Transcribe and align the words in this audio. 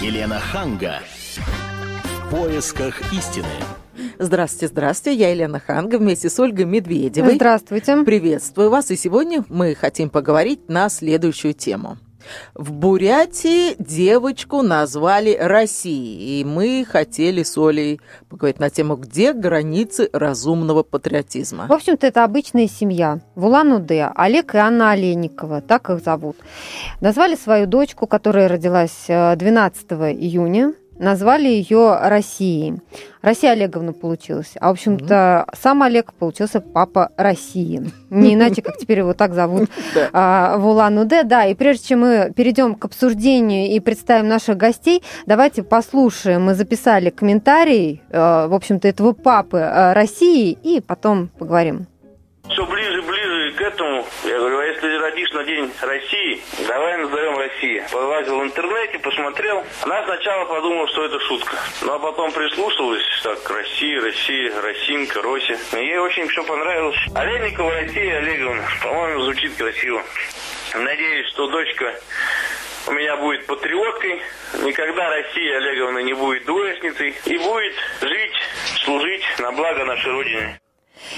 Елена 0.00 0.40
Ханга. 0.40 1.00
В 1.36 2.30
поисках 2.30 3.12
истины. 3.12 3.44
Здравствуйте, 4.18 4.68
здравствуйте. 4.68 5.18
Я 5.18 5.30
Елена 5.30 5.60
Ханга 5.60 5.98
вместе 5.98 6.30
с 6.30 6.40
Ольгой 6.40 6.64
Медведевой. 6.64 7.34
Здравствуйте. 7.34 8.02
Приветствую 8.02 8.70
вас. 8.70 8.90
И 8.90 8.96
сегодня 8.96 9.44
мы 9.50 9.74
хотим 9.74 10.08
поговорить 10.08 10.70
на 10.70 10.88
следующую 10.88 11.52
тему. 11.52 11.98
В 12.54 12.72
Бурятии 12.72 13.74
девочку 13.78 14.62
назвали 14.62 15.36
Россией, 15.38 16.40
и 16.40 16.44
мы 16.44 16.86
хотели 16.88 17.42
с 17.42 17.56
Олей 17.56 18.00
поговорить 18.28 18.60
на 18.60 18.70
тему, 18.70 18.96
где 18.96 19.32
границы 19.32 20.08
разумного 20.12 20.82
патриотизма. 20.82 21.66
В 21.66 21.72
общем-то, 21.72 22.06
это 22.06 22.24
обычная 22.24 22.68
семья. 22.68 23.20
В 23.34 23.46
Улан-Удэ 23.46 24.12
Олег 24.14 24.54
и 24.54 24.58
Анна 24.58 24.92
Олейникова, 24.92 25.60
так 25.60 25.90
их 25.90 26.02
зовут. 26.02 26.36
Назвали 27.00 27.36
свою 27.36 27.66
дочку, 27.66 28.06
которая 28.06 28.48
родилась 28.48 29.06
12 29.08 29.86
э, 29.90 30.12
июня 30.12 30.74
назвали 31.00 31.48
ее 31.48 31.98
Россией. 32.00 32.80
Россия 33.22 33.52
Олеговна 33.52 33.92
получилась. 33.92 34.52
А, 34.60 34.68
в 34.68 34.72
общем-то, 34.72 35.44
mm-hmm. 35.46 35.58
сам 35.60 35.82
Олег 35.82 36.12
получился 36.14 36.60
папа 36.60 37.10
России. 37.16 37.90
Не 38.10 38.34
иначе, 38.34 38.62
как 38.62 38.78
теперь 38.78 38.98
его 38.98 39.12
так 39.12 39.34
зовут 39.34 39.68
а, 40.12 40.56
в 40.56 40.66
Улан-Удэ. 40.66 41.24
Да, 41.24 41.46
и 41.46 41.54
прежде 41.54 41.88
чем 41.88 42.00
мы 42.00 42.32
перейдем 42.34 42.74
к 42.74 42.84
обсуждению 42.84 43.70
и 43.70 43.80
представим 43.80 44.28
наших 44.28 44.56
гостей, 44.56 45.02
давайте 45.26 45.62
послушаем. 45.62 46.44
Мы 46.44 46.54
записали 46.54 47.10
комментарий, 47.10 48.02
э, 48.10 48.46
в 48.46 48.54
общем-то, 48.54 48.88
этого 48.88 49.12
папы 49.12 49.58
э, 49.58 49.92
России, 49.92 50.56
и 50.62 50.80
потом 50.80 51.28
поговорим. 51.28 51.86
Все 52.48 52.66
ближе, 52.66 53.02
ближе 53.02 53.19
к 53.60 53.62
этому. 53.62 54.06
Я 54.24 54.38
говорю, 54.38 54.58
а 54.58 54.64
если 54.64 54.96
родишь 54.96 55.30
на 55.32 55.44
День 55.44 55.70
России, 55.82 56.42
давай 56.66 56.96
назовем 56.96 57.36
Россия. 57.36 57.86
Полазил 57.92 58.40
в 58.40 58.44
интернете, 58.44 58.98
посмотрел. 59.00 59.62
Она 59.82 60.02
сначала 60.04 60.46
подумала, 60.46 60.88
что 60.88 61.04
это 61.04 61.20
шутка. 61.20 61.58
Ну, 61.82 61.92
а 61.92 61.98
потом 61.98 62.32
прислушалась, 62.32 63.04
так, 63.22 63.50
Россия, 63.50 64.00
Россия, 64.00 64.60
Росинка, 64.62 65.20
Рося. 65.20 65.58
ей 65.74 65.98
очень 65.98 66.26
все 66.28 66.42
понравилось. 66.44 66.96
Олейникова 67.14 67.70
Россия 67.74 68.16
Олеговна. 68.16 68.64
По-моему, 68.82 69.22
звучит 69.24 69.54
красиво. 69.56 70.02
Надеюсь, 70.74 71.28
что 71.28 71.46
дочка 71.48 71.94
у 72.86 72.92
меня 72.92 73.16
будет 73.18 73.44
патриоткой, 73.44 74.22
никогда 74.64 75.10
Россия 75.10 75.58
Олеговна 75.58 75.98
не 75.98 76.14
будет 76.14 76.46
двоечницей 76.46 77.14
и 77.26 77.36
будет 77.36 77.74
жить, 78.00 78.32
служить 78.84 79.22
на 79.38 79.52
благо 79.52 79.84
нашей 79.84 80.12
Родины. 80.12 80.60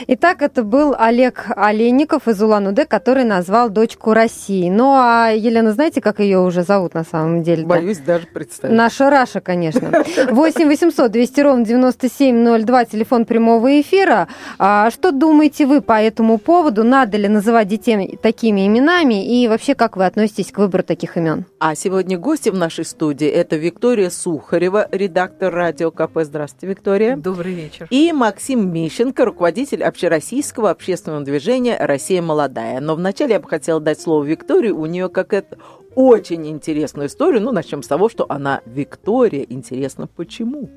Итак, 0.06 0.42
это 0.42 0.62
был 0.62 0.94
Олег 0.98 1.46
Олейников 1.56 2.28
из 2.28 2.42
Улан-Удэ, 2.42 2.86
который 2.86 3.24
назвал 3.24 3.70
дочку 3.70 4.12
России. 4.12 4.70
Ну, 4.70 4.92
а 4.94 5.30
Елена, 5.30 5.72
знаете, 5.72 6.00
как 6.00 6.20
ее 6.20 6.40
уже 6.40 6.62
зовут 6.62 6.94
на 6.94 7.04
самом 7.04 7.42
деле? 7.42 7.64
Боюсь 7.64 7.98
даже 7.98 8.26
представить. 8.26 8.76
Наша 8.76 9.10
Раша, 9.10 9.40
конечно. 9.40 9.90
8 10.30 10.68
800 10.68 11.10
200 11.10 11.40
ровно 11.40 11.64
9702, 11.64 12.84
телефон 12.86 13.24
прямого 13.24 13.80
эфира. 13.80 14.28
А 14.58 14.90
что 14.90 15.12
думаете 15.12 15.66
вы 15.66 15.80
по 15.80 16.00
этому 16.00 16.38
поводу? 16.38 16.84
Надо 16.84 17.16
ли 17.16 17.28
называть 17.28 17.68
детей 17.68 18.18
такими 18.22 18.66
именами? 18.66 19.24
И 19.24 19.48
вообще, 19.48 19.74
как 19.74 19.96
вы 19.96 20.06
относитесь 20.06 20.52
к 20.52 20.58
выбору 20.58 20.82
таких 20.82 21.16
имен? 21.16 21.44
А 21.58 21.74
сегодня 21.74 22.18
гости 22.18 22.48
в 22.48 22.56
нашей 22.56 22.84
студии 22.84 23.28
это 23.28 23.56
Виктория 23.56 24.10
Сухарева, 24.10 24.88
редактор 24.90 25.52
радио 25.52 25.90
КП. 25.90 26.20
Здравствуйте, 26.22 26.66
Виктория. 26.66 27.16
Добрый 27.16 27.52
вечер. 27.52 27.86
И 27.90 28.12
Максим 28.12 28.72
Мищенко, 28.72 29.24
руководитель 29.24 29.81
руководитель 29.82 29.84
общероссийского 29.84 30.70
общественного 30.70 31.24
движения 31.24 31.76
«Россия 31.78 32.22
молодая». 32.22 32.80
Но 32.80 32.94
вначале 32.94 33.34
я 33.34 33.40
бы 33.40 33.48
хотела 33.48 33.80
дать 33.80 34.00
слово 34.00 34.24
Виктории. 34.24 34.70
У 34.70 34.86
нее 34.86 35.08
какая-то 35.08 35.58
очень 35.94 36.46
интересную 36.48 37.08
историю. 37.08 37.42
Ну, 37.42 37.52
начнем 37.52 37.82
с 37.82 37.86
того, 37.86 38.08
что 38.08 38.26
она 38.28 38.62
Виктория. 38.66 39.44
Интересно, 39.48 40.06
почему? 40.06 40.70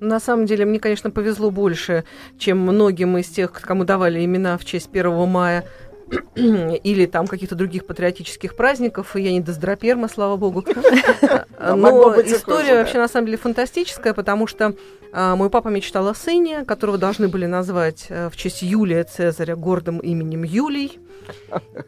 На 0.00 0.20
самом 0.20 0.46
деле, 0.46 0.64
мне, 0.64 0.78
конечно, 0.78 1.10
повезло 1.10 1.50
больше, 1.50 2.04
чем 2.38 2.58
многим 2.58 3.18
из 3.18 3.28
тех, 3.28 3.52
кому 3.52 3.84
давали 3.84 4.24
имена 4.24 4.56
в 4.56 4.64
честь 4.64 4.88
1 4.92 5.28
мая 5.28 5.64
или 6.34 7.06
там 7.06 7.26
каких-то 7.26 7.54
других 7.54 7.86
патриотических 7.86 8.56
праздников. 8.56 9.16
Я 9.16 9.32
не 9.32 9.40
доздроперма, 9.40 10.08
слава 10.08 10.36
богу. 10.36 10.64
Но 11.58 12.20
история 12.20 12.74
вообще 12.74 12.98
на 12.98 13.08
самом 13.08 13.26
деле 13.26 13.38
фантастическая, 13.38 14.14
потому 14.14 14.46
что 14.46 14.74
а, 15.12 15.36
мой 15.36 15.50
папа 15.50 15.68
мечтал 15.68 16.08
о 16.08 16.14
сыне, 16.14 16.64
которого 16.64 16.98
должны 16.98 17.28
были 17.28 17.46
назвать 17.46 18.06
э, 18.08 18.30
в 18.30 18.36
честь 18.36 18.62
Юлия 18.62 19.04
Цезаря 19.04 19.56
гордым 19.56 19.98
именем 19.98 20.42
Юлий. 20.42 20.98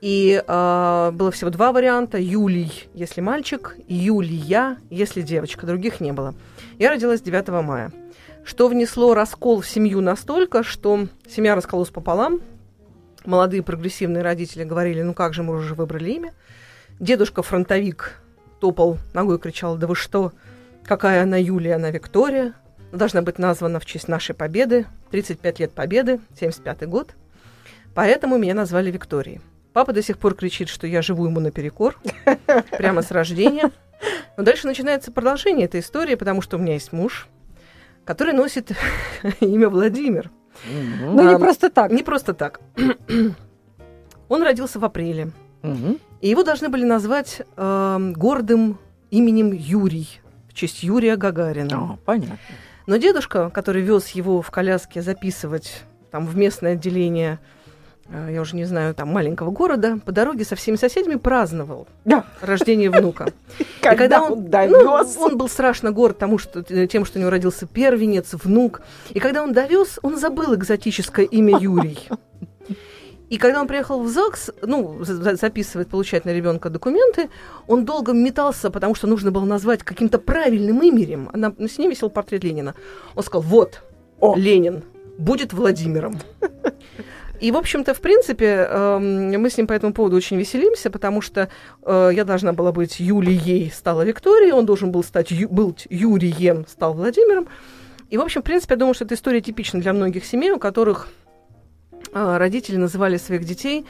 И 0.00 0.42
э, 0.46 1.10
было 1.12 1.30
всего 1.30 1.50
два 1.50 1.72
варианта. 1.72 2.18
Юлий, 2.18 2.70
если 2.92 3.20
мальчик, 3.20 3.76
и 3.88 3.94
Юлия, 3.94 4.76
если 4.90 5.22
девочка. 5.22 5.66
Других 5.66 6.00
не 6.00 6.12
было. 6.12 6.34
Я 6.78 6.90
родилась 6.90 7.22
9 7.22 7.48
мая. 7.64 7.92
Что 8.44 8.68
внесло 8.68 9.14
раскол 9.14 9.62
в 9.62 9.66
семью 9.66 10.02
настолько, 10.02 10.62
что 10.62 11.06
семья 11.26 11.54
раскололась 11.56 11.90
пополам. 11.90 12.40
Молодые 13.24 13.62
прогрессивные 13.62 14.22
родители 14.22 14.64
говорили, 14.64 15.02
ну 15.02 15.14
как 15.14 15.34
же 15.34 15.42
мы 15.42 15.56
уже 15.56 15.74
выбрали 15.74 16.10
имя. 16.10 16.34
Дедушка-фронтовик 17.00 18.20
топал 18.60 18.98
ногой 19.12 19.36
и 19.36 19.40
кричал, 19.40 19.76
да 19.76 19.86
вы 19.86 19.94
что, 19.94 20.32
какая 20.84 21.22
она 21.22 21.36
Юлия, 21.36 21.76
она 21.76 21.90
Виктория 21.90 22.54
должна 22.92 23.22
быть 23.22 23.38
названа 23.38 23.80
в 23.80 23.86
честь 23.86 24.08
нашей 24.08 24.34
победы. 24.34 24.86
35 25.10 25.58
лет 25.60 25.72
победы, 25.72 26.20
75 26.38 26.88
год. 26.88 27.14
Поэтому 27.94 28.38
меня 28.38 28.54
назвали 28.54 28.90
Викторией. 28.90 29.40
Папа 29.72 29.92
до 29.92 30.02
сих 30.02 30.18
пор 30.18 30.34
кричит, 30.34 30.68
что 30.68 30.86
я 30.86 31.02
живу 31.02 31.26
ему 31.26 31.40
наперекор, 31.40 31.98
прямо 32.70 33.02
с 33.02 33.10
рождения. 33.10 33.70
Но 34.36 34.44
дальше 34.44 34.66
начинается 34.66 35.12
продолжение 35.12 35.66
этой 35.66 35.80
истории, 35.80 36.14
потому 36.14 36.42
что 36.42 36.56
у 36.56 36.60
меня 36.60 36.74
есть 36.74 36.92
муж, 36.92 37.28
который 38.04 38.34
носит 38.34 38.72
имя 39.40 39.68
Владимир. 39.68 40.30
Ну, 40.66 41.30
не 41.32 41.38
просто 41.38 41.70
так. 41.70 41.90
Не 41.90 42.02
просто 42.02 42.34
так. 42.34 42.60
Он 44.28 44.42
родился 44.42 44.78
в 44.78 44.84
апреле. 44.84 45.30
И 46.20 46.28
его 46.28 46.42
должны 46.42 46.68
были 46.68 46.84
назвать 46.84 47.42
э, 47.56 48.12
гордым 48.16 48.78
именем 49.10 49.52
Юрий, 49.52 50.08
в 50.48 50.54
честь 50.54 50.82
Юрия 50.82 51.16
Гагарина. 51.16 51.76
О, 51.76 51.98
понятно. 52.04 52.38
Но 52.86 52.96
дедушка, 52.96 53.50
который 53.50 53.82
вез 53.82 54.08
его 54.08 54.42
в 54.42 54.50
коляске 54.50 55.02
записывать 55.02 55.84
там 56.10 56.26
в 56.26 56.36
местное 56.36 56.72
отделение 56.72 57.38
я 58.10 58.40
уже 58.40 58.54
не 58.56 58.64
знаю, 58.64 58.94
там, 58.94 59.08
маленького 59.08 59.50
города, 59.50 59.98
по 60.04 60.12
дороге 60.12 60.44
со 60.44 60.56
всеми 60.56 60.76
соседями 60.76 61.16
праздновал 61.16 61.86
да. 62.04 62.24
рождение 62.40 62.90
внука. 62.90 63.32
Когда, 63.80 64.18
когда 64.18 64.22
он, 64.22 64.44
довез... 64.46 65.16
Ну, 65.16 65.22
он 65.22 65.36
был 65.36 65.48
страшно 65.48 65.90
горд 65.90 66.18
тому, 66.18 66.38
что, 66.38 66.62
тем, 66.86 67.04
что 67.04 67.18
у 67.18 67.20
него 67.20 67.30
родился 67.30 67.66
первенец, 67.66 68.32
внук. 68.32 68.80
И 69.10 69.20
когда 69.20 69.42
он 69.42 69.52
довез, 69.52 69.98
он 70.02 70.16
забыл 70.16 70.54
экзотическое 70.54 71.26
имя 71.26 71.58
Юрий. 71.58 71.98
И 73.28 73.38
когда 73.38 73.60
он 73.60 73.66
приехал 73.66 74.02
в 74.02 74.08
ЗАГС, 74.08 74.50
ну, 74.62 74.98
записывать, 75.02 75.88
получать 75.88 76.24
на 76.24 76.32
ребенка 76.32 76.70
документы, 76.70 77.30
он 77.66 77.84
долго 77.84 78.12
метался, 78.12 78.70
потому 78.70 78.94
что 78.94 79.06
нужно 79.06 79.32
было 79.32 79.44
назвать 79.44 79.82
каким-то 79.82 80.18
правильным 80.18 80.82
именем. 80.82 81.30
А 81.32 81.36
на, 81.36 81.54
на 81.56 81.68
стене 81.68 81.88
висел 81.88 82.10
портрет 82.10 82.44
Ленина. 82.44 82.74
Он 83.14 83.22
сказал, 83.22 83.42
вот, 83.42 83.82
О. 84.20 84.36
Ленин 84.36 84.82
будет 85.18 85.52
Владимиром. 85.52 86.20
И, 87.40 87.50
в 87.50 87.56
общем-то, 87.56 87.94
в 87.94 88.00
принципе, 88.00 88.66
э, 88.68 88.98
мы 88.98 89.50
с 89.50 89.56
ним 89.56 89.66
по 89.66 89.72
этому 89.72 89.92
поводу 89.92 90.16
очень 90.16 90.36
веселимся, 90.36 90.90
потому 90.90 91.20
что 91.20 91.48
э, 91.82 92.10
я 92.14 92.24
должна 92.24 92.52
была 92.52 92.72
быть 92.72 93.00
Юлией, 93.00 93.70
стала 93.70 94.02
Викторией, 94.02 94.52
он 94.52 94.66
должен 94.66 94.92
был 94.92 95.02
стать 95.02 95.30
ю, 95.30 95.48
был 95.48 95.76
Юрием, 95.90 96.64
стал 96.68 96.94
Владимиром. 96.94 97.48
И, 98.10 98.16
в 98.16 98.20
общем, 98.20 98.42
в 98.42 98.44
принципе, 98.44 98.74
я 98.74 98.78
думаю, 98.78 98.94
что 98.94 99.04
эта 99.04 99.14
история 99.14 99.40
типична 99.40 99.80
для 99.80 99.92
многих 99.92 100.24
семей, 100.24 100.52
у 100.52 100.58
которых 100.58 101.08
а, 102.12 102.38
родители 102.38 102.76
называли 102.76 103.16
своих 103.16 103.44
детей 103.44 103.84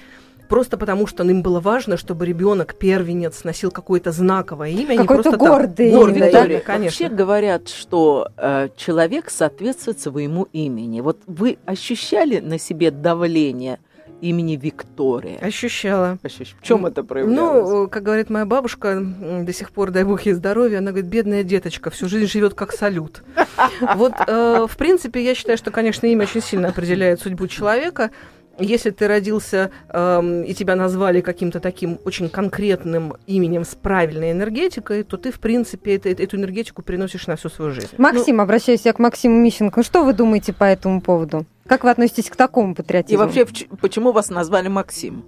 просто 0.54 0.76
потому, 0.76 1.08
что 1.08 1.24
им 1.24 1.42
было 1.42 1.58
важно, 1.58 1.96
чтобы 1.96 2.26
ребенок, 2.26 2.76
первенец, 2.76 3.42
носил 3.42 3.72
какое-то 3.72 4.12
знаковое 4.12 4.70
имя. 4.70 4.98
Какое-то 4.98 5.36
гордое 5.36 5.88
имя. 5.88 5.98
Гордое, 5.98 6.30
да? 6.30 6.46
да, 6.46 6.60
конечно. 6.60 6.84
Вообще 6.84 7.08
говорят, 7.08 7.68
что 7.68 8.28
э, 8.36 8.68
человек 8.76 9.30
соответствует 9.30 9.98
своему 9.98 10.46
имени. 10.52 11.00
Вот 11.00 11.18
вы 11.26 11.58
ощущали 11.66 12.38
на 12.38 12.60
себе 12.60 12.92
давление 12.92 13.80
имени 14.20 14.54
Виктория? 14.54 15.38
Ощущала. 15.40 16.18
Ощущ... 16.22 16.54
В 16.60 16.62
чем 16.62 16.86
это 16.86 17.02
проявлялось? 17.02 17.68
Ну, 17.68 17.88
как 17.88 18.04
говорит 18.04 18.30
моя 18.30 18.46
бабушка, 18.46 19.00
до 19.00 19.52
сих 19.52 19.72
пор, 19.72 19.90
дай 19.90 20.04
бог 20.04 20.22
ей 20.22 20.34
здоровья, 20.34 20.78
она 20.78 20.92
говорит, 20.92 21.10
бедная 21.10 21.42
деточка, 21.42 21.90
всю 21.90 22.08
жизнь 22.08 22.30
живет 22.30 22.54
как 22.54 22.70
салют. 22.70 23.24
Вот, 23.96 24.12
э, 24.24 24.66
в 24.68 24.76
принципе, 24.76 25.24
я 25.24 25.34
считаю, 25.34 25.58
что, 25.58 25.72
конечно, 25.72 26.06
имя 26.06 26.22
очень 26.22 26.42
сильно 26.42 26.68
определяет 26.68 27.20
судьбу 27.20 27.48
человека 27.48 28.12
если 28.58 28.90
ты 28.90 29.08
родился 29.08 29.70
э, 29.88 30.44
и 30.46 30.54
тебя 30.54 30.76
назвали 30.76 31.20
каким-то 31.20 31.60
таким 31.60 31.98
очень 32.04 32.28
конкретным 32.28 33.14
именем 33.26 33.64
с 33.64 33.74
правильной 33.74 34.32
энергетикой, 34.32 35.02
то 35.02 35.16
ты, 35.16 35.32
в 35.32 35.40
принципе, 35.40 35.96
это, 35.96 36.10
эту 36.10 36.36
энергетику 36.36 36.82
приносишь 36.82 37.26
на 37.26 37.36
всю 37.36 37.48
свою 37.48 37.72
жизнь. 37.72 37.88
Максим, 37.98 38.36
ну, 38.36 38.42
обращаюсь 38.42 38.82
я 38.84 38.92
к 38.92 38.98
Максиму 38.98 39.36
Мищенко. 39.36 39.82
Что 39.82 40.04
вы 40.04 40.12
думаете 40.12 40.52
по 40.52 40.64
этому 40.64 41.00
поводу? 41.00 41.46
Как 41.66 41.84
вы 41.84 41.90
относитесь 41.90 42.30
к 42.30 42.36
такому 42.36 42.74
патриотизму? 42.74 43.24
И 43.24 43.26
вообще, 43.26 43.46
почему 43.80 44.12
вас 44.12 44.28
назвали 44.30 44.68
Максим? 44.68 45.24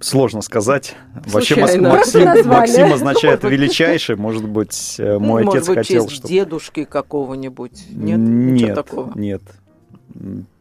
Сложно 0.00 0.40
сказать. 0.40 0.94
Вообще 1.26 1.60
Максим, 1.60 1.82
Максим 1.82 2.92
означает 2.92 3.44
величайший. 3.44 4.16
Может 4.16 4.48
быть, 4.48 4.96
э, 4.98 5.18
мой 5.18 5.44
ну, 5.44 5.50
отец 5.50 5.68
может 5.68 5.76
быть, 5.76 5.86
хотел, 5.86 6.08
чтобы... 6.08 6.28
дедушки 6.28 6.84
какого-нибудь. 6.84 7.86
Нет, 7.90 8.18
нет, 8.18 8.74
такого? 8.74 9.12
нет. 9.14 9.42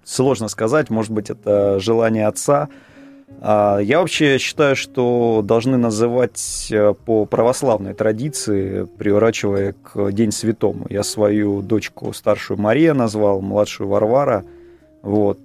Сложно 0.07 0.47
сказать. 0.47 0.89
Может 0.89 1.11
быть, 1.11 1.29
это 1.29 1.81
желание 1.81 2.27
отца. 2.27 2.69
А, 3.41 3.77
я 3.79 3.99
вообще 3.99 4.37
считаю, 4.37 4.77
что 4.77 5.41
должны 5.43 5.75
называть 5.75 6.69
э, 6.71 6.93
по 6.93 7.25
православной 7.25 7.93
традиции, 7.93 8.87
приурачивая 8.97 9.73
к 9.73 10.13
День 10.13 10.31
Святому. 10.31 10.87
Я 10.89 11.03
свою 11.03 11.61
дочку 11.61 12.13
старшую 12.13 12.57
Мария 12.57 12.93
назвал, 12.93 13.41
младшую 13.41 13.89
Варвара. 13.89 14.45
Вот 15.01 15.39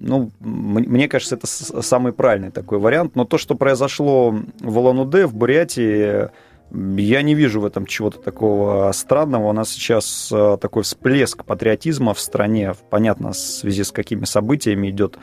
ну, 0.00 0.32
мне 0.40 1.08
кажется, 1.08 1.36
это 1.36 1.46
самый 1.46 2.12
правильный 2.12 2.50
такой 2.50 2.78
вариант. 2.80 3.14
Но 3.14 3.24
то, 3.24 3.38
что 3.38 3.54
произошло 3.54 4.34
в 4.60 4.78
Улан-Удэ, 4.78 5.26
в 5.26 5.34
Бурятии, 5.34 6.28
я 6.70 7.22
не 7.22 7.34
вижу 7.34 7.60
в 7.60 7.64
этом 7.64 7.86
чего-то 7.86 8.18
такого 8.18 8.90
странного. 8.92 9.48
У 9.48 9.52
нас 9.52 9.70
сейчас 9.70 10.30
э, 10.32 10.58
такой 10.60 10.82
всплеск 10.82 11.44
патриотизма 11.44 12.14
в 12.14 12.20
стране. 12.20 12.74
Понятно, 12.90 13.32
в 13.32 13.36
связи 13.36 13.84
с 13.84 13.92
какими 13.92 14.24
событиями 14.24 14.90
идет 14.90 15.18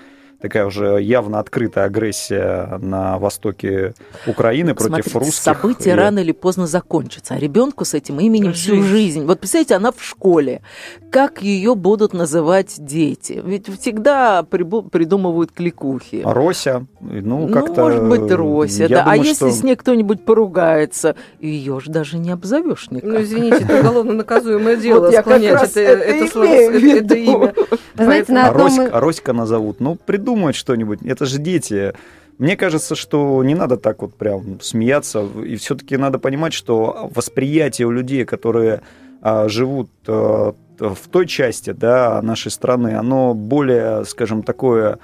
такая 0.45 0.67
уже 0.67 1.01
явно 1.01 1.39
открытая 1.39 1.85
агрессия 1.85 2.77
на 2.79 3.17
востоке 3.17 3.95
Украины 4.27 4.75
против 4.75 4.89
смотрите, 4.89 5.19
русских. 5.19 5.43
События 5.43 5.89
и... 5.91 5.93
рано 5.93 6.19
или 6.19 6.33
поздно 6.33 6.67
закончатся, 6.67 7.33
а 7.33 7.39
ребенку 7.39 7.83
с 7.83 7.95
этим 7.95 8.19
именем 8.19 8.53
жизнь. 8.53 8.61
всю 8.61 8.83
жизнь. 8.83 9.25
Вот 9.25 9.39
представляете, 9.39 9.75
она 9.75 9.91
в 9.91 10.03
школе. 10.03 10.61
Как 11.09 11.41
ее 11.41 11.73
будут 11.73 12.13
называть 12.13 12.75
дети? 12.77 13.41
Ведь 13.43 13.67
всегда 13.79 14.43
придумывают 14.43 15.51
кликухи. 15.51 16.21
Рося. 16.23 16.85
Ну, 17.01 17.47
как-то... 17.47 17.73
ну 17.75 17.81
может 17.81 18.03
быть, 18.03 18.31
Рося, 18.31 18.87
да. 18.87 19.01
А 19.01 19.03
думаю, 19.05 19.21
а 19.21 19.23
если 19.23 19.49
что... 19.49 19.51
с 19.51 19.63
ней 19.63 19.75
кто-нибудь 19.75 20.25
поругается, 20.25 21.15
ее 21.39 21.79
же 21.79 21.89
даже 21.89 22.19
не 22.19 22.29
обзовешь 22.29 22.91
никак. 22.91 23.09
Ну, 23.09 23.21
извините, 23.21 23.63
это 23.63 23.79
уголовно 23.79 24.13
наказуемое 24.13 24.75
дело, 24.75 24.99
вот 25.07 25.15
склонять 25.15 25.71
это, 25.71 25.79
это, 25.79 26.43
это, 26.43 27.15
имя. 27.15 27.53
Знаете, 27.95 28.31
на 28.31 28.49
одном... 28.49 28.89
Роська 28.91 29.33
назовут. 29.33 29.79
Ну, 29.79 29.95
придумай 29.95 30.34
придумать 30.35 30.55
что-нибудь. 30.55 30.99
Это 31.03 31.25
же 31.25 31.39
дети. 31.39 31.93
Мне 32.37 32.57
кажется, 32.57 32.95
что 32.95 33.43
не 33.43 33.55
надо 33.55 33.77
так 33.77 34.01
вот 34.01 34.15
прям 34.15 34.59
смеяться. 34.61 35.25
И 35.45 35.55
все-таки 35.55 35.97
надо 35.97 36.19
понимать, 36.19 36.53
что 36.53 37.09
восприятие 37.15 37.87
у 37.87 37.91
людей, 37.91 38.25
которые 38.25 38.81
а, 39.21 39.47
живут 39.47 39.89
а, 40.07 40.53
в 40.79 41.07
той 41.09 41.27
части 41.27 41.71
да, 41.71 42.21
нашей 42.21 42.51
страны, 42.51 42.95
оно 42.95 43.33
более, 43.33 44.03
скажем, 44.05 44.43
такое 44.43 44.99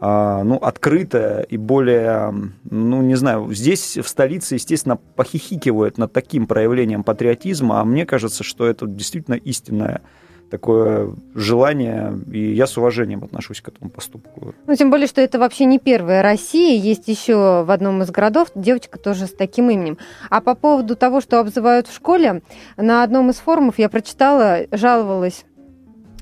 а, 0.00 0.42
ну, 0.42 0.56
открытое 0.56 1.42
и 1.42 1.56
более, 1.56 2.34
ну, 2.68 3.02
не 3.02 3.14
знаю, 3.14 3.54
здесь 3.54 3.98
в 3.98 4.08
столице, 4.08 4.56
естественно, 4.56 4.96
похихикивают 4.96 5.98
над 5.98 6.12
таким 6.12 6.46
проявлением 6.46 7.04
патриотизма, 7.04 7.80
а 7.80 7.84
мне 7.84 8.04
кажется, 8.04 8.42
что 8.42 8.66
это 8.66 8.86
действительно 8.86 9.36
истинное 9.36 10.00
такое 10.52 11.14
желание, 11.34 12.12
и 12.30 12.52
я 12.52 12.66
с 12.66 12.76
уважением 12.76 13.24
отношусь 13.24 13.62
к 13.62 13.68
этому 13.68 13.90
поступку. 13.90 14.54
Ну, 14.66 14.76
тем 14.76 14.90
более, 14.90 15.06
что 15.06 15.22
это 15.22 15.38
вообще 15.38 15.64
не 15.64 15.78
первая 15.78 16.22
Россия, 16.22 16.78
есть 16.78 17.08
еще 17.08 17.64
в 17.64 17.70
одном 17.70 18.02
из 18.02 18.10
городов 18.10 18.48
девочка 18.54 18.98
тоже 18.98 19.28
с 19.28 19.32
таким 19.32 19.70
именем. 19.70 19.96
А 20.28 20.42
по 20.42 20.54
поводу 20.54 20.94
того, 20.94 21.22
что 21.22 21.40
обзывают 21.40 21.86
в 21.86 21.94
школе, 21.94 22.42
на 22.76 23.02
одном 23.02 23.30
из 23.30 23.36
форумов 23.36 23.78
я 23.78 23.88
прочитала, 23.88 24.66
жаловалась 24.70 25.46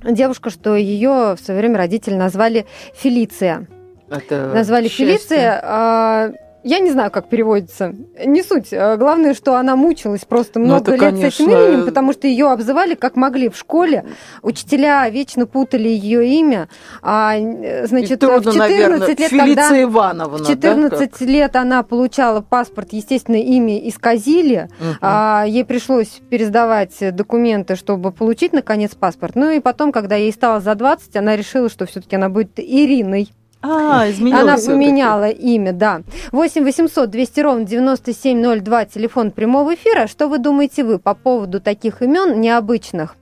девушка, 0.05 0.51
что 0.51 0.77
ее 0.77 1.35
в 1.35 1.39
свое 1.45 1.59
время 1.59 1.79
родители 1.79 2.15
назвали 2.15 2.67
Фелиция. 2.95 3.67
Это 4.09 4.53
назвали 4.55 4.87
счастье. 4.87 5.07
Фелиция, 5.07 5.61
а 5.65 6.33
я 6.63 6.79
не 6.79 6.91
знаю, 6.91 7.11
как 7.11 7.29
переводится. 7.29 7.95
Не 8.25 8.43
суть. 8.43 8.73
А 8.73 8.97
главное, 8.97 9.35
что 9.35 9.57
она 9.57 9.77
мучилась 9.77 10.25
просто 10.25 10.59
ну, 10.59 10.67
много 10.67 10.93
это, 10.93 11.05
лет 11.05 11.15
конечно... 11.15 11.31
с 11.31 11.41
этим 11.41 11.51
именем, 11.51 11.87
потому 11.87 12.13
что 12.13 12.27
ее 12.27 12.51
обзывали 12.51 12.95
как 12.95 13.17
могли 13.17 13.49
в 13.49 13.57
школе. 13.57 14.05
Учителя 14.43 15.09
вечно 15.09 15.47
путали 15.47 15.89
ее 15.89 16.27
имя. 16.27 16.69
А, 17.03 17.35
значит, 17.85 18.21
трудно, 18.21 18.51
в 18.51 18.55
14 18.55 18.59
наверное, 18.59 19.09
лет, 19.09 19.19
Фелиция 19.19 19.55
когда 19.55 19.83
Ивановна, 19.83 20.39
в 20.39 20.47
14 20.47 21.13
да, 21.19 21.25
лет 21.27 21.57
она 21.57 21.83
получала 21.83 22.41
паспорт, 22.41 22.93
естественно, 22.93 23.37
имя 23.37 23.79
исказили. 23.89 24.69
Угу. 24.81 24.97
А, 25.01 25.45
ей 25.47 25.65
пришлось 25.65 26.21
пересдавать 26.29 26.97
документы, 27.15 27.77
чтобы 27.77 28.13
получить, 28.13 28.53
наконец, 28.53 28.95
паспорт. 28.95 29.35
Ну 29.35 29.51
и 29.51 29.61
потом, 29.61 29.93
когда 29.93 30.17
ей 30.17 30.33
стало 30.33 30.61
за 30.61 30.75
20, 30.75 31.17
она 31.17 31.37
решила, 31.37 31.69
что 31.69 31.87
все-таки 31.87 32.17
она 32.17 32.29
будет 32.29 32.59
Ириной. 32.59 33.31
А, 33.63 34.11
изменила 34.11 34.41
Она 34.41 34.57
поменяла 34.57 35.29
имя, 35.29 35.73
да. 35.73 36.03
8 36.33 36.65
800 36.65 37.11
200 37.11 37.41
ровно 37.41 37.65
9702, 37.65 38.85
телефон 38.87 39.31
прямого 39.31 39.75
эфира. 39.75 40.07
Что 40.07 40.29
вы 40.29 40.39
думаете 40.39 40.83
вы 40.83 40.99
по 40.99 41.15
поводу 41.15 41.61
таких 41.61 42.01
имен 42.03 42.41
необычных? 42.41 43.17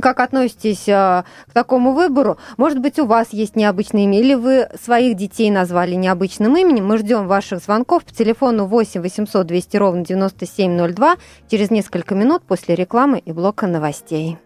Как 0.00 0.20
относитесь 0.20 0.88
э, 0.88 1.24
к 1.48 1.52
такому 1.52 1.92
выбору? 1.92 2.38
Может 2.58 2.80
быть, 2.80 2.98
у 2.98 3.06
вас 3.06 3.28
есть 3.32 3.56
необычное 3.56 4.02
имя, 4.04 4.20
или 4.20 4.34
вы 4.34 4.68
своих 4.82 5.16
детей 5.16 5.50
назвали 5.50 5.94
необычным 5.94 6.56
именем? 6.56 6.86
Мы 6.86 6.98
ждем 6.98 7.26
ваших 7.26 7.60
звонков 7.60 8.04
по 8.04 8.12
телефону 8.12 8.66
8 8.66 9.00
800 9.00 9.46
200 9.46 9.76
ровно 9.76 10.04
9702 10.04 11.16
через 11.50 11.70
несколько 11.70 12.14
минут 12.14 12.42
после 12.42 12.74
рекламы 12.74 13.18
и 13.18 13.32
блока 13.32 13.66
новостей. 13.66 14.36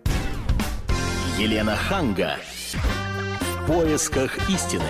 Елена 1.39 1.75
Ханга 1.75 2.37
поисках 3.71 4.37
истины. 4.49 4.83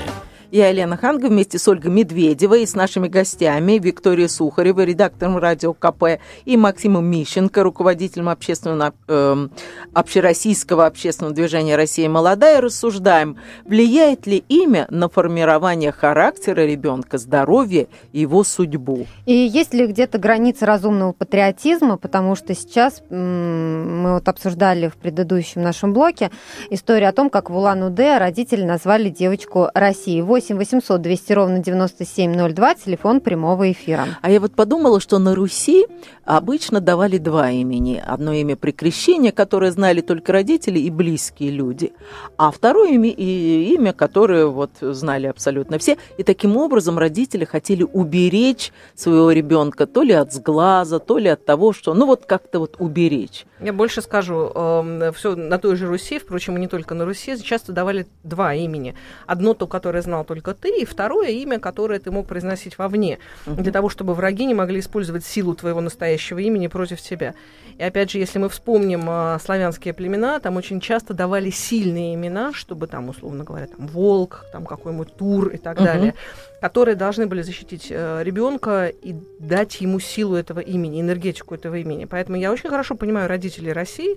Я 0.53 0.69
Елена 0.69 0.97
Ханга 0.97 1.27
вместе 1.27 1.59
с 1.61 1.69
Ольгой 1.69 1.93
Медведевой 1.93 2.65
и 2.65 2.67
с 2.67 2.75
нашими 2.75 3.07
гостями 3.07 3.79
Викторией 3.79 4.29
Сухаревой, 4.29 4.87
редактором 4.87 5.39
радио 5.39 5.73
КП, 5.73 6.19
и 6.45 6.57
Максимом 6.57 7.07
Мищенко, 7.07 7.63
руководителем 7.63 8.29
общественного, 8.29 8.93
э, 9.07 9.49
общероссийского 9.95 10.87
общественного 10.87 11.37
движения 11.37 11.77
«Россия 11.77 12.09
молодая», 12.09 12.61
рассуждаем, 12.61 13.37
влияет 13.65 14.27
ли 14.27 14.43
имя 14.49 14.89
на 14.91 15.09
формирование 15.09 15.93
характера 15.93 16.63
ребенка, 16.63 17.19
здоровье 17.19 17.87
и 18.13 18.23
его 18.23 18.43
судьбу. 18.43 19.07
И 19.27 19.33
есть 19.33 19.73
ли 19.73 19.87
где-то 19.87 20.19
граница 20.19 20.67
разумного 20.67 21.13
патриотизма, 21.13 21.97
потому 21.97 22.35
что 22.35 22.57
сейчас 22.57 23.03
мы 23.09 24.15
вот 24.15 24.29
обсуждали 24.29 24.89
в 24.89 24.97
предыдущем 24.97 25.63
нашем 25.63 25.93
блоке 25.93 26.33
историю 26.71 27.09
о 27.09 27.13
том, 27.13 27.31
как 27.31 27.51
в 27.51 27.57
Улан-Удэ 27.57 28.19
родители 28.19 28.65
назвали 28.65 29.11
девочку 29.11 29.69
Россией. 29.75 30.23
8 30.41 30.57
800 30.57 31.03
200 31.03 31.33
ровно 31.35 31.59
9702, 31.59 32.75
телефон 32.75 33.21
прямого 33.21 33.71
эфира. 33.71 34.07
А 34.23 34.31
я 34.31 34.41
вот 34.41 34.55
подумала, 34.55 34.99
что 34.99 35.19
на 35.19 35.35
Руси 35.35 35.87
обычно 36.25 36.81
давали 36.81 37.19
два 37.19 37.51
имени. 37.51 38.03
Одно 38.03 38.33
имя 38.33 38.57
при 38.57 38.71
крещении, 38.71 39.33
которое 39.33 39.71
знали 39.71 40.01
только 40.01 40.33
родители 40.33 40.79
и 40.79 40.89
близкие 40.89 41.51
люди, 41.51 41.93
а 42.39 42.51
второе 42.51 42.93
имя, 42.93 43.11
и 43.11 43.75
имя, 43.75 43.93
которое 43.93 44.47
вот 44.47 44.71
знали 44.81 45.27
абсолютно 45.27 45.79
все. 45.79 45.99
И 46.17 46.23
таким 46.23 46.57
образом 46.57 46.99
родители 46.99 47.45
хотели 47.45 47.83
уберечь 47.83 48.73
своего 48.95 49.33
ребенка 49.33 49.87
то 49.87 50.03
ли 50.03 50.15
от 50.15 50.33
сглаза, 50.33 51.01
то 51.01 51.19
ли 51.19 51.29
от 51.29 51.45
того, 51.45 51.75
что, 51.75 51.93
ну 51.93 52.07
вот 52.07 52.25
как-то 52.25 52.61
вот 52.61 52.77
уберечь. 52.79 53.45
Я 53.61 53.75
больше 53.75 54.01
скажу, 54.01 54.51
э, 54.55 55.05
эм, 55.05 55.13
все 55.13 55.37
на 55.37 55.59
той 55.59 55.77
же 55.77 55.87
Руси, 55.87 56.19
впрочем, 56.19 56.57
и 56.57 56.61
не 56.61 56.69
только 56.69 56.95
на 56.95 57.05
Руси, 57.05 57.37
часто 57.43 57.73
давали 57.73 58.07
два 58.25 58.55
имени. 58.55 58.95
Одно 59.27 59.53
то, 59.53 59.67
которое 59.67 60.01
знал 60.01 60.25
только 60.31 60.55
ты, 60.55 60.83
и 60.83 60.85
второе 60.85 61.31
имя, 61.31 61.59
которое 61.59 61.99
ты 61.99 62.13
мог 62.13 62.29
произносить 62.29 62.79
вовне, 62.79 63.19
угу. 63.47 63.61
для 63.61 63.73
того, 63.73 63.89
чтобы 63.89 64.15
враги 64.15 64.45
не 64.45 64.55
могли 64.55 64.79
использовать 64.79 65.25
силу 65.25 65.57
твоего 65.57 65.81
настоящего 65.81 66.39
имени 66.39 66.69
против 66.69 67.01
тебя. 67.01 67.35
И 67.79 67.83
опять 67.83 68.13
же, 68.13 68.19
если 68.19 68.39
мы 68.39 68.49
вспомним 68.49 69.11
э, 69.11 69.39
славянские 69.45 69.93
племена, 69.93 70.39
там 70.39 70.57
очень 70.57 70.79
часто 70.81 71.15
давали 71.15 71.51
сильные 71.51 72.15
имена, 72.15 72.53
чтобы 72.53 72.87
там, 72.87 73.09
условно 73.09 73.43
говоря, 73.43 73.67
там 73.67 73.89
волк, 73.89 74.45
там 74.53 74.67
какой-нибудь 74.67 75.17
тур 75.17 75.49
и 75.49 75.57
так 75.57 75.79
угу. 75.79 75.85
далее, 75.87 76.15
которые 76.61 76.95
должны 76.95 77.27
были 77.27 77.43
защитить 77.43 77.89
э, 77.91 78.23
ребенка 78.23 78.87
и 78.87 79.17
дать 79.41 79.81
ему 79.81 79.99
силу 79.99 80.37
этого 80.37 80.61
имени, 80.61 81.01
энергетику 81.01 81.57
этого 81.57 81.75
имени. 81.75 82.05
Поэтому 82.05 82.39
я 82.39 82.53
очень 82.53 82.71
хорошо 82.71 82.95
понимаю 82.95 83.29
родителей 83.29 83.73
России, 83.73 84.17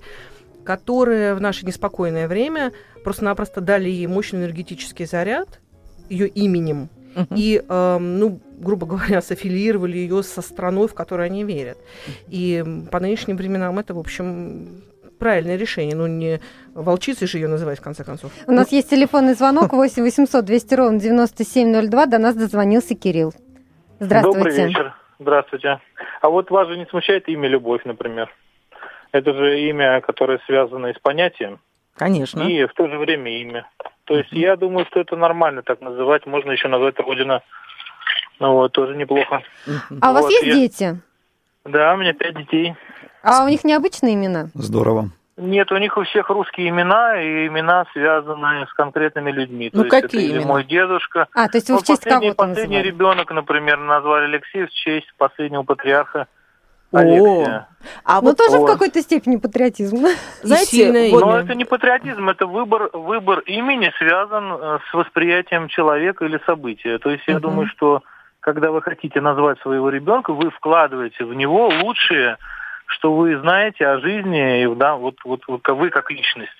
которые 0.63 1.33
в 1.33 1.41
наше 1.41 1.65
неспокойное 1.65 2.27
время 2.27 2.71
просто-напросто 3.03 3.61
дали 3.61 3.89
ей 3.89 4.05
мощный 4.05 4.41
энергетический 4.41 5.07
заряд 5.07 5.59
ее 6.09 6.27
именем. 6.27 6.89
Uh-huh. 7.15 7.27
И, 7.35 7.63
э, 7.67 7.97
ну, 7.99 8.39
грубо 8.57 8.85
говоря, 8.87 9.21
софилировали 9.21 9.97
ее 9.97 10.23
со 10.23 10.41
страной, 10.41 10.87
в 10.87 10.93
которую 10.93 11.25
они 11.25 11.43
верят. 11.43 11.77
И 12.27 12.63
по 12.91 12.99
нынешним 12.99 13.37
временам 13.37 13.77
это, 13.77 13.93
в 13.93 13.99
общем, 13.99 14.83
правильное 15.19 15.57
решение. 15.57 15.95
Ну, 15.95 16.07
не 16.07 16.39
волчицей 16.73 17.27
же 17.27 17.37
ее 17.37 17.47
называть, 17.47 17.79
в 17.79 17.83
конце 17.83 18.03
концов. 18.03 18.31
У 18.47 18.51
нас 18.51 18.71
есть 18.71 18.89
телефонный 18.89 19.35
звонок 19.35 19.73
8 19.73 20.01
800 20.01 20.43
200 20.43 20.73
ровно 20.75 20.99
9702. 20.99 22.05
До 22.07 22.17
нас 22.17 22.35
дозвонился 22.35 22.95
Кирилл. 22.95 23.33
Здравствуйте. 23.99 24.37
Добрый 24.39 24.67
вечер. 24.67 24.95
Здравствуйте. 25.19 25.79
А 26.21 26.29
вот 26.29 26.51
вас 26.51 26.67
же 26.67 26.77
не 26.77 26.85
смущает 26.87 27.29
имя 27.29 27.47
Любовь, 27.47 27.85
например? 27.85 28.29
Это 29.13 29.33
же 29.33 29.61
имя, 29.69 30.01
которое 30.01 30.39
связано 30.45 30.87
и 30.87 30.93
с 30.93 30.99
понятием. 30.99 31.59
Конечно. 31.95 32.41
И 32.41 32.65
в 32.65 32.73
то 32.73 32.87
же 32.89 32.97
время 32.97 33.39
имя. 33.41 33.69
То 34.05 34.17
есть 34.17 34.31
я 34.31 34.55
думаю, 34.55 34.85
что 34.85 34.99
это 34.99 35.15
нормально 35.15 35.61
так 35.63 35.81
называть. 35.81 36.25
Можно 36.25 36.51
еще 36.51 36.67
назвать 36.67 36.99
Родина 36.99 37.41
Ну 38.39 38.53
Вот, 38.53 38.71
тоже 38.73 38.95
неплохо. 38.95 39.41
А 40.01 40.11
у 40.11 40.13
вас 40.13 40.23
Вот, 40.23 40.31
есть 40.31 40.43
я- 40.45 40.53
дети? 40.53 41.01
Да, 41.65 41.93
у 41.93 41.97
меня 41.97 42.13
пять 42.13 42.35
детей. 42.37 42.75
А 43.21 43.45
у 43.45 43.47
них 43.47 43.63
необычные 43.63 44.15
имена? 44.15 44.49
Здорово. 44.53 45.09
Нет, 45.37 45.71
у 45.71 45.77
них 45.77 45.97
у 45.97 46.03
всех 46.03 46.29
русские 46.29 46.69
имена, 46.69 47.19
и 47.21 47.47
имена 47.47 47.85
связаны 47.93 48.67
с 48.67 48.73
конкретными 48.73 49.31
людьми. 49.31 49.69
Ну, 49.73 49.83
То 49.83 49.95
есть 49.95 50.03
какие 50.03 50.21
это 50.25 50.31
или 50.33 50.37
имена? 50.39 50.47
мой 50.53 50.63
дедушка. 50.65 51.27
А, 51.33 51.47
то 51.47 51.57
есть 51.57 51.69
вы 51.69 51.75
Ну, 51.75 51.79
в 51.81 51.83
честь 51.85 52.01
последний, 52.03 52.33
кого-то 52.33 52.37
последний 52.49 52.75
называли? 52.77 52.87
ребенок, 52.87 53.31
например, 53.31 53.77
назвали 53.79 54.25
Алексей 54.25 54.65
в 54.65 54.71
честь 54.71 55.11
последнего 55.17 55.63
патриарха 55.63 56.27
Алексия. 56.99 57.67
а 58.05 58.21
Ну, 58.21 58.27
вот, 58.29 58.37
тоже 58.37 58.57
в 58.57 58.61
вот. 58.61 58.71
какой-то 58.71 59.01
степени 59.01 59.37
патриотизм. 59.37 59.97
знаете, 60.43 61.09
вот- 61.11 61.21
Но 61.21 61.31
имя. 61.37 61.43
это 61.43 61.55
не 61.55 61.65
патриотизм, 61.65 62.29
это 62.29 62.45
выбор, 62.47 62.89
выбор 62.93 63.39
имени 63.39 63.91
связан 63.97 64.53
э, 64.53 64.79
с 64.89 64.93
восприятием 64.93 65.67
человека 65.67 66.25
или 66.25 66.39
события. 66.45 66.97
То 66.99 67.09
есть 67.09 67.23
я 67.27 67.35
Мгм. 67.35 67.41
думаю, 67.41 67.67
что 67.67 68.01
когда 68.39 68.71
вы 68.71 68.81
хотите 68.81 69.21
назвать 69.21 69.59
своего 69.61 69.89
ребенка, 69.89 70.33
вы 70.33 70.49
вкладываете 70.51 71.23
в 71.25 71.33
него 71.33 71.67
лучшее, 71.81 72.37
что 72.87 73.13
вы 73.13 73.37
знаете 73.39 73.87
о 73.87 73.99
жизни, 73.99 74.63
и 74.63 74.75
да, 74.75 74.95
вот, 74.95 75.15
вот, 75.23 75.41
вот 75.47 75.67
вы 75.67 75.89
как 75.89 76.11
личность. 76.11 76.51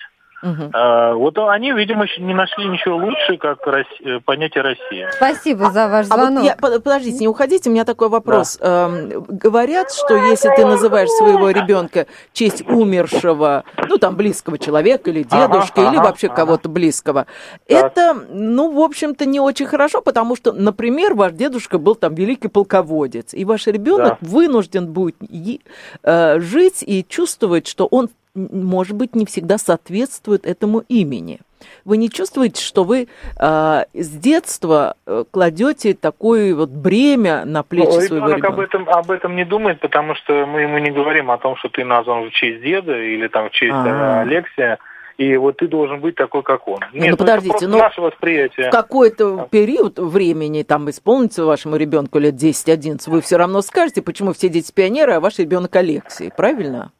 Мгм. 0.43 0.71
А, 0.73 1.13
вот 1.13 1.38
они, 1.38 1.71
видимо, 1.71 2.03
еще 2.03 2.21
не 2.21 2.33
нашли 2.33 2.65
ничего 2.65 2.97
лучше, 2.97 3.38
как 3.38 3.59
э, 3.65 4.19
понятие 4.25 4.62
Россия. 4.63 5.09
Спасибо 5.15 5.71
за 5.71 5.88
ваш 5.88 6.07
А 6.09 6.17
вот 6.17 6.25
звонок. 6.25 6.43
я, 6.43 6.55
под- 6.57 6.83
подождите, 6.83 7.19
не 7.19 7.27
уходите, 7.29 7.69
у 7.69 7.73
меня 7.73 7.85
такой 7.85 8.09
вопрос. 8.09 8.57
Эм, 8.62 9.23
говорят, 9.29 9.91
что 9.93 10.15
если 10.17 10.50
ты 10.55 10.65
называешь 10.65 11.09
своего 11.09 11.50
ребенка 11.50 12.07
честь 12.33 12.62
умершего, 12.67 13.63
ну 13.88 13.97
там 13.97 14.15
близкого 14.17 14.57
человека 14.57 15.09
или 15.12 15.25
Ага, 15.31 15.47
дедушки, 15.47 15.79
или 15.79 15.95
ага, 15.97 16.03
вообще 16.07 16.27
ага. 16.27 16.35
кого-то 16.35 16.67
близкого, 16.67 17.25
это, 17.67 18.13
ну, 18.29 18.71
в 18.71 18.79
общем-то, 18.81 19.25
не 19.25 19.39
очень 19.39 19.65
хорошо, 19.65 20.01
потому 20.01 20.35
что, 20.35 20.51
например, 20.51 21.13
ваш 21.13 21.31
дедушка 21.31 21.77
был 21.77 21.95
там 21.95 22.15
великий 22.15 22.50
полководец, 22.50 23.33
и 23.33 23.45
ваш 23.45 23.67
ребенок 23.67 24.17
вынужден 24.21 24.88
будет 24.91 25.15
е- 25.21 25.59
э, 26.03 26.39
жить 26.41 26.83
и 26.85 27.05
чувствовать, 27.07 27.67
что 27.67 27.88
он, 27.89 28.09
может 28.35 28.95
быть, 28.95 29.15
не 29.15 29.25
всегда 29.25 29.57
соответствует 29.57 30.45
этому 30.45 30.83
имени. 30.89 31.39
Вы 31.85 31.97
не 31.97 32.09
чувствуете, 32.09 32.61
что 32.61 32.83
вы 32.83 33.07
э, 33.39 33.83
с 33.93 34.09
детства 34.09 34.95
э, 35.05 35.23
кладете 35.31 35.93
такое 35.93 36.53
вот 36.55 36.69
бремя 36.69 37.45
на 37.45 37.63
плечи 37.63 37.85
Ну, 37.85 38.01
своего 38.01 38.27
ребенок 38.27 38.45
об 38.45 38.59
ребенка? 38.59 38.77
этом, 38.77 38.89
об 38.89 39.11
этом 39.11 39.35
не 39.35 39.45
думает, 39.45 39.79
потому 39.79 40.15
что 40.15 40.45
мы 40.45 40.61
ему 40.61 40.77
не 40.79 40.91
говорим 40.91 41.31
о 41.31 41.37
том, 41.37 41.55
что 41.55 41.69
ты 41.69 41.85
назван 41.85 42.29
в 42.29 42.31
честь 42.31 42.61
деда 42.61 42.97
или 42.97 43.27
там 43.27 43.49
в 43.49 43.51
честь 43.51 43.71
э, 43.71 43.89
А. 43.89 44.21
Алексия, 44.21 44.77
и 45.17 45.37
вот 45.37 45.57
ты 45.57 45.67
должен 45.67 46.01
быть 46.01 46.15
такой, 46.15 46.43
как 46.43 46.67
он. 46.67 46.79
ну, 46.91 46.99
Нет, 46.99 47.13
это 47.13 47.17
подождите, 47.17 47.67
ну, 47.67 47.77
наше 47.77 48.01
восприятие. 48.01 48.67
В 48.67 48.71
какой-то 48.71 49.47
период 49.49 49.99
времени, 49.99 50.63
там 50.63 50.89
исполнится 50.89 51.45
вашему 51.45 51.77
ребенку 51.77 52.19
лет 52.19 52.33
10-11, 52.33 53.09
вы 53.09 53.21
все 53.21 53.37
равно 53.37 53.61
скажете, 53.61 54.01
почему 54.01 54.33
все 54.33 54.49
дети 54.49 54.71
пионеры, 54.73 55.13
а 55.13 55.19
ваш 55.21 55.39
ребенок 55.39 55.73
Алексей, 55.75 56.29
правильно? 56.35 56.91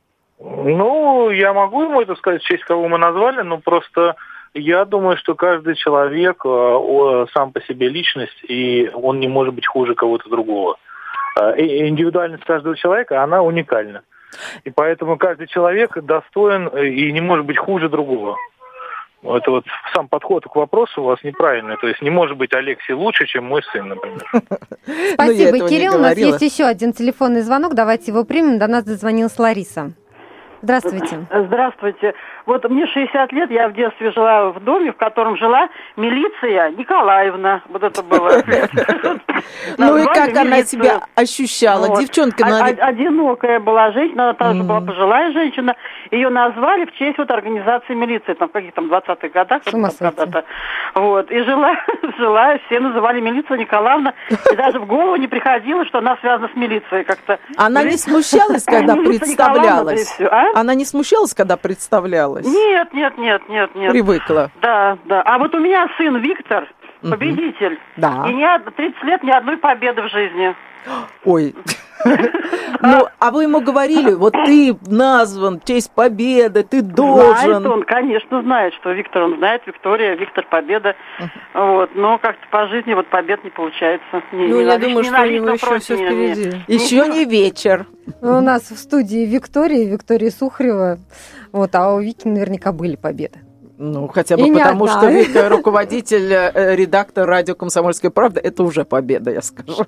Ну, 0.44 1.30
я 1.30 1.54
могу 1.54 1.84
ему 1.84 2.02
это 2.02 2.16
сказать, 2.16 2.44
в 2.44 2.46
честь 2.46 2.66
кого 2.66 2.90
мы 2.90 2.98
назвали, 2.98 3.42
но 3.44 3.60
просто 3.60 4.16
я 4.54 4.84
думаю, 4.84 5.16
что 5.16 5.36
каждый 5.36 5.76
человек 5.76 6.46
э, 6.46 7.26
сам 7.34 7.54
по 7.54 7.62
себе 7.62 7.88
личность, 7.88 8.44
и 8.48 8.92
он 8.94 9.22
не 9.22 9.30
может 9.30 9.54
быть 9.54 9.66
хуже 9.66 9.96
кого-то 9.96 10.30
другого. 10.30 10.76
Э, 11.40 11.58
и 11.58 11.88
Индивидуальность 11.88 12.44
каждого 12.44 12.76
человека, 12.76 13.24
она 13.24 13.42
уникальна. 13.42 14.02
И 14.66 14.70
поэтому 14.70 15.18
каждый 15.18 15.48
человек 15.48 15.98
достоин 16.04 16.70
э, 16.74 16.88
и 16.88 17.12
не 17.14 17.22
может 17.22 17.46
быть 17.46 17.58
хуже 17.58 17.88
другого. 17.88 18.36
Это 19.24 19.50
вот 19.50 19.64
сам 19.94 20.10
подход 20.10 20.44
к 20.44 20.56
вопросу 20.58 21.02
у 21.02 21.06
вас 21.06 21.24
неправильный. 21.24 21.78
То 21.78 21.88
есть 21.88 22.02
не 22.02 22.10
может 22.10 22.36
быть 22.36 22.54
Алексей 22.54 22.92
лучше, 22.92 23.26
чем 23.26 23.46
мой 23.46 23.64
сын, 23.72 23.88
например. 23.88 24.26
Ну, 24.86 24.94
Спасибо, 25.14 25.60
не 25.60 25.70
Кирилл. 25.70 25.96
У 25.96 26.00
нас 26.00 26.18
есть 26.18 26.42
еще 26.42 26.66
один 26.66 26.92
телефонный 26.92 27.42
звонок. 27.42 27.74
Давайте 27.74 28.12
его 28.12 28.26
примем. 28.26 28.60
До 28.60 28.68
нас 28.68 28.84
дозвонилась 28.84 29.40
Лариса. 29.40 29.94
Здравствуйте. 30.64 31.26
Здравствуйте. 31.30 32.14
Вот 32.46 32.70
мне 32.70 32.86
60 32.88 33.32
лет, 33.32 33.52
я 33.52 33.70
в 33.70 33.74
детстве 33.74 34.12
жила 34.12 34.50
в 34.52 34.60
доме, 34.64 34.92
в 34.92 34.98
котором 34.98 35.38
жила 35.38 35.70
милиция 35.96 36.72
Николаевна. 36.72 37.62
Вот 37.70 37.84
это 37.84 38.04
было. 38.04 38.44
Ну 39.78 39.98
и 39.98 40.06
как 40.06 40.36
она 40.38 40.64
себя 40.64 41.02
ощущала? 41.16 41.98
Девчонка, 42.00 42.46
на... 42.46 42.66
о- 42.66 42.86
Одинокая 42.88 43.60
была 43.60 43.92
женщина, 43.92 44.30
она 44.30 44.34
тоже 44.34 44.64
была 44.64 44.82
пожилая 44.82 45.32
женщина. 45.34 45.76
Ее 46.12 46.30
назвали 46.30 46.86
в 46.86 46.94
честь 46.94 47.18
вот 47.18 47.30
организации 47.32 47.94
милиции, 47.94 48.34
там 48.34 48.50
в 48.50 48.52
каких 48.52 48.74
там 48.74 48.86
20-х 48.92 49.28
годах. 49.30 49.62
Когда-то. 49.66 50.46
Вот. 50.96 51.32
И 51.32 51.44
жила, 51.44 51.76
жила, 52.18 52.58
все 52.68 52.80
называли 52.80 53.20
милицию 53.20 53.60
Николаевна. 53.60 54.14
И 54.52 54.56
даже 54.56 54.80
в 54.80 54.86
голову 54.86 55.16
не 55.18 55.28
приходило, 55.28 55.86
что 55.86 55.98
она 56.00 56.16
связана 56.18 56.50
с 56.54 56.56
милицией 56.56 57.04
как-то. 57.04 57.40
она 57.58 57.84
не 57.84 57.98
смущалась, 57.98 58.64
когда 58.64 58.96
представлялась? 59.08 60.20
а? 60.22 60.60
Она 60.60 60.74
не 60.76 60.86
смущалась, 60.86 61.34
когда 61.34 61.58
представлялась? 61.58 62.33
Нет, 62.42 62.94
нет, 62.94 63.18
нет, 63.18 63.50
нет, 63.50 63.76
нет. 63.76 63.92
Привыкла. 63.92 64.52
Да, 64.62 64.98
да. 65.06 65.22
А 65.22 65.38
вот 65.38 65.54
у 65.56 65.60
меня 65.60 65.88
сын 65.98 66.18
Виктор. 66.18 66.68
Победитель. 67.12 67.80
Да. 67.98 68.26
И 68.30 68.34
ни 68.34 68.44
од- 68.44 68.76
30 68.76 69.04
лет 69.04 69.24
ни 69.24 69.32
одной 69.32 69.58
победы 69.58 70.02
в 70.02 70.10
жизни. 70.10 70.56
Ой. 71.26 71.56
Ну, 72.86 73.08
а 73.20 73.32
вы 73.32 73.44
ему 73.44 73.62
говорили, 73.62 74.12
вот 74.12 74.34
ты 74.34 74.76
назван 74.88 75.62
в 75.62 75.64
честь 75.64 75.90
победы, 75.96 76.64
ты 76.64 76.82
Знает 76.82 76.96
должен. 76.96 77.66
он, 77.68 77.84
конечно, 77.84 78.42
знает, 78.42 78.74
что 78.74 78.92
Виктор, 78.92 79.22
он 79.24 79.38
знает, 79.38 79.62
Виктория, 79.66 80.16
Виктор 80.16 80.46
Победа. 80.50 80.96
Вот, 81.54 81.92
но 81.96 82.18
как-то 82.18 82.46
по 82.52 82.68
жизни 82.68 82.94
вот 82.94 83.08
побед 83.08 83.42
не 83.46 83.52
получается. 83.52 84.22
Не, 84.34 84.48
Ну, 84.48 84.58
не 84.58 84.64
я 84.66 84.74
на- 84.74 84.80
думаю, 84.80 84.98
не 84.98 85.04
что 85.10 85.22
у 85.22 85.26
него 85.26 85.50
еще 85.52 85.80
все 85.80 85.96
не- 85.96 86.02
не- 86.04 86.34
впереди. 86.34 86.58
Еще 86.68 87.08
не 87.08 87.24
вечер. 87.24 87.86
У 88.22 88.42
нас 88.42 88.64
в 88.70 88.78
студии 88.78 89.26
Виктория, 89.26 89.90
Виктория 89.90 90.30
Сухарева. 90.30 90.98
Вот, 91.54 91.74
а 91.76 91.94
у 91.94 92.02
Вики 92.02 92.28
наверняка 92.28 92.74
были 92.74 92.98
победы. 92.98 93.40
Ну, 93.84 94.08
хотя 94.08 94.36
И 94.36 94.38
бы 94.38 94.48
не 94.48 94.60
потому, 94.60 94.88
что 94.88 95.10
Вика 95.10 95.50
руководитель, 95.50 96.32
э, 96.32 96.74
редактор 96.74 97.28
радио 97.28 97.54
«Комсомольская 97.54 98.12
правда», 98.12 98.40
это 98.40 98.64
уже 98.64 98.86
победа, 98.86 99.32
я 99.32 99.42
скажу. 99.42 99.86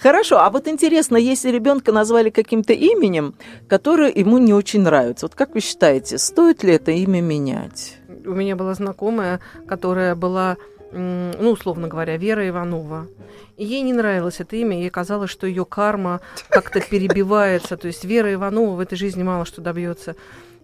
Хорошо, 0.00 0.38
а 0.38 0.50
вот 0.50 0.68
интересно, 0.68 1.16
если 1.16 1.50
ребенка 1.50 1.90
назвали 1.90 2.30
каким-то 2.30 2.72
именем, 2.72 3.34
которое 3.68 4.12
ему 4.14 4.38
не 4.38 4.54
очень 4.54 4.82
нравится, 4.82 5.26
вот 5.26 5.34
как 5.34 5.54
вы 5.54 5.60
считаете, 5.60 6.16
стоит 6.16 6.62
ли 6.62 6.74
это 6.74 6.92
имя 6.92 7.20
менять? 7.20 7.98
У 8.24 8.30
меня 8.30 8.54
была 8.54 8.74
знакомая, 8.74 9.40
которая 9.66 10.14
была, 10.14 10.56
ну, 10.92 11.50
условно 11.50 11.88
говоря, 11.88 12.16
Вера 12.16 12.48
Иванова. 12.48 13.08
И 13.56 13.64
ей 13.64 13.82
не 13.82 13.92
нравилось 13.92 14.38
это 14.38 14.54
имя, 14.54 14.78
ей 14.78 14.90
казалось, 14.90 15.30
что 15.30 15.48
ее 15.48 15.64
карма 15.64 16.20
как-то 16.50 16.80
перебивается. 16.80 17.76
То 17.76 17.88
есть 17.88 18.04
Вера 18.04 18.32
Иванова 18.32 18.76
в 18.76 18.80
этой 18.80 18.96
жизни 18.96 19.24
мало 19.24 19.44
что 19.44 19.60
добьется. 19.60 20.14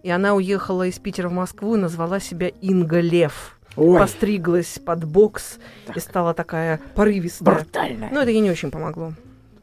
И 0.02 0.10
она 0.10 0.34
уехала 0.34 0.86
из 0.86 0.98
Питера 0.98 1.28
в 1.28 1.32
Москву 1.32 1.76
и 1.76 1.78
назвала 1.78 2.20
себя 2.20 2.48
Инга 2.60 3.00
Лев. 3.00 3.58
Постриглась 3.76 4.78
под 4.84 5.04
бокс 5.04 5.58
и 5.94 6.00
стала 6.00 6.34
такая 6.34 6.80
порывистая. 6.94 7.54
Брутальная. 7.56 8.10
Но 8.12 8.22
это 8.22 8.30
ей 8.30 8.40
не 8.40 8.50
очень 8.50 8.70
помогло. 8.70 9.12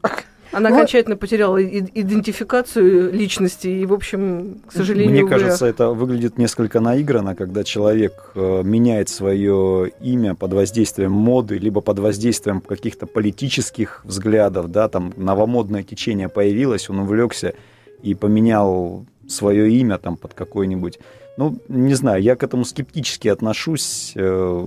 Она 0.50 0.70
Ну, 0.70 0.76
окончательно 0.76 1.16
потеряла 1.16 1.62
идентификацию 1.62 3.12
личности 3.12 3.68
и, 3.68 3.84
в 3.84 3.92
общем, 3.92 4.60
к 4.66 4.72
сожалению, 4.72 5.10
Мне 5.12 5.24
уже- 5.24 5.34
кажется, 5.34 5.66
это 5.66 5.90
выглядит 5.90 6.38
несколько 6.38 6.80
наигранно, 6.80 7.34
когда 7.34 7.64
человек 7.64 8.30
э, 8.34 8.62
меняет 8.64 9.10
свое 9.10 9.90
имя 10.00 10.34
под 10.34 10.54
воздействием 10.54 11.12
моды, 11.12 11.58
либо 11.58 11.82
под 11.82 11.98
воздействием 11.98 12.62
каких-то 12.62 13.06
политических 13.06 14.00
взглядов, 14.04 14.70
да, 14.70 14.88
там 14.88 15.12
новомодное 15.16 15.82
течение 15.82 16.30
появилось, 16.30 16.88
он 16.88 17.00
увлекся 17.00 17.52
и 18.02 18.14
поменял 18.14 19.04
свое 19.28 19.70
имя 19.70 19.98
там 19.98 20.16
под 20.16 20.34
какое-нибудь. 20.34 20.98
Ну, 21.36 21.58
не 21.68 21.94
знаю, 21.94 22.22
я 22.22 22.34
к 22.34 22.42
этому 22.42 22.64
скептически 22.64 23.28
отношусь. 23.28 24.12
Э, 24.16 24.66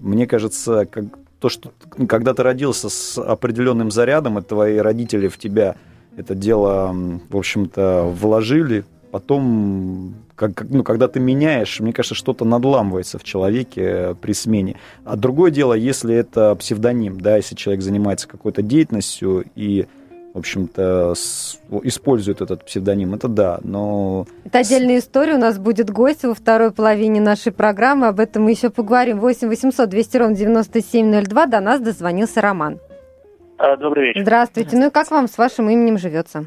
Мне 0.00 0.26
кажется, 0.26 0.84
как 0.86 1.04
то, 1.40 1.48
что 1.48 1.72
когда 2.08 2.34
ты 2.34 2.42
родился 2.42 2.88
с 2.88 3.18
определенным 3.18 3.90
зарядом, 3.90 4.38
и 4.38 4.42
твои 4.42 4.76
родители 4.78 5.28
в 5.28 5.38
тебя 5.38 5.74
это 6.16 6.34
дело, 6.34 6.94
в 7.30 7.36
общем-то, 7.36 8.04
вложили, 8.14 8.84
потом, 9.10 10.14
как- 10.36 10.68
ну, 10.70 10.82
когда 10.82 11.06
ты 11.08 11.20
меняешь, 11.20 11.80
мне 11.80 11.92
кажется, 11.92 12.14
что-то 12.14 12.44
надламывается 12.44 13.18
в 13.18 13.24
человеке 13.24 13.80
э, 13.84 14.14
при 14.20 14.32
смене. 14.32 14.76
А 15.04 15.16
другое 15.16 15.50
дело, 15.50 15.74
если 15.74 16.14
это 16.14 16.54
псевдоним, 16.56 17.20
да, 17.20 17.36
если 17.36 17.54
человек 17.54 17.82
занимается 17.82 18.28
какой-то 18.28 18.62
деятельностью 18.62 19.44
и, 19.54 19.86
в 20.34 20.38
общем-то, 20.38 21.14
с- 21.14 21.58
использует 21.82 22.40
этот 22.40 22.64
псевдоним, 22.64 23.14
это 23.14 23.28
да, 23.28 23.58
но 23.62 24.26
Это 24.44 24.58
отдельная 24.60 24.98
история. 24.98 25.34
У 25.34 25.38
нас 25.38 25.58
будет 25.58 25.90
гость 25.90 26.24
во 26.24 26.34
второй 26.34 26.70
половине 26.72 27.20
нашей 27.20 27.52
программы. 27.52 28.06
Об 28.06 28.18
этом 28.18 28.44
мы 28.44 28.52
еще 28.52 28.70
поговорим. 28.70 29.20
8 29.20 29.48
800 29.48 29.88
200 29.88 30.16
ровно 30.16 30.34
9702. 30.36 31.46
До 31.46 31.60
нас 31.60 31.80
дозвонился 31.80 32.40
Роман. 32.40 32.78
А, 33.58 33.76
Добрый 33.76 34.06
вечер. 34.08 34.22
Здравствуйте. 34.22 34.76
Ну 34.76 34.86
и 34.86 34.90
как 34.90 35.10
вам 35.10 35.28
с 35.28 35.36
вашим 35.36 35.68
именем 35.68 35.98
живется? 35.98 36.46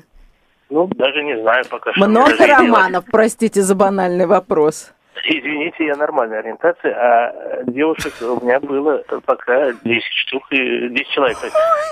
Ну, 0.71 0.87
даже 0.87 1.21
не 1.23 1.39
знаю 1.39 1.63
пока 1.69 1.93
что. 1.93 2.07
Много 2.07 2.31
и 2.33 2.37
делать. 2.37 2.51
романов, 2.51 3.05
простите 3.11 3.61
за 3.61 3.75
банальный 3.75 4.25
вопрос. 4.25 4.91
Извините, 5.23 5.85
я 5.85 5.95
нормальной 5.95 6.39
ориентации, 6.39 6.91
а 6.91 7.63
девушек 7.67 8.13
у 8.21 8.43
меня 8.43 8.59
было 8.59 9.03
пока 9.25 9.71
10 9.71 10.03
штук 10.03 10.43
и 10.51 10.89
10 10.89 11.07
человек. 11.09 11.37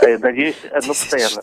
Э, 0.02 0.18
надеюсь, 0.18 0.64
одну 0.66 0.90
постоянно. 0.90 1.42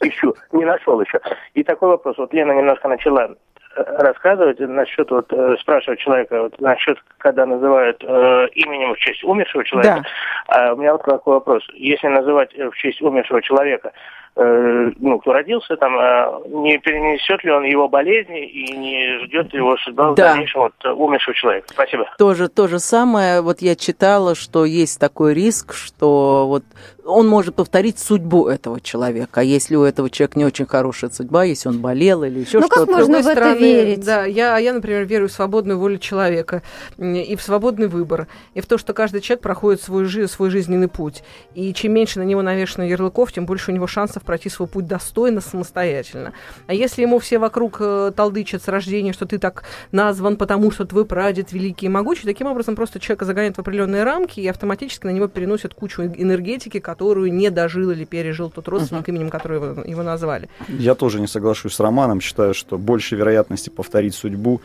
Ищу. 0.00 0.34
Не 0.52 0.64
нашел 0.64 1.00
еще. 1.00 1.20
И 1.54 1.64
такой 1.64 1.88
вопрос. 1.90 2.18
Вот 2.18 2.32
Лена 2.32 2.52
немножко 2.52 2.88
начала 2.88 3.30
рассказывать 3.74 4.60
насчет 4.60 5.10
вот 5.10 5.32
э, 5.32 5.56
спрашивать 5.60 6.00
человека 6.00 6.42
вот, 6.42 6.60
насчет 6.60 6.98
когда 7.18 7.46
называют 7.46 8.02
э, 8.02 8.48
именем 8.54 8.94
в 8.94 8.98
честь 8.98 9.24
умершего 9.24 9.64
человека. 9.64 10.04
Да. 10.48 10.68
А 10.68 10.74
у 10.74 10.76
меня 10.76 10.92
вот 10.92 11.02
такой 11.04 11.34
вопрос: 11.34 11.62
если 11.74 12.08
называть 12.08 12.54
в 12.54 12.72
честь 12.72 13.00
умершего 13.00 13.40
человека, 13.40 13.92
Э, 14.31 14.31
ну, 14.34 15.18
кто 15.18 15.32
родился 15.32 15.76
там, 15.76 15.98
э, 15.98 16.48
не 16.48 16.78
перенесет 16.78 17.44
ли 17.44 17.50
он 17.50 17.64
его 17.64 17.86
болезни 17.88 18.46
и 18.46 18.76
не 18.76 19.26
ждет 19.26 19.52
ли 19.52 19.58
его 19.58 19.76
судьба 19.76 20.04
да. 20.04 20.12
в 20.12 20.14
дальнейшем 20.14 20.62
от 20.62 20.84
умершего 20.86 21.34
человека. 21.34 21.66
Спасибо. 21.70 22.06
Тоже 22.16 22.48
то 22.48 22.66
же 22.66 22.78
самое. 22.78 23.42
Вот 23.42 23.60
я 23.60 23.76
читала, 23.76 24.34
что 24.34 24.64
есть 24.64 24.98
такой 24.98 25.34
риск, 25.34 25.74
что 25.74 26.46
вот 26.48 26.64
он 27.04 27.28
может 27.28 27.56
повторить 27.56 27.98
судьбу 27.98 28.46
этого 28.46 28.80
человека. 28.80 29.40
А 29.40 29.42
если 29.42 29.76
у 29.76 29.82
этого 29.82 30.08
человека 30.08 30.38
не 30.38 30.44
очень 30.44 30.66
хорошая 30.66 31.10
судьба, 31.10 31.44
если 31.44 31.68
он 31.68 31.80
болел 31.80 32.22
или 32.22 32.40
еще 32.40 32.60
ну, 32.60 32.66
что-то. 32.66 32.80
Ну, 32.80 32.86
как 32.86 32.96
можно 32.96 33.16
в 33.18 33.26
это 33.26 33.32
стороны, 33.32 33.58
верить? 33.58 34.04
Да, 34.04 34.24
я, 34.24 34.56
я, 34.58 34.72
например, 34.72 35.04
верю 35.04 35.28
в 35.28 35.32
свободную 35.32 35.78
волю 35.78 35.98
человека 35.98 36.62
и 36.98 37.36
в 37.36 37.42
свободный 37.42 37.88
выбор, 37.88 38.28
и 38.54 38.60
в 38.60 38.66
то, 38.66 38.78
что 38.78 38.94
каждый 38.94 39.20
человек 39.20 39.42
проходит 39.42 39.82
свой, 39.82 40.04
жи- 40.04 40.28
свой 40.28 40.50
жизненный 40.50 40.88
путь. 40.88 41.22
И 41.54 41.74
чем 41.74 41.92
меньше 41.92 42.18
на 42.18 42.24
него 42.24 42.42
навешено 42.42 42.84
ярлыков, 42.84 43.32
тем 43.32 43.46
больше 43.46 43.72
у 43.72 43.74
него 43.74 43.86
шансов 43.86 44.21
пройти 44.24 44.48
свой 44.48 44.68
путь 44.68 44.86
достойно, 44.86 45.40
самостоятельно. 45.40 46.32
А 46.66 46.74
если 46.74 47.02
ему 47.02 47.18
все 47.18 47.38
вокруг 47.38 47.76
э, 47.80 48.12
толдычат 48.14 48.62
с 48.62 48.68
рождения, 48.68 49.12
что 49.12 49.26
ты 49.26 49.38
так 49.38 49.64
назван, 49.90 50.36
потому 50.36 50.70
что 50.70 50.84
твой 50.84 51.04
прадед 51.04 51.52
великий 51.52 51.86
и 51.86 51.88
могучий, 51.88 52.24
таким 52.24 52.46
образом 52.46 52.76
просто 52.76 53.00
человека 53.00 53.24
загоняют 53.24 53.56
в 53.56 53.60
определенные 53.60 54.04
рамки 54.04 54.40
и 54.40 54.48
автоматически 54.48 55.06
на 55.06 55.10
него 55.10 55.28
переносят 55.28 55.74
кучу 55.74 56.02
энергетики, 56.02 56.80
которую 56.80 57.32
не 57.32 57.50
дожил 57.50 57.90
или 57.90 58.04
пережил 58.04 58.50
тот 58.50 58.68
родственник, 58.68 59.08
uh-huh. 59.08 59.10
именем 59.10 59.30
которого 59.30 59.70
его, 59.70 59.82
его 59.82 60.02
назвали. 60.02 60.48
Я 60.68 60.94
тоже 60.94 61.20
не 61.20 61.26
соглашусь 61.26 61.74
с 61.74 61.80
Романом, 61.80 62.20
считаю, 62.20 62.54
что 62.54 62.78
больше 62.78 63.16
вероятности 63.16 63.70
повторить 63.70 64.14
судьбу 64.14 64.60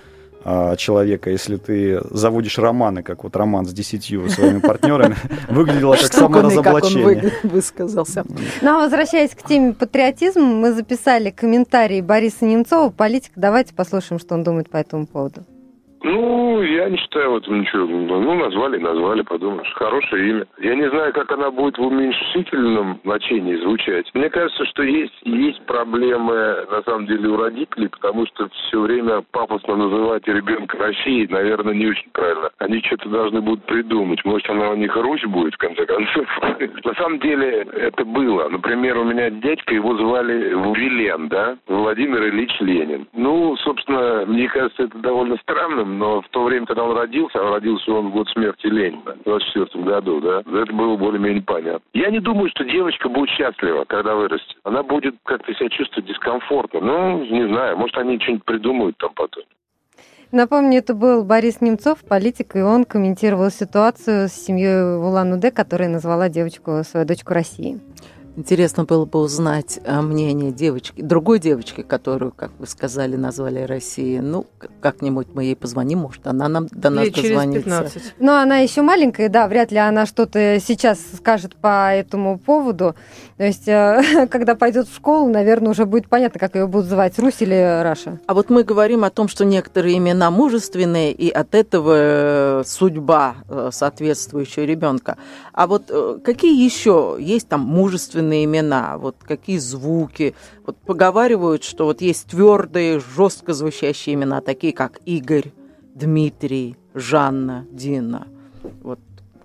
человека, 0.77 1.30
если 1.30 1.58
ты 1.58 2.01
заводишь 2.12 2.58
романы, 2.58 3.04
как 3.04 3.24
вот 3.24 3.36
роман 3.36 3.66
с 3.66 3.74
десятью 3.74 4.30
своими 4.30 4.60
партнерами, 4.60 5.16
выглядело 5.50 5.96
как 5.96 6.13
саморазоблачение. 6.13 7.34
высказался. 7.44 8.24
Ну, 8.62 8.70
а 8.70 8.80
возвращаясь 8.84 9.32
к 9.32 9.44
теме 9.44 9.74
патриотизма, 9.74 10.46
мы 10.46 10.74
записали 10.74 11.32
комментарий 11.32 12.01
Бориса 12.01 12.46
Немцова, 12.46 12.89
политик. 12.89 13.32
Давайте 13.36 13.74
послушаем, 13.74 14.20
что 14.20 14.36
он 14.36 14.44
думает 14.44 14.70
по 14.70 14.77
этому 14.77 15.06
поводу. 15.06 15.44
Ну, 16.04 16.62
я 16.62 16.89
не 16.89 16.98
считаю 16.98 17.32
в 17.32 17.38
этом 17.38 17.62
ничего. 17.62 17.86
Ну, 17.86 18.36
назвали, 18.36 18.77
назвали, 18.77 19.22
подумаешь. 19.24 19.72
Хорошее 19.74 20.30
имя. 20.30 20.46
Я 20.60 20.75
не 20.75 20.89
знаю, 20.89 21.13
как 21.13 21.32
она 21.32 21.50
будет 21.51 21.77
в 21.77 21.82
уменьшительном 21.82 23.00
значении 23.04 23.56
звучать. 23.56 24.10
Мне 24.13 24.30
кажется, 24.30 24.66
что 24.66 24.84
есть, 24.84 25.13
есть 25.24 25.62
проблемы, 25.66 26.66
на 26.70 26.82
самом 26.84 27.08
деле, 27.08 27.30
у 27.30 27.38
родителей, 27.38 27.89
потому 27.89 28.25
что 28.27 28.48
все 28.50 28.82
время 28.82 29.24
пафосно 29.32 29.75
называть 29.75 30.27
ребенка 30.27 30.77
Россией, 30.77 31.27
наверное, 31.27 31.74
не 31.74 31.88
очень 31.88 32.10
правильно. 32.12 32.50
Они 32.60 32.82
что-то 32.82 33.10
должны 33.10 33.42
будут 33.42 33.63
придумать. 33.66 34.24
Может, 34.24 34.50
она 34.50 34.72
у 34.72 34.75
них 34.75 34.96
Русь 34.96 35.24
будет, 35.25 35.56
в 35.56 35.58
конце 35.58 35.86
концов. 35.86 36.27
На 36.84 36.94
самом 36.96 37.20
деле, 37.20 37.68
это 37.74 38.06
было. 38.06 38.50
Например, 38.50 38.98
у 38.98 39.04
меня 39.04 39.30
дядька, 39.30 39.74
его 39.74 39.96
звали 39.98 40.54
Вилен, 40.77 41.27
да? 41.30 41.58
Владимир 41.68 42.24
Ильич 42.27 42.51
Ленин. 42.60 43.08
Ну, 43.13 43.56
собственно, 43.58 44.25
мне 44.27 44.48
кажется, 44.48 44.84
это 44.84 44.98
довольно 45.00 45.38
странно 45.38 45.87
но 45.88 46.22
в 46.22 46.29
то 46.29 46.44
время, 46.44 46.65
когда 46.65 46.84
он 46.84 46.96
родился, 46.96 47.39
а 47.39 47.51
родился 47.51 47.91
он 47.91 48.10
в 48.10 48.13
год 48.13 48.29
смерти 48.29 48.67
Ленина, 48.67 49.15
в 49.15 49.24
24 49.24 49.84
году, 49.84 50.22
да, 50.22 50.39
это 50.39 50.74
было 50.74 50.96
более-менее 50.98 51.44
понятно. 51.44 51.82
Я 51.94 52.10
не 52.10 52.20
думаю, 52.20 52.50
что 52.50 52.63
девочка 52.63 53.10
будет 53.10 53.29
счастлива, 53.29 53.86
когда 53.86 54.15
вырастет. 54.15 54.58
Она 54.63 54.84
будет 54.84 55.15
как-то 55.24 55.53
себя 55.53 55.70
чувствовать 55.70 56.08
дискомфортно. 56.08 56.79
Ну, 56.79 57.25
не 57.25 57.48
знаю, 57.48 57.77
может, 57.77 57.98
они 57.98 58.20
что-нибудь 58.20 58.46
придумают 58.46 58.98
там 58.98 59.13
потом. 59.15 59.44
Напомню, 60.32 60.79
это 60.79 60.94
был 60.94 61.24
Борис 61.24 61.62
Немцов, 61.62 62.00
политик, 62.04 62.58
и 62.58 62.60
он 62.60 62.84
комментировал 62.84 63.50
ситуацию 63.50 64.28
с 64.28 64.34
семьей 64.34 64.97
Улан-Удэ, 64.97 65.52
которая 65.52 65.88
назвала 65.88 66.28
девочку, 66.28 66.84
свою 66.84 67.06
дочку 67.06 67.34
России. 67.34 67.80
Интересно 68.38 68.84
было 68.84 69.06
бы 69.06 69.17
узнать 69.17 69.80
э, 69.84 70.00
мнение 70.00 70.52
девочки, 70.52 71.02
другой 71.02 71.39
девочки, 71.39 71.82
которую, 71.82 72.32
как 72.32 72.52
вы 72.60 72.67
сказали, 72.67 73.15
назвали 73.15 73.62
Россией. 73.62 74.19
Ну, 74.19 74.45
как-нибудь 74.80 75.30
мы 75.34 75.45
ей 75.45 75.56
позвоним, 75.56 76.00
может, 76.02 76.28
она 76.28 76.47
нам 76.47 76.67
до 76.67 76.91
нас 76.91 77.08
Или 77.08 77.15
дозвонится. 77.15 77.89
Ну, 78.19 78.34
она 78.34 78.58
еще 78.58 78.84
маленькая, 78.84 79.30
да, 79.30 79.47
вряд 79.47 79.71
ли 79.71 79.80
она 79.80 80.06
что-то 80.06 80.60
сейчас 80.60 81.00
скажет 81.15 81.56
по 81.56 81.91
этому 81.91 82.38
поводу. 82.38 82.93
То 83.38 83.43
есть, 83.43 83.67
э, 83.67 84.28
когда 84.30 84.54
пойдет 84.54 84.88
в 84.88 84.95
школу, 84.95 85.28
наверное, 85.32 85.71
уже 85.71 85.88
будет 85.88 86.08
понятно, 86.08 86.39
как 86.39 86.54
ее 86.54 86.67
будут 86.67 86.86
звать, 86.86 87.17
Русь 87.17 87.41
или 87.41 87.82
Раша. 87.82 88.19
А 88.28 88.36
вот 88.36 88.52
мы 88.52 88.63
говорим 88.63 89.04
о 89.04 89.10
том, 89.10 89.30
что 89.30 89.45
некоторые 89.45 89.97
имена 89.97 90.30
мужественные, 90.30 91.12
и 91.12 91.32
от 91.32 91.56
этого 91.56 91.93
э, 91.95 92.63
судьба 92.67 93.38
соответствующая 93.71 94.67
ребенка. 94.67 95.17
А 95.54 95.65
вот 95.65 95.91
какие 96.23 96.63
еще 96.63 97.17
есть 97.19 97.47
там 97.47 97.62
мужественные 97.62 98.27
собственные 98.28 98.46
имена, 98.46 98.98
вот 98.98 99.16
какие 99.24 99.58
звуки. 99.58 100.36
Вот 100.66 100.78
поговаривают, 100.78 101.63
что 101.63 101.86
вот 101.86 102.02
есть 102.02 102.28
твердые, 102.28 103.00
жестко 103.00 103.54
звучащие 103.54 104.16
имена, 104.16 104.42
такие 104.42 104.74
как 104.74 105.00
Игорь, 105.06 105.52
Дмитрий, 105.96 106.76
Жанна, 106.94 107.66
Дина. 107.72 108.28
Вот 108.84 109.00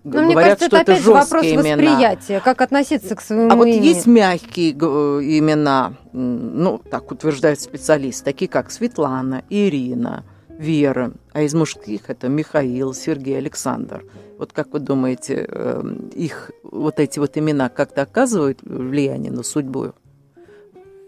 ну, 0.04 0.10
говорят, 0.10 0.26
мне 0.26 0.34
кажется, 0.34 0.66
что 0.66 0.76
это, 0.78 0.92
опять 0.92 1.04
же 1.04 1.12
вопрос 1.12 1.44
имена. 1.44 1.58
восприятия, 1.58 2.40
как 2.40 2.60
относиться 2.60 3.14
к 3.14 3.20
своему 3.20 3.52
А 3.52 3.56
вот 3.56 3.66
имени. 3.66 3.86
есть 3.86 4.06
мягкие 4.06 4.72
имена, 4.72 5.94
ну, 6.12 6.78
так 6.90 7.12
утверждают 7.12 7.60
специалисты, 7.60 8.24
такие 8.24 8.48
как 8.48 8.70
Светлана, 8.72 9.42
Ирина, 9.48 10.24
Вера, 10.58 11.12
а 11.32 11.42
из 11.42 11.54
мужских 11.54 12.08
это 12.08 12.28
Михаил, 12.28 12.94
Сергей, 12.94 13.38
Александр. 13.38 14.04
Вот 14.38 14.52
как 14.52 14.72
вы 14.72 14.80
думаете, 14.80 15.46
эм, 15.48 16.08
их 16.08 16.50
вот 16.62 17.00
эти 17.00 17.18
вот 17.18 17.36
имена 17.36 17.68
как-то 17.68 18.02
оказывают 18.02 18.60
влияние 18.62 19.32
на 19.32 19.42
судьбу 19.42 19.92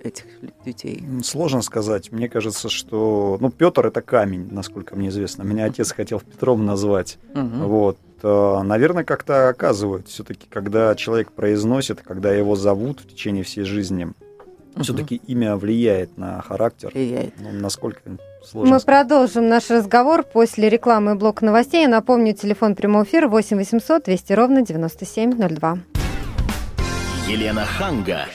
этих 0.05 0.25
детей? 0.65 1.03
Сложно 1.23 1.63
сказать. 1.63 2.13
Мне 2.13 2.29
кажется, 2.29 2.69
что... 2.69 3.39
Ну, 3.41 3.51
Петр 3.51 3.87
это 3.87 4.03
камень, 4.03 4.49
насколько 4.51 4.95
мне 4.97 5.09
известно. 5.09 5.43
Меня 5.43 5.65
отец 5.65 5.93
хотел 5.93 6.21
Петром 6.21 6.65
назвать. 6.65 7.19
Угу. 7.35 7.67
Вот. 7.67 7.99
Э, 8.23 8.63
наверное, 8.63 9.05
как-то 9.05 9.49
оказывают. 9.49 10.09
Все-таки, 10.09 10.47
когда 10.49 10.95
человек 10.95 11.33
произносит, 11.33 12.03
когда 12.03 12.33
его 12.33 12.55
зовут 12.55 13.01
в 13.01 13.09
течение 13.09 13.45
всей 13.45 13.65
жизни, 13.65 14.05
угу. 14.05 14.83
все-таки 14.83 15.17
имя 15.27 15.57
влияет 15.57 16.17
на 16.19 16.41
характер. 16.43 16.91
Влияет. 16.95 17.35
Ну, 17.41 17.53
насколько 17.53 18.01
Сложно 18.45 18.75
Мы 18.75 18.81
продолжим 18.81 19.49
наш 19.49 19.71
разговор 19.71 20.23
после 20.23 20.69
рекламы 20.69 21.13
и 21.13 21.15
блока 21.15 21.45
новостей. 21.45 21.83
Я 21.83 21.89
напомню, 21.89 22.35
телефон 22.35 22.75
прямого 22.75 23.05
эфира 23.05 23.27
8 23.29 23.57
800 23.57 24.05
200 24.05 24.33
ровно 24.35 24.63
9702. 24.63 25.79
Елена 27.27 27.65
Ханга. 27.65 28.27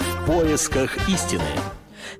В 0.00 0.26
поисках 0.26 0.96
истины. 1.08 1.42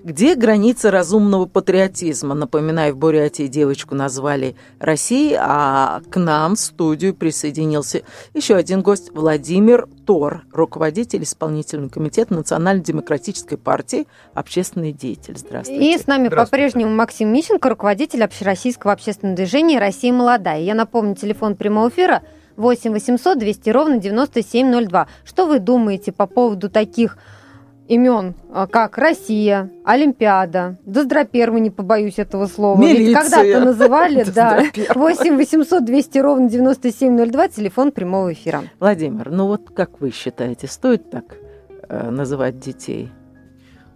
Где 0.05 0.35
граница 0.35 0.91
разумного 0.91 1.47
патриотизма? 1.47 2.35
Напоминаю, 2.35 2.93
в 2.95 2.99
Бурятии 2.99 3.47
девочку 3.47 3.95
назвали 3.95 4.55
Россией, 4.79 5.35
а 5.41 6.03
к 6.11 6.21
нам 6.21 6.57
в 6.57 6.61
студию 6.61 7.15
присоединился 7.15 8.03
еще 8.35 8.55
один 8.55 8.83
гость 8.83 9.13
Владимир 9.15 9.89
Тор, 10.05 10.43
руководитель 10.53 11.23
исполнительного 11.23 11.89
комитета 11.89 12.35
Национально-демократической 12.35 13.57
партии, 13.57 14.07
общественный 14.35 14.93
деятель. 14.93 15.39
Здравствуйте. 15.39 15.95
И 15.95 15.97
с 15.97 16.07
нами 16.07 16.29
по-прежнему 16.29 16.95
Максим 16.95 17.33
Мищенко, 17.33 17.67
руководитель 17.71 18.25
общероссийского 18.25 18.93
общественного 18.93 19.37
движения 19.37 19.79
«Россия 19.79 20.13
молодая». 20.13 20.61
Я 20.61 20.75
напомню, 20.75 21.15
телефон 21.15 21.57
прямого 21.57 21.89
эфира 21.89 22.23
8 22.57 22.93
800 22.93 23.39
200 23.39 23.71
ровно 23.71 23.97
9702. 23.97 25.09
Что 25.25 25.47
вы 25.47 25.61
думаете 25.61 26.13
по 26.13 26.27
поводу 26.27 26.69
таких 26.69 27.17
имен, 27.89 28.35
а, 28.51 28.67
как 28.67 28.99
Россия, 28.99 29.71
Олимпиада, 29.85 30.79
Доздропермы, 30.85 31.61
не 31.61 31.71
побоюсь 31.71 32.19
этого 32.19 32.47
слова. 32.47 32.81
Милиция. 32.81 33.07
Ведь 33.07 33.15
когда-то 33.15 33.65
называли, 33.65 34.25
да, 34.35 34.65
8 34.95 35.37
800 35.37 35.85
200 35.85 36.19
ровно 36.19 36.49
9702, 36.49 37.49
телефон 37.49 37.93
прямого 37.93 38.33
эфира. 38.33 38.65
Владимир, 38.81 39.31
ну 39.31 39.47
вот 39.47 39.71
как 39.71 40.01
вы 40.01 40.11
считаете, 40.11 40.67
стоит 40.67 41.11
так 41.11 41.37
э, 41.89 42.11
называть 42.11 42.59
детей? 42.59 43.11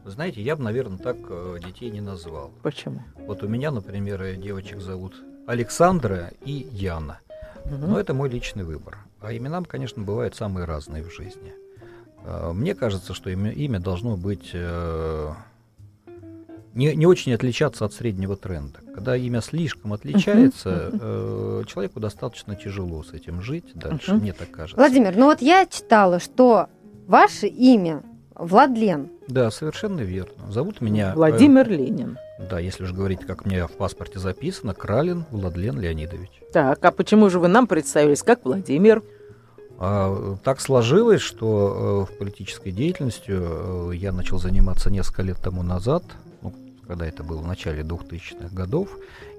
Вы 0.05 0.11
знаете, 0.11 0.41
я 0.41 0.57
бы, 0.57 0.63
наверное, 0.63 0.99
так 0.99 1.17
э, 1.29 1.59
детей 1.65 1.91
не 1.91 2.01
назвал. 2.01 2.51
Почему? 2.63 3.01
Вот 3.27 3.43
у 3.43 3.49
меня, 3.49 3.71
например, 3.71 4.37
девочек 4.37 4.81
зовут 4.81 5.15
Александра 5.47 6.31
и 6.45 6.67
Яна. 6.73 7.21
Угу. 7.67 7.87
Но 7.87 8.01
это 8.01 8.15
мой 8.15 8.29
личный 8.29 8.65
выбор. 8.65 8.99
А 9.21 9.35
имена, 9.35 9.63
конечно, 9.63 10.03
бывают 10.03 10.35
самые 10.35 10.65
разные 10.65 11.03
в 11.03 11.13
жизни. 11.13 11.53
Э, 12.25 12.53
мне 12.53 12.75
кажется, 12.75 13.15
что 13.15 13.31
имя, 13.31 13.51
имя 13.51 13.81
должно 13.81 14.17
быть 14.17 14.51
э, 14.53 15.31
не, 16.75 16.95
не 16.95 17.07
очень 17.07 17.33
отличаться 17.33 17.85
от 17.85 17.93
среднего 17.93 18.37
тренда. 18.37 18.79
Когда 18.95 19.17
имя 19.17 19.41
слишком 19.41 19.93
отличается, 19.93 20.91
э, 20.93 21.63
человеку 21.67 22.01
достаточно 22.01 22.55
тяжело 22.55 23.03
с 23.03 23.13
этим 23.13 23.43
жить 23.43 23.73
дальше, 23.75 24.15
мне 24.15 24.33
так 24.33 24.51
кажется. 24.51 24.77
Владимир, 24.77 25.17
ну 25.17 25.27
вот 25.27 25.41
я 25.43 25.67
читала, 25.67 26.19
что 26.21 26.69
ваше 27.07 27.47
имя 27.47 28.03
Владлен. 28.35 29.11
Да, 29.27 29.51
совершенно 29.51 30.01
верно. 30.01 30.51
Зовут 30.51 30.81
меня... 30.81 31.11
э, 31.13 31.15
Владимир 31.15 31.69
Ленин. 31.69 32.17
да, 32.39 32.61
если 32.61 32.85
уж 32.85 32.93
говорить, 32.93 33.21
как 33.27 33.45
мне 33.45 33.67
в 33.67 33.73
паспорте 33.73 34.21
записано, 34.21 34.75
Кралин 34.75 35.25
Владлен 35.31 35.81
Леонидович. 35.81 36.31
Так, 36.53 36.85
а 36.85 36.93
почему 36.93 37.29
же 37.29 37.41
вы 37.41 37.49
нам 37.49 37.67
представились 37.67 38.23
как 38.23 38.45
Владимир? 38.45 39.03
А, 39.81 40.37
так 40.43 40.61
сложилось, 40.61 41.21
что 41.21 42.07
э, 42.09 42.13
в 42.13 42.19
политической 42.19 42.73
деятельности 42.73 43.31
э, 43.31 43.93
я 43.95 44.11
начал 44.13 44.39
заниматься 44.39 44.91
несколько 44.91 45.23
лет 45.23 45.39
тому 45.41 45.63
назад, 45.63 46.03
ну, 46.43 46.53
когда 46.87 47.07
это 47.07 47.23
было 47.23 47.39
в 47.41 47.47
начале 47.47 47.83
2000-х 47.85 48.49
годов, 48.53 48.89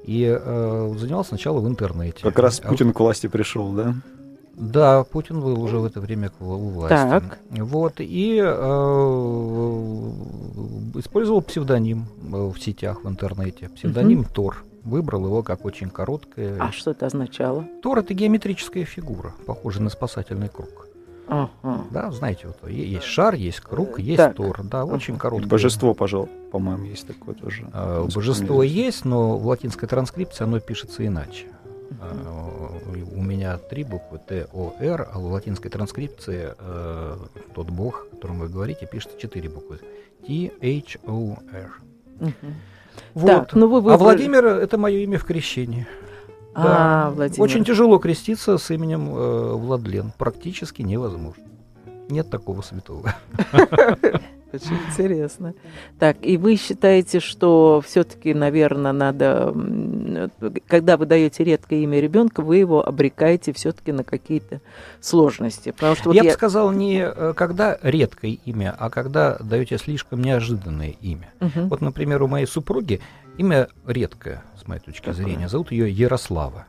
и 0.06 0.24
э, 0.26 0.94
занимался 0.98 1.30
сначала 1.30 1.60
в 1.60 1.68
интернете. 1.68 2.24
Как 2.24 2.40
раз 2.40 2.62
А 2.64 2.70
Путин 2.70 2.94
к 2.94 3.00
власти 3.02 3.28
пришел, 3.28 3.72
да? 3.74 3.96
Да, 4.56 5.04
Путин 5.04 5.42
был 5.42 5.62
уже 5.62 5.78
в 5.80 5.86
это 5.86 6.00
время 6.02 6.30
к- 6.30 6.42
у 6.42 6.70
власти. 6.70 6.96
Так. 6.96 7.40
Вот, 7.50 7.96
и 8.00 8.40
э, 8.42 8.50
использовал 10.96 11.42
псевдоним 11.42 12.06
в 12.22 12.58
сетях, 12.60 13.04
в 13.04 13.10
интернете. 13.10 13.70
Псевдоним 13.70 14.24
Тор. 14.24 14.64
Выбрал 14.90 15.26
его 15.26 15.44
как 15.44 15.66
очень 15.66 15.90
короткое. 15.90 16.58
А 16.60 16.72
что 16.72 16.92
это 16.92 17.06
означало? 17.06 17.66
Тор 17.84 18.00
это 18.00 18.14
геометрическая 18.14 18.86
фигура, 18.86 19.34
похожая 19.46 19.84
на 19.84 19.90
спасательный 19.90 20.50
круг. 20.50 20.88
Ага. 21.28 21.84
Да, 21.92 22.12
знаете, 22.12 22.48
вот 22.48 22.68
есть 22.70 23.04
шар, 23.04 23.36
есть 23.36 23.60
круг, 23.60 24.00
есть 24.00 24.18
Так. 24.18 24.36
Тор. 24.36 24.62
Да, 24.64 24.84
очень 24.84 25.14
И 25.16 25.18
короткое. 25.18 25.48
божество, 25.48 25.94
пожалуй, 25.94 26.28
по-моему, 26.52 26.86
есть 26.86 27.06
такое 27.06 27.36
тоже. 27.36 27.68
А, 27.72 28.08
Божество 28.08 28.64
есть, 28.64 29.06
но 29.06 29.38
в 29.38 29.46
латинской 29.46 29.88
транскрипции 29.88 30.44
оно 30.44 30.60
пишется 30.60 31.06
иначе. 31.06 31.46
А, 32.02 32.72
У 33.16 33.22
меня 33.22 33.58
три 33.58 33.84
буквы 33.84 34.20
Т, 34.28 34.48
О, 34.54 34.74
Р, 34.80 35.08
а 35.14 35.20
в 35.20 35.26
латинской 35.32 35.70
транскрипции 35.70 36.54
э, 36.58 37.18
тот 37.54 37.70
бог, 37.70 38.08
о 38.12 38.16
котором 38.16 38.40
вы 38.40 38.48
говорите, 38.50 38.88
пишется 38.92 39.20
четыре 39.20 39.50
буквы. 39.50 39.80
Т, 40.26 40.52
H, 40.62 40.98
O, 41.06 41.38
R. 41.54 41.72
Мгм. 42.20 42.56
Вот. 43.14 43.28
Так, 43.28 43.54
ну 43.54 43.68
вы 43.68 43.78
А 43.78 43.82
выбрали- 43.82 43.98
Владимир 43.98 44.46
это 44.46 44.78
мое 44.78 45.00
имя 45.00 45.18
в 45.18 45.26
крещении. 45.26 45.88
А, 46.56 47.12
Владимир. 47.12 47.42
Очень 47.42 47.64
тяжело 47.64 48.00
креститься 48.00 48.58
с 48.58 48.70
именем 48.72 49.16
э, 49.16 49.54
Владлен. 49.54 50.12
Практически 50.18 50.82
невозможно. 50.82 51.44
Нет 52.10 52.30
такого 52.30 52.62
святого. 52.62 53.14
Очень 54.52 54.78
интересно. 54.90 55.54
Так, 56.00 56.18
и 56.22 56.38
вы 56.38 56.56
считаете, 56.56 57.20
что 57.20 57.82
все-таки, 57.86 58.34
наверное, 58.34 58.94
надо, 58.94 59.54
когда 60.68 60.98
вы 60.98 61.06
даете 61.06 61.44
редкое 61.44 61.84
имя 61.84 62.00
ребенка, 62.00 62.42
вы 62.42 62.58
его 62.58 62.86
обрекаете 62.86 63.54
все-таки 63.54 63.92
на 63.92 64.04
какие-то 64.04 64.62
сложности. 65.02 65.72
Потому 65.72 65.96
что 65.96 66.10
вот 66.10 66.16
я, 66.16 66.24
я, 66.24 66.30
бы 66.30 66.34
сказал, 66.34 66.72
не 66.72 67.00
э, 67.00 67.34
когда 67.36 67.78
редкое 67.84 68.40
имя, 68.46 68.76
а 68.78 68.90
когда 68.90 69.38
даете 69.38 69.78
слишком 69.78 70.22
неожиданное 70.22 70.96
имя. 71.02 71.32
Мгм. 71.40 71.70
Вот, 71.70 71.82
например, 71.82 72.24
у 72.24 72.28
моей 72.28 72.48
супруги 72.48 73.02
имя 73.38 73.68
редкое, 73.86 74.44
с 74.62 74.68
моей 74.68 74.82
точки 74.82 75.12
зрения. 75.12 75.48
Зовут 75.48 75.72
ее 75.72 75.90
Ярослава. 75.92 76.66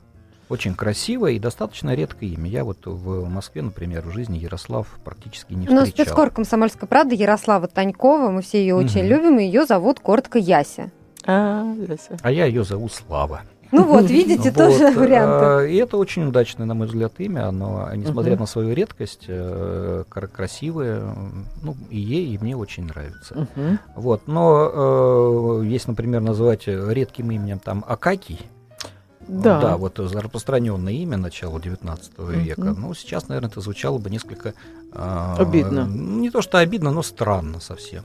Очень 0.50 0.74
красивое 0.74 1.32
и 1.32 1.38
достаточно 1.38 1.94
редкое 1.94 2.26
имя. 2.30 2.50
Я 2.50 2.64
вот 2.64 2.78
в 2.84 3.28
Москве, 3.28 3.62
например, 3.62 4.02
в 4.04 4.10
жизни 4.12 4.36
Ярослав 4.36 4.86
практически 5.04 5.52
не 5.54 5.66
Ну, 5.68 5.84
встречал. 5.84 6.04
спецкор 6.04 6.30
«Комсомольской 6.30 6.88
правды» 6.88 7.14
Ярослава 7.14 7.68
Танькова, 7.68 8.30
мы 8.30 8.42
все 8.42 8.58
ее 8.60 8.74
очень 8.74 9.00
Мгм. 9.04 9.08
любим, 9.08 9.38
и 9.38 9.44
ее 9.44 9.64
зовут 9.64 10.00
коротко 10.00 10.38
Яся. 10.38 10.90
А, 11.24 11.64
Яся. 11.88 12.16
А 12.22 12.30
я 12.32 12.46
ее 12.46 12.64
зову 12.64 12.88
Слава. 12.88 13.42
Ну 13.72 13.84
вот, 13.84 14.02
видите, 14.10 14.50
тоже 14.50 14.90
варианты. 14.90 15.68
э, 15.68 15.70
И 15.72 15.76
это 15.76 15.96
очень 15.96 16.24
удачное, 16.26 16.66
на 16.66 16.74
мой 16.74 16.88
взгляд, 16.88 17.12
имя. 17.18 17.46
Оно, 17.46 17.88
несмотря 17.94 18.36
на 18.36 18.46
свою 18.46 18.74
редкость, 18.74 19.26
э, 19.28 20.02
кра- 20.08 20.26
красивое. 20.26 21.14
Ну, 21.62 21.76
и 21.90 21.98
ей, 22.00 22.34
и 22.34 22.38
мне 22.38 22.56
очень 22.56 22.86
нравится. 22.86 23.46
Вот, 23.94 24.26
но 24.26 25.60
э, 25.62 25.66
если, 25.66 25.90
например, 25.92 26.20
называть 26.22 26.66
редким 26.66 27.30
именем 27.30 27.60
там 27.60 27.84
Акакий, 27.86 28.40
Да. 29.30 29.60
да, 29.60 29.76
вот 29.76 29.98
распространенное 29.98 30.92
имя 30.92 31.16
начала 31.16 31.60
19 31.60 32.18
века, 32.18 32.60
Мгм. 32.62 32.80
ну, 32.80 32.94
сейчас, 32.94 33.28
наверное, 33.28 33.48
это 33.50 33.60
звучало 33.60 33.98
бы 33.98 34.10
несколько... 34.10 34.54
э, 34.92 35.34
Обидно. 35.38 35.86
Не 35.88 36.30
то, 36.30 36.42
что 36.42 36.58
обидно, 36.58 36.90
но 36.90 37.02
странно 37.02 37.60
совсем. 37.60 38.02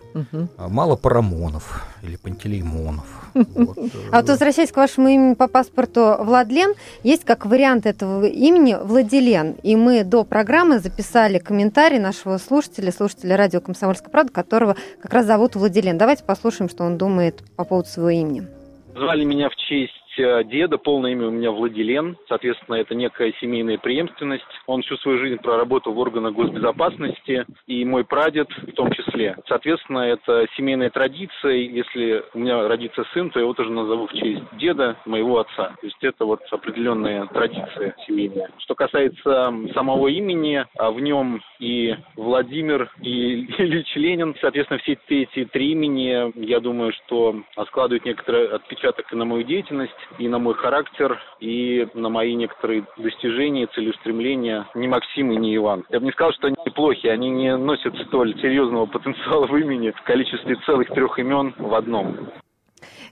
А, 0.58 0.68
Мало 0.70 0.96
Парамонов 0.96 1.84
или 2.04 2.16
Пантелеймонов. 2.18 3.06
Вот, 3.36 3.78
э, 3.78 3.90
А 4.12 4.22
вот 4.22 4.30
возвращаясь 4.30 4.72
к 4.72 4.78
вашему 4.78 5.08
имени 5.10 5.34
по 5.34 5.48
паспорту 5.48 6.16
Владлен, 6.20 6.74
есть 7.04 7.26
как 7.26 7.46
вариант 7.46 7.86
этого 7.86 8.26
имени 8.26 8.78
Владилен. 8.82 9.56
И 9.64 9.76
мы 9.76 10.04
до 10.04 10.24
программы 10.24 10.80
записали 10.80 11.40
комментарий 11.40 12.00
нашего 12.00 12.38
слушателя, 12.38 12.92
слушателя 12.92 13.36
радио 13.36 13.60
«Комсомольская 13.62 14.10
правда», 14.10 14.32
которого 14.32 14.76
как 15.02 15.12
раз 15.14 15.26
зовут 15.26 15.56
Владилен. 15.56 15.98
Давайте 15.98 16.24
послушаем, 16.24 16.70
что 16.70 16.84
он 16.86 16.98
думает 16.98 17.44
по 17.56 17.64
поводу 17.66 17.90
своего 17.90 18.10
имени. 18.12 18.48
Звали 18.96 19.26
меня 19.26 19.50
в 19.50 19.56
честь 19.58 19.92
деда, 20.18 20.78
полное 20.78 21.12
имя 21.12 21.28
у 21.28 21.32
меня 21.32 21.52
Владилен, 21.52 22.18
соответственно, 22.28 22.76
это 22.76 22.96
некая 22.96 23.34
семейная 23.40 23.78
преемственность. 23.78 24.46
Он 24.68 24.82
всю 24.82 24.98
свою 24.98 25.20
жизнь 25.20 25.38
проработал 25.42 25.94
в 25.94 26.00
органах 26.00 26.34
госбезопасности, 26.34 27.46
и 27.68 27.86
мой 27.86 28.04
прадед 28.04 28.50
в 28.50 28.72
том 28.74 28.92
числе. 28.92 29.38
Соответственно, 29.48 30.00
это 30.00 30.46
семейная 30.56 30.90
традиция, 30.90 31.54
если 31.54 32.24
у 32.34 32.40
меня 32.40 32.68
родится 32.68 33.04
сын, 33.14 33.30
то 33.30 33.40
я 33.40 33.44
его 33.44 33.54
тоже 33.54 33.72
назову 33.72 34.08
в 34.08 34.14
честь 34.14 34.44
деда, 34.54 34.98
моего 35.06 35.40
отца. 35.40 35.76
То 35.80 35.86
есть 35.86 36.04
это 36.04 36.26
вот 36.26 36.42
определенная 36.52 37.26
традиция 37.28 37.96
семейная. 38.08 38.50
Что 38.60 38.76
касается 38.76 39.54
самого 39.74 40.08
имени, 40.08 40.66
а 40.78 40.92
в 40.92 41.00
нем 41.00 41.42
и 41.60 41.96
Владимир, 42.16 42.92
и 43.02 43.46
Ильич 43.58 43.96
Ленин, 43.96 44.36
соответственно, 44.42 44.80
все 44.80 44.98
эти 45.10 45.46
три 45.46 45.72
имени, 45.72 46.32
я 46.46 46.60
думаю, 46.60 46.94
что 46.94 47.44
складывают 47.68 48.06
некоторый 48.06 48.48
отпечаток 48.50 49.12
на 49.12 49.26
мою 49.26 49.44
деятельность, 49.44 49.94
и 50.20 50.28
на 50.28 50.40
мой 50.40 50.54
характер, 50.56 51.18
и 51.40 51.88
на 51.94 52.10
мои 52.10 52.36
некоторые 52.36 52.86
достижения, 52.98 53.68
целеустремления. 53.74 54.68
Ни 54.76 54.88
Максим 54.88 55.32
и 55.32 55.38
не 55.38 55.56
Иван. 55.56 55.86
Я 55.90 56.00
бы 56.00 56.06
не 56.06 56.12
сказал, 56.12 56.32
что 56.34 56.48
они 56.48 56.56
плохи, 56.76 57.08
они 57.08 57.30
не 57.30 57.56
носят 57.58 57.96
столь 58.08 58.34
серьезного 58.42 58.86
потенциала 58.86 59.48
в 59.48 59.56
имени 59.56 59.92
в 59.92 60.02
количестве 60.04 60.56
целых 60.66 60.90
трех 60.90 61.18
имен 61.20 61.54
в 61.58 61.74
одном. 61.74 62.18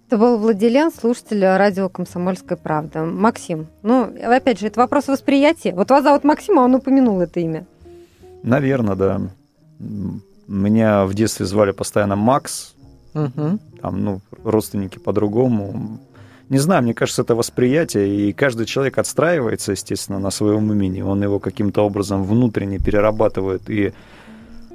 Это 0.07 0.17
был 0.17 0.37
Владилен, 0.37 0.91
слушатель 0.91 1.43
радио 1.43 1.89
«Комсомольская 1.89 2.57
правда». 2.57 3.03
Максим, 3.03 3.67
ну, 3.81 4.13
опять 4.23 4.59
же, 4.59 4.67
это 4.67 4.79
вопрос 4.79 5.07
восприятия. 5.07 5.73
Вот 5.73 5.89
вас 5.89 6.03
зовут 6.03 6.23
Максим, 6.23 6.59
а 6.59 6.63
он 6.63 6.75
упомянул 6.75 7.19
это 7.21 7.39
имя. 7.39 7.65
Наверное, 8.43 8.95
да. 8.95 9.21
Меня 10.47 11.05
в 11.05 11.13
детстве 11.13 11.45
звали 11.45 11.71
постоянно 11.71 12.15
Макс, 12.15 12.75
Мгм. 13.13 13.59
там, 13.81 14.03
ну, 14.03 14.19
родственники 14.43 14.99
по-другому. 14.99 15.99
Не 16.49 16.57
знаю, 16.59 16.83
мне 16.83 16.93
кажется, 16.93 17.21
это 17.21 17.35
восприятие, 17.35 18.29
и 18.29 18.33
каждый 18.33 18.65
человек 18.65 18.97
отстраивается, 18.97 19.71
естественно, 19.71 20.19
на 20.19 20.29
своем 20.29 20.71
имени. 20.71 21.01
Он 21.01 21.21
его 21.23 21.39
каким-то 21.39 21.81
образом 21.85 22.23
внутренне 22.23 22.79
перерабатывает 22.79 23.69
и 23.69 23.93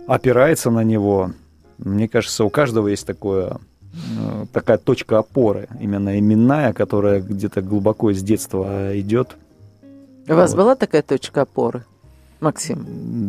опирается 0.07 0.70
на 0.70 0.83
него. 0.83 1.33
Мне 1.78 2.09
кажется, 2.09 2.44
у 2.44 2.50
каждого 2.50 2.88
есть 2.88 3.07
такое, 3.07 3.59
э, 3.92 4.46
такая 4.52 4.78
точка 4.78 5.18
опоры, 5.18 5.68
именно 5.78 6.18
именная, 6.18 6.72
которая 6.72 7.20
где-то 7.20 7.62
глубоко 7.62 8.11
из 8.11 8.22
детства 8.22 8.98
идет. 8.98 9.37
У 10.26 10.35
вас 10.35 10.50
Вот. 10.52 10.57
была 10.57 10.74
такая 10.74 11.02
точка 11.02 11.42
опоры, 11.42 11.85
Максим? 12.40 12.85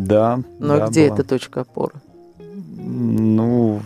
Да. 0.05 0.39
Но 0.59 0.77
да, 0.77 0.87
где 0.87 1.07
была. 1.07 1.15
эта 1.19 1.27
точка 1.27 1.61
опоры? 1.61 1.93
Ну, 2.77 3.81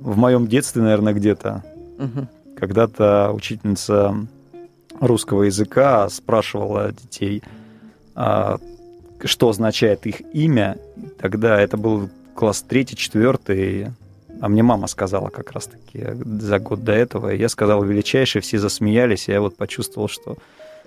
в 0.00 0.16
моем 0.16 0.46
детстве, 0.48 0.82
наверное, 0.82 1.14
где-то. 1.14 1.62
Мгм. 1.98 2.28
Когда-то 2.62 3.32
учительница 3.32 4.14
русского 5.00 5.42
языка 5.42 6.08
спрашивала 6.08 6.92
детей, 6.92 7.42
а, 8.14 8.58
что 9.24 9.48
означает 9.48 10.06
их 10.06 10.20
имя. 10.32 10.78
Тогда 11.18 11.60
это 11.60 11.76
был 11.76 12.08
класс 12.36 12.62
третий, 12.62 12.94
четвертый, 12.94 13.88
а 14.40 14.48
мне 14.48 14.62
мама 14.62 14.86
сказала 14.86 15.28
как 15.28 15.50
раз-таки 15.50 16.10
за 16.14 16.60
год 16.60 16.84
до 16.84 16.92
этого. 16.92 17.34
И 17.34 17.38
я 17.40 17.48
сказал 17.48 17.82
величайший, 17.82 18.40
все 18.42 18.60
засмеялись, 18.60 19.28
и 19.28 19.32
я 19.32 19.40
вот 19.40 19.56
почувствовал, 19.56 20.06
что 20.06 20.36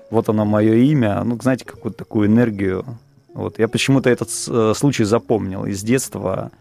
вот 0.10 0.30
оно 0.30 0.46
мое 0.46 0.76
имя, 0.76 1.26
ну, 1.26 1.38
знаете, 1.42 1.66
какую-то 1.66 1.98
такую 1.98 2.30
энергию. 2.30 2.86
Вот. 3.34 3.60
Я 3.60 3.68
почему-то 3.68 4.10
этот 4.10 4.30
э, 4.48 4.74
случай 4.78 5.04
запомнил 5.04 5.66
из 5.66 5.84
детства, 5.84 6.52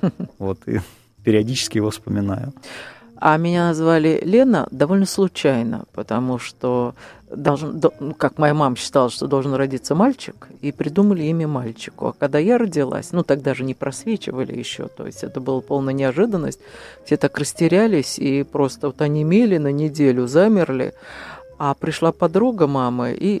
вот, 0.38 0.60
и 0.64 0.80
периодически 1.24 1.76
его 1.76 1.90
вспоминаю. 1.90 2.54
А 3.24 3.36
меня 3.36 3.68
назвали 3.68 4.20
Лена 4.24 4.66
довольно 4.72 5.06
случайно, 5.06 5.84
потому 5.92 6.40
что 6.40 6.96
должен, 7.30 7.78
до- 7.78 7.92
как 8.18 8.36
моя 8.36 8.52
мама 8.52 8.74
считала, 8.74 9.10
что 9.10 9.28
должен 9.28 9.54
родиться 9.54 9.94
мальчик, 9.94 10.48
и 10.60 10.72
придумали 10.72 11.22
имя 11.26 11.46
мальчику. 11.46 12.08
А 12.08 12.14
когда 12.18 12.40
я 12.40 12.58
родилась, 12.58 13.12
ну 13.12 13.22
тогда 13.22 13.54
же 13.54 13.62
не 13.62 13.74
просвечивали 13.74 14.58
еще, 14.58 14.88
то 14.88 15.06
есть 15.06 15.22
это 15.22 15.40
была 15.40 15.60
полная 15.60 15.94
неожиданность. 15.94 16.58
Все 17.04 17.16
так 17.16 17.38
растерялись 17.38 18.18
и 18.18 18.42
просто 18.42 18.88
вот 18.88 19.00
онемели 19.00 19.56
на 19.56 19.70
неделю, 19.70 20.26
замерли. 20.26 20.92
А 21.58 21.74
пришла 21.74 22.10
подруга 22.10 22.66
мамы 22.66 23.16
и 23.16 23.40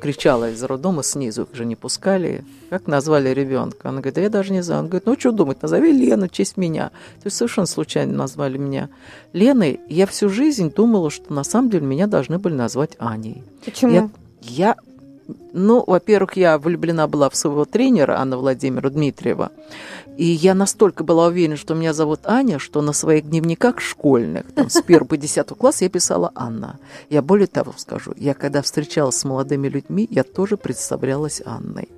кричала 0.00 0.50
из 0.50 0.62
роддома 0.62 1.02
снизу, 1.02 1.42
их 1.42 1.54
же 1.54 1.64
не 1.64 1.76
пускали. 1.76 2.44
Как 2.70 2.86
назвали 2.86 3.30
ребенка? 3.30 3.88
Она 3.88 3.98
говорит, 3.98 4.14
да 4.14 4.20
я 4.22 4.30
даже 4.30 4.52
не 4.52 4.62
знаю. 4.62 4.82
Он 4.82 4.88
говорит, 4.88 5.06
ну 5.06 5.18
что 5.18 5.32
думать, 5.32 5.62
назови 5.62 5.92
Лену 5.92 6.28
в 6.28 6.32
честь 6.32 6.56
меня. 6.56 6.90
То 7.22 7.26
есть 7.26 7.36
совершенно 7.36 7.66
случайно 7.66 8.14
назвали 8.14 8.58
меня 8.58 8.88
Леной. 9.32 9.80
Я 9.88 10.06
всю 10.06 10.28
жизнь 10.28 10.72
думала, 10.72 11.10
что 11.10 11.32
на 11.32 11.44
самом 11.44 11.70
деле 11.70 11.86
меня 11.86 12.06
должны 12.06 12.38
были 12.38 12.54
назвать 12.54 12.92
Аней. 12.98 13.42
Почему? 13.64 13.92
Я, 13.92 14.10
я 14.42 14.76
ну, 15.52 15.82
во-первых, 15.86 16.36
я 16.36 16.58
влюблена 16.58 17.06
была 17.06 17.30
в 17.30 17.36
своего 17.36 17.64
тренера 17.64 18.18
Анна 18.18 18.36
Владимира 18.36 18.90
Дмитриева. 18.90 19.50
И 20.16 20.24
я 20.24 20.54
настолько 20.54 21.04
была 21.04 21.26
уверена, 21.26 21.56
что 21.56 21.74
меня 21.74 21.92
зовут 21.92 22.20
Аня, 22.24 22.58
что 22.58 22.80
на 22.82 22.92
своих 22.92 23.28
дневниках 23.28 23.80
школьных, 23.80 24.50
там, 24.52 24.70
с 24.70 24.76
1 24.76 25.06
по 25.06 25.16
10 25.16 25.48
класс, 25.48 25.82
я 25.82 25.88
писала 25.88 26.32
Анна. 26.34 26.78
Я 27.10 27.22
более 27.22 27.46
того 27.46 27.74
скажу, 27.76 28.12
я 28.16 28.34
когда 28.34 28.62
встречалась 28.62 29.16
с 29.16 29.24
молодыми 29.24 29.68
людьми, 29.68 30.06
я 30.10 30.22
тоже 30.22 30.56
представлялась 30.56 31.42
Анной. 31.44 31.88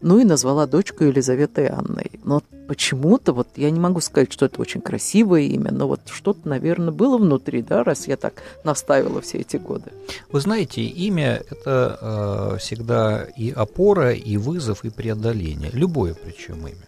Ну 0.00 0.18
и 0.18 0.24
назвала 0.24 0.66
дочку 0.66 1.04
Елизаветой 1.04 1.66
Анной. 1.68 2.10
Но 2.24 2.42
почему-то, 2.68 3.32
вот 3.32 3.48
я 3.56 3.70
не 3.70 3.80
могу 3.80 4.00
сказать, 4.00 4.32
что 4.32 4.46
это 4.46 4.60
очень 4.60 4.80
красивое 4.80 5.42
имя, 5.42 5.70
но 5.72 5.88
вот 5.88 6.00
что-то, 6.10 6.48
наверное, 6.48 6.92
было 6.92 7.18
внутри, 7.18 7.62
да, 7.62 7.82
раз 7.84 8.06
я 8.08 8.16
так 8.16 8.34
наставила 8.64 9.20
все 9.20 9.38
эти 9.38 9.56
годы. 9.56 9.90
Вы 10.32 10.40
знаете, 10.40 10.82
имя 10.82 11.42
это 11.50 12.52
э, 12.54 12.58
всегда 12.58 13.24
и 13.36 13.50
опора, 13.50 14.12
и 14.12 14.36
вызов, 14.36 14.84
и 14.84 14.90
преодоление. 14.90 15.70
Любое 15.72 16.14
причем 16.14 16.66
имя. 16.66 16.86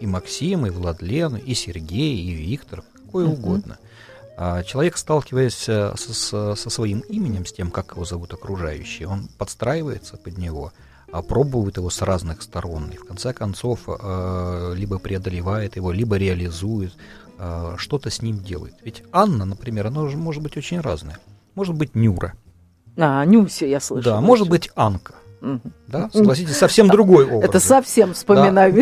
И 0.00 0.06
Максим, 0.06 0.66
и 0.66 0.70
Владлен, 0.70 1.36
и 1.36 1.54
Сергей, 1.54 2.16
и 2.16 2.32
Виктор, 2.32 2.82
какое 3.06 3.26
Мгм. 3.26 3.32
угодно. 3.34 3.78
А 4.36 4.62
человек, 4.64 4.96
сталкиваясь 4.96 5.68
э, 5.68 5.94
со, 5.96 6.14
со- 6.14 6.54
со 6.56 6.70
своим 6.70 7.00
именем, 7.00 7.46
с 7.46 7.52
тем, 7.52 7.70
как 7.70 7.92
его 7.92 8.04
зовут 8.04 8.32
окружающие, 8.32 9.06
он 9.06 9.28
подстраивается 9.38 10.16
под 10.16 10.38
него, 10.38 10.72
а 11.12 11.22
пробует 11.22 11.76
его 11.76 11.90
с 11.90 12.00
разных 12.02 12.42
сторон. 12.42 12.88
И 12.92 12.96
в 12.96 13.04
конце 13.04 13.32
концов 13.32 13.80
э, 13.86 14.72
либо 14.74 14.98
преодолевает 14.98 15.76
его, 15.76 15.92
либо 15.92 16.16
реализует, 16.16 16.94
э, 17.38 17.74
что-то 17.76 18.10
с 18.10 18.22
ним 18.22 18.38
делает. 18.38 18.74
Ведь 18.82 19.02
Анна, 19.12 19.44
например, 19.44 19.86
она 19.88 20.00
уже 20.00 20.16
может 20.16 20.42
быть 20.42 20.56
очень 20.56 20.80
разная. 20.80 21.18
Может 21.54 21.74
быть 21.74 21.94
Нюра, 21.94 22.32
А, 22.96 23.24
Нюся, 23.26 23.66
я 23.66 23.78
слышала. 23.78 24.16
да, 24.16 24.20
может 24.22 24.48
быть 24.48 24.70
Анка. 24.74 25.14
Да, 25.88 26.08
согласитесь, 26.12 26.56
совсем 26.56 26.86
другой 26.88 27.26
образ. 27.26 27.50
Это 27.50 27.58
совсем 27.60 28.14
вспоминаю 28.14 28.72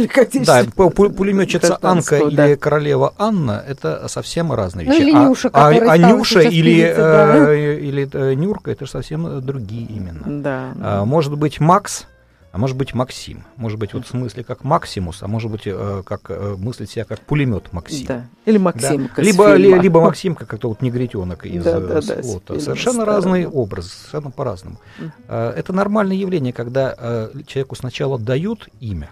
Да. 0.44 0.62
Да, 0.62 0.90
пулеметчица 0.90 1.78
Анка 1.80 1.80
гражданскую, 1.80 2.28
или 2.28 2.36
да. 2.36 2.56
королева 2.56 3.14
Анна 3.16 3.64
это 3.66 4.06
совсем 4.08 4.52
разные 4.52 4.86
Ну, 4.86 4.92
вещи. 4.92 5.02
или 5.02 5.12
а, 5.14 5.24
Нюша, 5.24 5.48
а- 5.54 5.68
а 5.70 5.74
стала 5.74 5.96
Нюша 5.96 6.40
или, 6.42 6.52
певицей, 6.82 6.96
да. 6.96 7.36
э, 7.54 7.78
или 7.80 8.08
э, 8.12 8.34
Нюрка 8.34 8.70
это 8.72 8.84
же 8.84 8.90
совсем 8.90 9.40
другие 9.40 9.86
имена. 9.90 10.20
Да. 10.26 10.74
А, 10.82 11.04
может 11.06 11.34
быть 11.38 11.60
Макс, 11.60 12.04
а 12.52 12.58
может 12.58 12.76
быть 12.76 12.94
Максим. 12.94 13.44
Может 13.56 13.78
быть 13.78 13.94
вот 13.94 14.06
в 14.06 14.08
смысле 14.08 14.42
как 14.44 14.64
Максимус, 14.64 15.22
а 15.22 15.28
может 15.28 15.50
быть 15.50 15.62
э, 15.66 16.02
как 16.04 16.22
э, 16.30 16.56
мыслить 16.58 16.90
себя 16.90 17.04
как 17.04 17.20
пулемет 17.20 17.72
Максим. 17.72 18.06
Да. 18.06 18.26
Или 18.44 18.58
Да. 18.58 18.64
Максимка. 18.64 19.22
с 19.22 19.24
Либо, 19.26 19.54
ли- 19.54 19.78
либо 19.78 20.00
Максимка, 20.00 20.46
как-то 20.46 20.68
вот 20.68 20.82
негритенок 20.82 21.46
из 21.46 21.62
Да, 21.62 21.78
э, 21.78 21.80
да, 21.80 22.00
да, 22.00 22.22
слота. 22.22 22.58
Совершенно 22.58 23.02
старого. 23.02 23.16
разные 23.16 23.48
образы, 23.48 23.90
совершенно 23.90 24.30
по-разному. 24.30 24.78
Мгм. 24.98 25.12
Э, 25.28 25.50
Это 25.56 25.72
нормальное 25.72 26.16
явление, 26.16 26.52
когда 26.52 26.94
э, 26.98 27.30
человеку 27.46 27.76
сначала 27.76 28.18
дают 28.18 28.68
имя, 28.80 29.10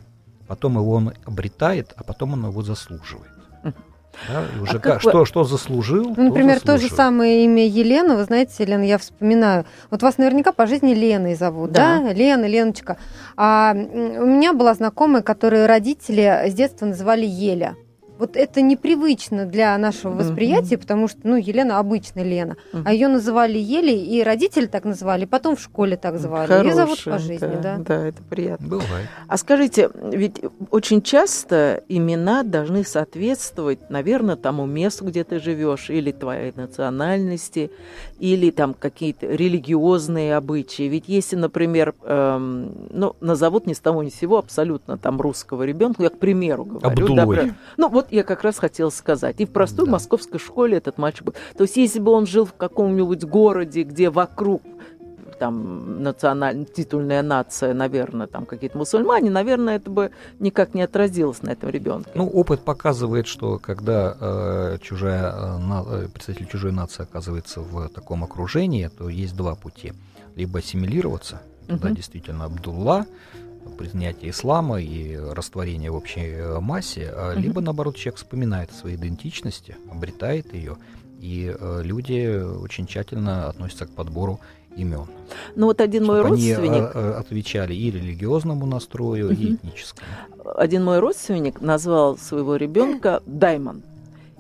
потом 0.49 0.75
его 0.75 0.93
он 0.93 1.13
обретает, 1.25 1.93
а 1.97 2.03
потом 2.03 2.33
он 2.33 2.45
его 2.47 2.63
заслуживает. 2.63 3.31
Да, 4.27 4.43
и 4.57 4.61
уже 4.61 4.77
А 4.79 4.81
ка- 4.81 4.93
как 4.93 5.01
что, 5.01 5.25
что 5.25 5.45
заслужил, 5.45 6.15
Ну, 6.17 6.25
например, 6.25 6.61
то 6.61 6.67
то 6.67 6.79
же 6.79 6.89
самое 6.89 7.45
имя 7.45 7.67
Елена, 7.67 8.17
вы 8.17 8.25
знаете, 8.25 8.53
Елена, 8.65 8.83
я 8.83 8.99
вспоминаю. 8.99 9.65
Вот 9.91 10.03
вас 10.03 10.19
наверняка 10.19 10.53
по 10.53 10.67
жизни 10.67 10.93
Леной 10.95 11.35
зовут, 11.35 11.73
да? 11.73 12.01
Да. 12.03 12.13
Лена, 12.13 12.47
Леночка. 12.47 12.97
А 13.37 13.73
у 13.75 14.27
меня 14.27 14.53
была 14.53 14.75
знакомая, 14.75 15.23
которую 15.23 15.67
родители 15.67 16.45
с 16.49 16.53
детства 16.55 16.87
называли 16.87 17.25
Еля. 17.27 17.77
Вот 18.19 18.37
это 18.37 18.61
непривычно 18.63 19.47
для 19.47 19.79
нашего 19.79 20.13
восприятия, 20.13 20.77
потому 20.77 21.07
что, 21.09 21.21
ну, 21.23 21.37
Елена 21.37 21.79
обычно 21.79 22.21
Лена. 22.21 22.57
Мгм. 22.73 22.83
А 22.87 22.93
ее 22.93 23.09
называли 23.09 23.59
Елей, 23.59 24.05
и 24.05 24.23
родители 24.25 24.67
так 24.67 24.85
называли, 24.85 25.25
потом 25.25 25.55
в 25.55 25.61
школе 25.61 25.97
так 25.97 26.19
звали. 26.19 26.51
Ее 26.53 26.75
зовут 26.75 26.99
по 26.99 27.11
Хорошая, 27.13 27.19
жизни, 27.19 27.59
да. 27.63 27.77
Да, 27.79 28.07
это 28.07 28.23
приятно. 28.23 28.67
Бывает. 28.69 29.09
А 29.29 29.37
скажите, 29.37 29.91
ведь 30.13 30.41
очень 30.71 31.01
часто 31.01 31.85
имена 31.89 32.43
должны 32.43 32.85
соответствовать, 32.85 33.89
наверное, 33.89 34.37
тому 34.37 34.67
месту, 34.67 35.05
где 35.05 35.23
ты 35.23 35.39
живешь, 35.39 35.89
или 35.89 36.11
твоей 36.11 36.53
национальности, 36.57 37.71
или 38.19 38.51
там 38.51 38.75
какие-то 38.75 39.27
религиозные 39.27 40.35
обычаи. 40.37 40.85
Ведь 40.85 41.05
если, 41.07 41.37
например, 41.37 41.95
эм, 42.03 42.73
ну, 42.91 43.15
назовут 43.21 43.67
ни 43.67 43.75
с 43.75 43.79
того 43.81 44.03
ни 44.03 44.09
с 44.11 44.15
сего 44.17 44.39
абсолютно 44.39 44.99
там 44.99 45.21
русского 45.21 45.63
ребенка, 45.63 46.03
я 46.03 46.11
к 46.11 46.19
примеру 46.19 46.65
говорю. 46.65 47.15
да, 47.15 47.23
Абдулой. 47.23 47.37
про- 47.37 47.55
ну, 47.77 47.89
вот 47.89 48.08
я 48.11 48.23
как 48.25 48.43
раз 48.43 48.59
хотела 48.59 48.91
сказать. 48.91 49.41
И 49.41 49.45
в 49.47 49.51
простой 49.51 49.87
Да. 49.87 49.93
московской 49.93 50.39
школе 50.41 50.77
этот 50.79 50.99
мальчик 50.99 51.25
был. 51.25 51.35
То 51.57 51.65
есть, 51.65 51.77
если 51.77 52.01
бы 52.01 52.11
он 52.13 52.27
жил 52.27 52.45
в 52.45 52.55
каком-нибудь 52.55 53.25
городе, 53.25 53.83
где 53.83 54.11
вокруг 54.11 54.63
там 55.39 56.03
национальная 56.03 56.65
титульная 56.65 57.23
нация, 57.23 57.73
наверное, 57.73 58.27
там 58.27 58.45
какие-то 58.45 58.77
мусульмане, 58.77 59.31
наверное, 59.31 59.77
это 59.77 59.89
бы 59.89 60.11
никак 60.41 60.75
не 60.75 60.83
отразилось 60.83 61.43
на 61.43 61.51
этом 61.51 61.71
ребенке. 61.71 62.11
Ну, 62.17 62.27
опыт 62.29 62.65
показывает, 62.65 63.29
что 63.29 63.59
когда 63.61 64.17
э, 64.21 64.79
чужая, 64.83 65.33
э, 65.33 65.59
на- 65.59 65.85
э, 65.87 66.09
представитель 66.13 66.49
чужой 66.49 66.73
нации 66.73 67.05
оказывается 67.05 67.61
в 67.61 67.89
таком 67.89 68.25
окружении, 68.25 68.89
то 68.89 69.09
есть 69.09 69.37
два 69.37 69.55
пути. 69.55 69.93
Либо 70.35 70.59
ассимилироваться, 70.59 71.41
тогда 71.69 71.87
Мгм. 71.89 71.97
действительно 71.97 72.45
Абдулла, 72.47 73.07
принятие 73.79 74.31
ислама 74.31 74.81
и 74.81 75.17
растворение 75.17 75.91
в 75.91 75.97
общей 75.97 76.27
э, 76.27 76.61
массе, 76.61 77.13
а 77.15 77.35
либо, 77.35 77.61
наоборот, 77.61 77.97
человек 77.97 78.17
вспоминает 78.17 78.71
о 78.71 78.75
своей 78.75 78.97
идентичности, 78.97 79.77
обретает 79.91 80.53
ее, 80.55 80.77
и 81.21 81.55
э, 81.59 81.83
люди 81.83 82.43
очень 82.63 82.87
тщательно 82.87 83.49
относятся 83.49 83.87
к 83.87 83.91
подбору 83.91 84.41
имен. 84.77 85.07
Ну 85.57 85.67
вот 85.67 85.81
один 85.81 86.05
мой 86.07 86.21
они 86.21 86.31
родственник, 86.31 86.83
э, 86.83 86.91
э, 86.95 87.13
отвечали 87.13 87.75
и 87.75 87.91
религиозному 87.91 88.67
настрою, 88.67 89.31
и 89.31 89.55
этническому. 89.55 90.09
один 90.57 90.85
мой 90.85 91.01
родственник 91.01 91.61
назвал 91.61 92.17
своего 92.17 92.57
ребенка 92.57 93.23
Даймон. 93.27 93.83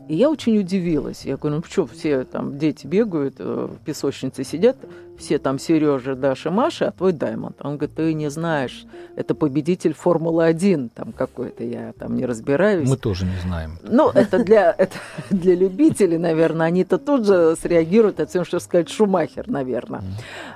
И 0.09 0.15
я 0.15 0.31
очень 0.31 0.59
удивилась. 0.59 1.27
Я 1.27 1.37
говорю, 1.37 1.57
ну 1.57 1.63
что, 1.69 1.87
все 1.87 2.25
там 2.25 2.59
дети 2.59 2.87
бегают, 2.87 3.35
э, 3.39 3.69
в 3.71 3.85
песочнице 3.85 4.43
сидят, 4.45 4.77
все 5.19 5.39
там 5.39 5.59
Сережа, 5.59 6.15
Даша, 6.15 6.51
Маша, 6.51 6.89
а 6.89 6.93
твой 6.93 7.13
Даймонд. 7.13 7.57
Он 7.61 7.77
говорит, 7.77 7.97
ты 7.97 8.15
не 8.15 8.31
знаешь, 8.31 8.87
это 9.17 9.35
победитель 9.35 9.93
Формулы-1 9.93 10.91
там 10.95 11.13
какой-то, 11.13 11.65
я 11.65 11.93
там 11.99 12.17
не 12.17 12.25
разбираюсь. 12.25 12.89
Мы 12.89 12.97
тоже 12.97 13.25
не 13.25 13.37
знаем. 13.43 13.79
Ну, 13.83 14.11
это 14.11 14.43
для, 14.43 14.75
это 14.77 14.97
для 15.31 15.55
любителей, 15.55 16.19
наверное. 16.19 16.67
Они-то 16.67 16.99
тут 16.99 17.27
же 17.27 17.57
среагируют, 17.61 18.21
от 18.21 18.31
всем, 18.31 18.45
что 18.45 18.61
сказать 18.61 18.89
Шумахер, 18.89 19.49
наверное. 19.49 20.03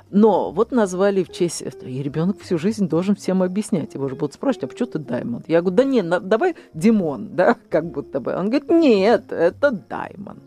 Но 0.09 0.51
вот 0.51 0.71
назвали 0.71 1.23
в 1.23 1.31
честь 1.31 1.61
этого. 1.61 1.89
И 1.89 2.01
ребенок 2.01 2.41
всю 2.41 2.57
жизнь 2.57 2.87
должен 2.87 3.15
всем 3.15 3.43
объяснять. 3.43 3.93
Его 3.93 4.07
же 4.07 4.15
будут 4.15 4.33
спрашивать, 4.33 4.63
а 4.63 4.67
почему 4.67 4.87
ты 4.87 4.99
Даймонд? 4.99 5.49
Я 5.49 5.61
говорю, 5.61 5.75
да 5.75 5.83
не, 5.83 6.01
давай 6.01 6.55
Димон, 6.73 7.35
да, 7.35 7.57
как 7.69 7.85
будто 7.85 8.19
бы. 8.19 8.33
Он 8.33 8.49
говорит, 8.49 8.69
нет, 8.69 9.31
это 9.31 9.71
Даймонд. 9.71 10.39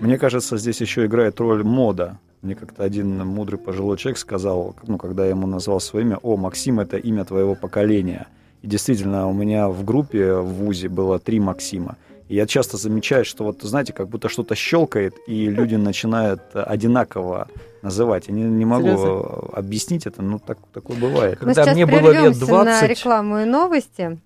Мне 0.00 0.18
кажется, 0.18 0.56
здесь 0.56 0.80
еще 0.80 1.04
играет 1.06 1.40
роль 1.40 1.62
мода. 1.62 2.18
Мне 2.42 2.54
как-то 2.54 2.84
один 2.84 3.18
мудрый 3.26 3.58
пожилой 3.58 3.98
человек 3.98 4.18
сказал, 4.18 4.74
ну, 4.86 4.96
когда 4.96 5.24
я 5.24 5.30
ему 5.30 5.46
назвал 5.46 5.78
свое 5.80 6.06
имя, 6.06 6.18
«О, 6.22 6.36
Максим, 6.36 6.80
это 6.80 6.96
имя 6.96 7.24
твоего 7.24 7.54
поколения». 7.54 8.28
И 8.62 8.66
действительно, 8.66 9.28
у 9.28 9.32
меня 9.32 9.68
в 9.68 9.84
группе 9.84 10.34
в 10.34 10.46
ВУЗе 10.46 10.88
было 10.88 11.18
три 11.18 11.38
Максима. 11.38 11.96
И 12.28 12.36
я 12.36 12.46
часто 12.46 12.76
замечаю, 12.76 13.24
что 13.24 13.44
вот, 13.44 13.62
знаете, 13.62 13.92
как 13.92 14.08
будто 14.08 14.28
что-то 14.28 14.54
щелкает, 14.54 15.16
и 15.26 15.48
люди 15.48 15.74
начинают 15.74 16.42
одинаково 16.54 17.48
называть. 17.82 18.28
Я 18.28 18.34
не, 18.34 18.44
не 18.44 18.64
могу 18.64 18.88
Серьезно? 18.88 19.18
объяснить 19.52 20.06
это, 20.06 20.22
но 20.22 20.38
так, 20.38 20.58
такое 20.72 20.96
бывает. 20.96 21.40
Мы 21.40 21.54
Когда 21.54 21.72
мне 21.72 21.86
было 21.86 22.12
лет 22.12 22.38
прервемся 22.38 22.40
на 22.40 22.64
20, 22.64 22.90
рекламу 22.90 23.38
и 23.40 23.44
новости. 23.44 24.18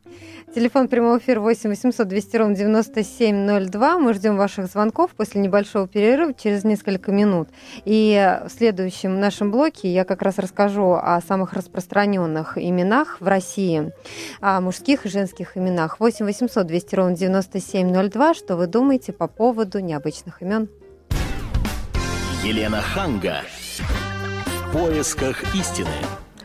Телефон 0.55 0.87
прямого 0.87 1.19
эфира 1.19 1.41
8 1.41 1.69
800 1.69 2.07
200 2.07 2.37
ровно 2.37 2.55
9702. 2.55 3.99
Мы 3.99 4.15
ждем 4.15 4.37
ваших 4.37 4.67
звонков 4.67 5.11
после 5.17 5.41
небольшого 5.41 5.89
перерыва 5.89 6.33
через 6.33 6.63
несколько 6.63 7.11
минут. 7.11 7.49
И 7.85 8.39
в 8.47 8.49
следующем 8.51 9.19
нашем 9.19 9.51
блоке 9.51 9.93
я 9.93 10.05
как 10.05 10.23
раз 10.23 10.39
расскажу 10.39 10.93
о 10.93 11.21
самых 11.27 11.55
распространенных 11.55 12.57
именах 12.57 13.21
в 13.21 13.27
России, 13.27 13.93
о 14.41 14.61
мужских 14.61 15.07
и 15.07 15.09
женских 15.09 15.57
именах. 15.57 15.99
8 15.99 16.25
800 16.25 16.65
200 16.65 16.95
ровно 16.95 17.17
9702. 17.17 18.35
Что 18.35 18.57
вы 18.57 18.69
думаете 18.69 19.13
по 19.13 19.27
поводу 19.27 19.81
необычных 19.81 20.41
имен? 20.41 20.69
Елена 22.45 22.81
Ханга. 22.81 23.39
В 24.69 24.73
поисках 24.73 25.53
истины. 25.57 25.91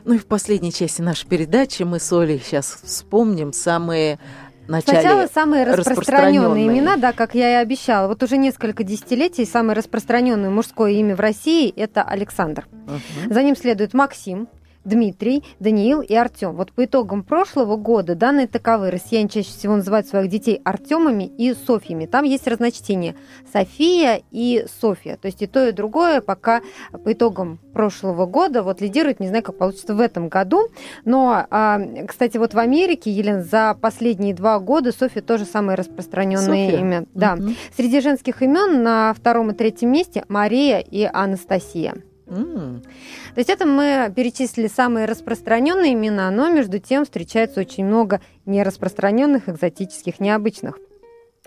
Ну 0.05 0.15
и 0.15 0.17
в 0.17 0.25
последней 0.25 0.71
части 0.71 1.01
нашей 1.01 1.27
передачи 1.27 1.83
мы 1.83 1.99
с 1.99 2.11
Олей 2.11 2.39
сейчас 2.39 2.81
вспомним 2.83 3.53
самые 3.53 4.19
начале 4.67 5.01
Сначала 5.01 5.27
самые 5.27 5.63
распространенные 5.65 6.67
имена, 6.67 6.97
да, 6.97 7.11
как 7.11 7.35
я 7.35 7.59
и 7.59 7.61
обещала. 7.61 8.07
Вот 8.07 8.21
уже 8.23 8.37
несколько 8.37 8.83
десятилетий 8.83 9.45
самое 9.45 9.75
распространенное 9.75 10.49
мужское 10.49 10.91
имя 10.91 11.15
в 11.15 11.19
России– 11.19 11.73
это 11.75 12.03
Александр. 12.03 12.67
Угу. 12.87 13.33
За 13.33 13.43
ним 13.43 13.55
следует 13.55 13.93
Максим, 13.93 14.47
Дмитрий, 14.89 15.43
Даниил 15.59 16.01
и 16.01 16.13
Артем. 16.15 16.55
Вот 16.55 16.73
по 16.73 16.85
итогам 16.85 17.23
прошлого 17.23 17.77
года 17.77 18.15
данные 18.15 18.47
таковы. 18.47 18.91
Россияне 18.91 19.29
чаще 19.29 19.49
всего 19.49 19.75
называют 19.75 20.07
своих 20.07 20.29
детей 20.29 20.59
Артемами 20.65 21.23
и 21.23 21.53
Софьями. 21.53 22.05
Там 22.05 22.25
есть 22.25 22.47
разночтение 22.47 23.15
София 23.53 24.21
и 24.31 24.65
Софья. 24.81 25.17
То 25.17 25.27
есть 25.27 25.41
и 25.41 25.47
то, 25.47 25.67
и 25.67 25.71
другое 25.71 26.21
пока 26.21 26.61
по 27.03 27.13
итогам 27.13 27.59
прошлого 27.73 28.25
года 28.25 28.63
вот 28.63 28.81
лидирует. 28.81 29.19
Не 29.19 29.27
знаю, 29.27 29.43
как 29.43 29.57
получится 29.57 29.93
в 29.93 29.99
этом 29.99 30.27
году. 30.27 30.69
Но, 31.05 31.45
а, 31.49 31.79
кстати, 32.07 32.37
вот 32.37 32.53
в 32.53 32.59
Америке, 32.59 33.11
Елена, 33.11 33.43
за 33.43 33.77
последние 33.79 34.33
два 34.33 34.59
года 34.59 34.91
Софья 34.91 35.21
тоже 35.21 35.45
самое 35.45 35.77
распространенное 35.77 36.67
Софья? 36.67 36.79
имя. 36.79 37.05
Да. 37.13 37.35
Угу. 37.35 37.49
Среди 37.77 38.01
женских 38.01 38.41
имен 38.41 38.81
на 38.83 39.13
втором 39.13 39.51
и 39.51 39.53
третьем 39.53 39.91
месте 39.91 40.25
Мария 40.27 40.79
и 40.79 41.03
Анастасия. 41.03 41.95
Mm. 42.29 42.81
То 42.81 43.37
есть 43.37 43.49
это 43.49 43.65
мы 43.65 44.11
перечислили 44.15 44.67
самые 44.67 45.05
распространенные 45.05 45.93
имена, 45.93 46.29
но 46.31 46.49
между 46.49 46.79
тем 46.79 47.05
встречается 47.05 47.59
очень 47.59 47.85
много 47.85 48.21
нераспространенных, 48.45 49.49
экзотических, 49.49 50.19
необычных. 50.19 50.77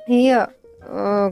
И 0.08 0.36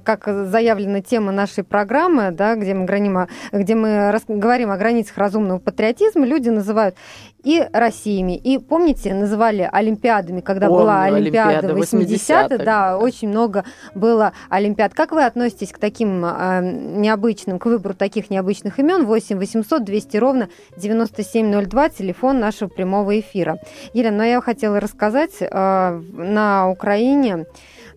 как 0.04 0.26
заявлена 0.26 1.00
тема 1.00 1.32
нашей 1.32 1.64
программы, 1.64 2.30
да, 2.30 2.54
где 2.54 2.74
мы, 2.74 2.84
о, 2.84 3.28
где 3.52 3.74
мы 3.74 4.10
рас, 4.10 4.22
говорим 4.26 4.70
о 4.70 4.76
границах 4.76 5.16
разумного 5.18 5.58
патриотизма, 5.58 6.24
люди 6.26 6.48
называют 6.48 6.96
и 7.42 7.66
Россиями. 7.72 8.36
И 8.36 8.58
помните, 8.58 9.14
называли 9.14 9.68
Олимпиадами, 9.70 10.40
когда 10.40 10.68
Помню, 10.68 10.82
была 10.82 11.04
Олимпиада 11.04 11.74
80 11.74 12.48
да, 12.48 12.58
да, 12.58 12.98
очень 12.98 13.28
много 13.28 13.64
было 13.94 14.32
Олимпиад. 14.48 14.94
Как 14.94 15.12
вы 15.12 15.24
относитесь 15.24 15.72
к 15.72 15.78
таким 15.78 16.24
э, 16.24 16.60
необычным, 16.62 17.58
к 17.58 17.66
выбору 17.66 17.94
таких 17.94 18.30
необычных 18.30 18.78
имен? 18.78 19.06
8 19.06 19.38
800 19.38 19.84
200 19.84 20.16
ровно 20.16 20.48
9702, 20.76 21.88
телефон 21.90 22.40
нашего 22.40 22.68
прямого 22.68 23.18
эфира. 23.18 23.58
Елена, 23.94 24.18
ну 24.18 24.24
я 24.24 24.40
хотела 24.40 24.80
рассказать, 24.80 25.36
э, 25.40 26.00
на 26.12 26.68
Украине 26.68 27.46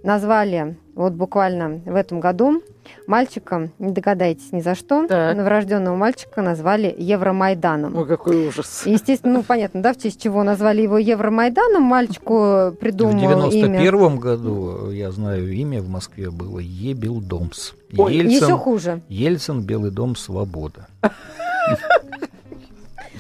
назвали 0.04 0.78
вот 0.96 1.14
буквально 1.14 1.82
в 1.86 1.96
этом 1.96 2.20
году 2.20 2.62
мальчика, 3.08 3.72
не 3.80 3.92
догадайтесь 3.92 4.52
ни 4.52 4.62
за 4.62 4.76
что, 4.76 5.08
так. 5.08 5.36
новорожденного 5.36 5.96
мальчика 5.96 6.42
назвали 6.42 6.94
Евромайданом. 6.98 7.96
Ой, 7.96 8.06
какой 8.06 8.48
ужас. 8.48 8.84
Естественно, 8.86 9.34
ну 9.34 9.44
понятно, 9.44 9.82
да, 9.82 9.94
в 9.94 9.98
честь 9.98 10.22
чего 10.22 10.44
назвали 10.44 10.82
его 10.82 10.98
Евромайданом, 10.98 11.84
мальчику 11.84 12.76
придумал 12.80 13.14
В 13.14 13.22
91 13.22 14.18
году, 14.18 14.92
я 14.92 15.12
знаю, 15.12 15.52
имя 15.52 15.82
в 15.82 15.90
Москве 15.90 16.30
было 16.30 16.60
Ебилдомс. 16.60 17.74
Ой, 17.98 18.16
Ельцин, 18.16 18.44
еще 18.44 18.58
хуже. 18.58 19.02
Ельцин, 19.08 19.62
Белый 19.62 19.92
дом, 19.92 20.16
Свобода. 20.16 20.88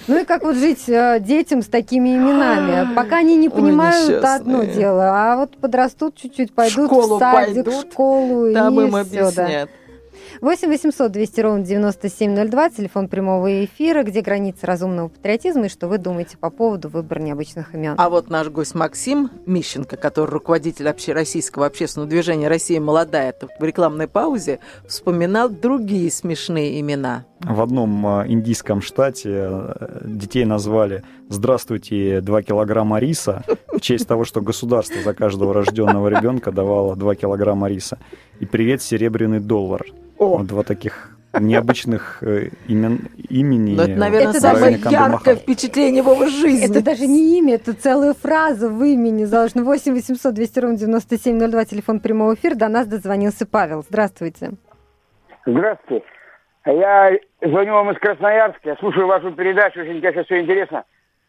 Ну 0.07 0.21
и 0.21 0.25
как 0.25 0.43
вот 0.43 0.55
жить 0.55 0.87
э, 0.87 1.19
детям 1.19 1.61
с 1.61 1.67
такими 1.67 2.15
именами? 2.15 2.93
Пока 2.95 3.17
они 3.17 3.35
не 3.35 3.49
понимают, 3.49 4.09
Ой, 4.09 4.35
одно 4.35 4.63
дело, 4.63 5.11
а 5.11 5.37
вот 5.37 5.57
подрастут 5.57 6.15
чуть-чуть, 6.15 6.53
пойдут 6.53 6.91
в, 6.91 6.95
в 6.95 7.19
садик, 7.19 7.65
пойдут, 7.65 7.73
в 7.73 7.91
школу 7.91 8.53
там 8.53 8.79
и 8.79 8.83
им 8.85 9.05
все, 9.05 9.31
да. 9.31 9.67
8 10.43 10.67
800 10.67 11.09
200 11.09 11.39
ровно 11.39 11.63
9702, 11.63 12.69
телефон 12.71 13.07
прямого 13.07 13.63
эфира, 13.63 14.03
где 14.03 14.19
границы 14.19 14.65
разумного 14.65 15.07
патриотизма 15.07 15.67
и 15.67 15.69
что 15.69 15.87
вы 15.87 15.99
думаете 15.99 16.35
по 16.37 16.49
поводу 16.49 16.89
выбора 16.89 17.21
необычных 17.21 17.73
имен. 17.73 17.95
А 17.97 18.09
вот 18.09 18.29
наш 18.29 18.49
гость 18.49 18.75
Максим 18.75 19.31
Мищенко, 19.45 19.95
который 19.95 20.31
руководитель 20.31 20.89
общероссийского 20.89 21.65
общественного 21.65 22.09
движения 22.09 22.49
«Россия 22.49 22.81
молодая», 22.81 23.33
в 23.57 23.63
рекламной 23.63 24.09
паузе 24.09 24.59
вспоминал 24.85 25.47
другие 25.47 26.11
смешные 26.11 26.77
имена. 26.81 27.23
В 27.39 27.61
одном 27.61 28.05
а, 28.05 28.25
индийском 28.27 28.81
штате 28.81 29.29
э, 29.31 30.01
детей 30.03 30.43
назвали 30.43 31.03
«Здравствуйте, 31.29 32.19
2 32.19 32.41
килограмма 32.43 32.99
риса» 32.99 33.45
в 33.71 33.79
честь 33.79 34.09
того, 34.09 34.25
что 34.25 34.41
государство 34.41 35.01
за 35.01 35.13
каждого 35.13 35.53
рожденного 35.53 36.09
ребенка 36.09 36.51
давало 36.51 36.97
2 36.97 37.15
килограмма 37.15 37.69
риса. 37.69 37.97
И 38.41 38.45
«Привет, 38.45 38.81
серебряный 38.81 39.39
доллар». 39.39 39.85
О. 40.23 40.43
Два 40.43 40.63
таких 40.63 41.09
необычных 41.39 42.19
э, 42.21 42.49
имен, 42.67 43.09
имени. 43.29 43.75
Но 43.75 43.83
это, 43.83 43.95
наверное, 43.95 44.29
это 44.31 44.39
самое 44.39 44.77
яркое 44.77 45.35
впечатление 45.35 46.03
в 46.03 46.09
его 46.09 46.27
жизни. 46.27 46.69
Это 46.69 46.83
даже 46.83 47.07
не 47.07 47.39
имя, 47.39 47.55
это 47.55 47.73
целая 47.73 48.13
фраза 48.13 48.69
в 48.69 48.83
имени 48.83 49.23
заложена. 49.23 49.63
8 49.63 49.93
800 49.93 50.33
200 50.33 50.59
ровно 50.59 50.77
9702, 50.77 51.65
телефон 51.65 51.99
прямого 51.99 52.35
эфира. 52.35 52.55
До 52.55 52.67
нас 52.67 52.87
дозвонился 52.87 53.47
Павел. 53.47 53.83
Здравствуйте. 53.87 54.51
Здравствуйте. 55.45 56.05
Я 56.65 57.11
звоню 57.41 57.73
вам 57.73 57.91
из 57.91 57.99
Красноярска, 57.99 58.69
я 58.69 58.75
слушаю 58.77 59.07
вашу 59.07 59.31
передачу, 59.31 59.81
очень, 59.81 59.99
конечно, 59.99 60.23
все 60.23 60.39
интересно. 60.39 60.85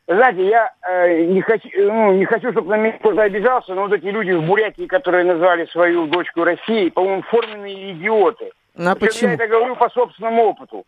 Знаете, 0.07 0.47
я 0.47 0.73
э, 0.87 1.25
не, 1.25 1.41
хочу, 1.41 1.69
ну, 1.77 2.13
не 2.13 2.25
хочу, 2.27 2.53
чтобы 2.53 2.69
на 2.69 2.77
меня 2.77 2.93
кто-то 2.99 3.23
обижался, 3.23 3.75
но 3.75 3.83
вот 3.83 3.93
эти 3.95 4.05
люди 4.05 4.33
в 4.33 4.43
Бурятии, 4.43 4.87
которые 4.87 5.25
назвали 5.25 5.65
свою 5.67 6.07
дочку 6.07 6.45
Россией, 6.45 6.91
по-моему, 6.91 7.23
форменные 7.23 7.93
идиоты. 7.93 8.53
Ну, 8.75 8.91
а 8.91 8.95
почему? 8.95 9.31
Я 9.31 9.35
это 9.35 9.47
говорю 9.47 9.77
по 9.77 9.89
собственному 9.91 10.45
опыту. 10.45 10.85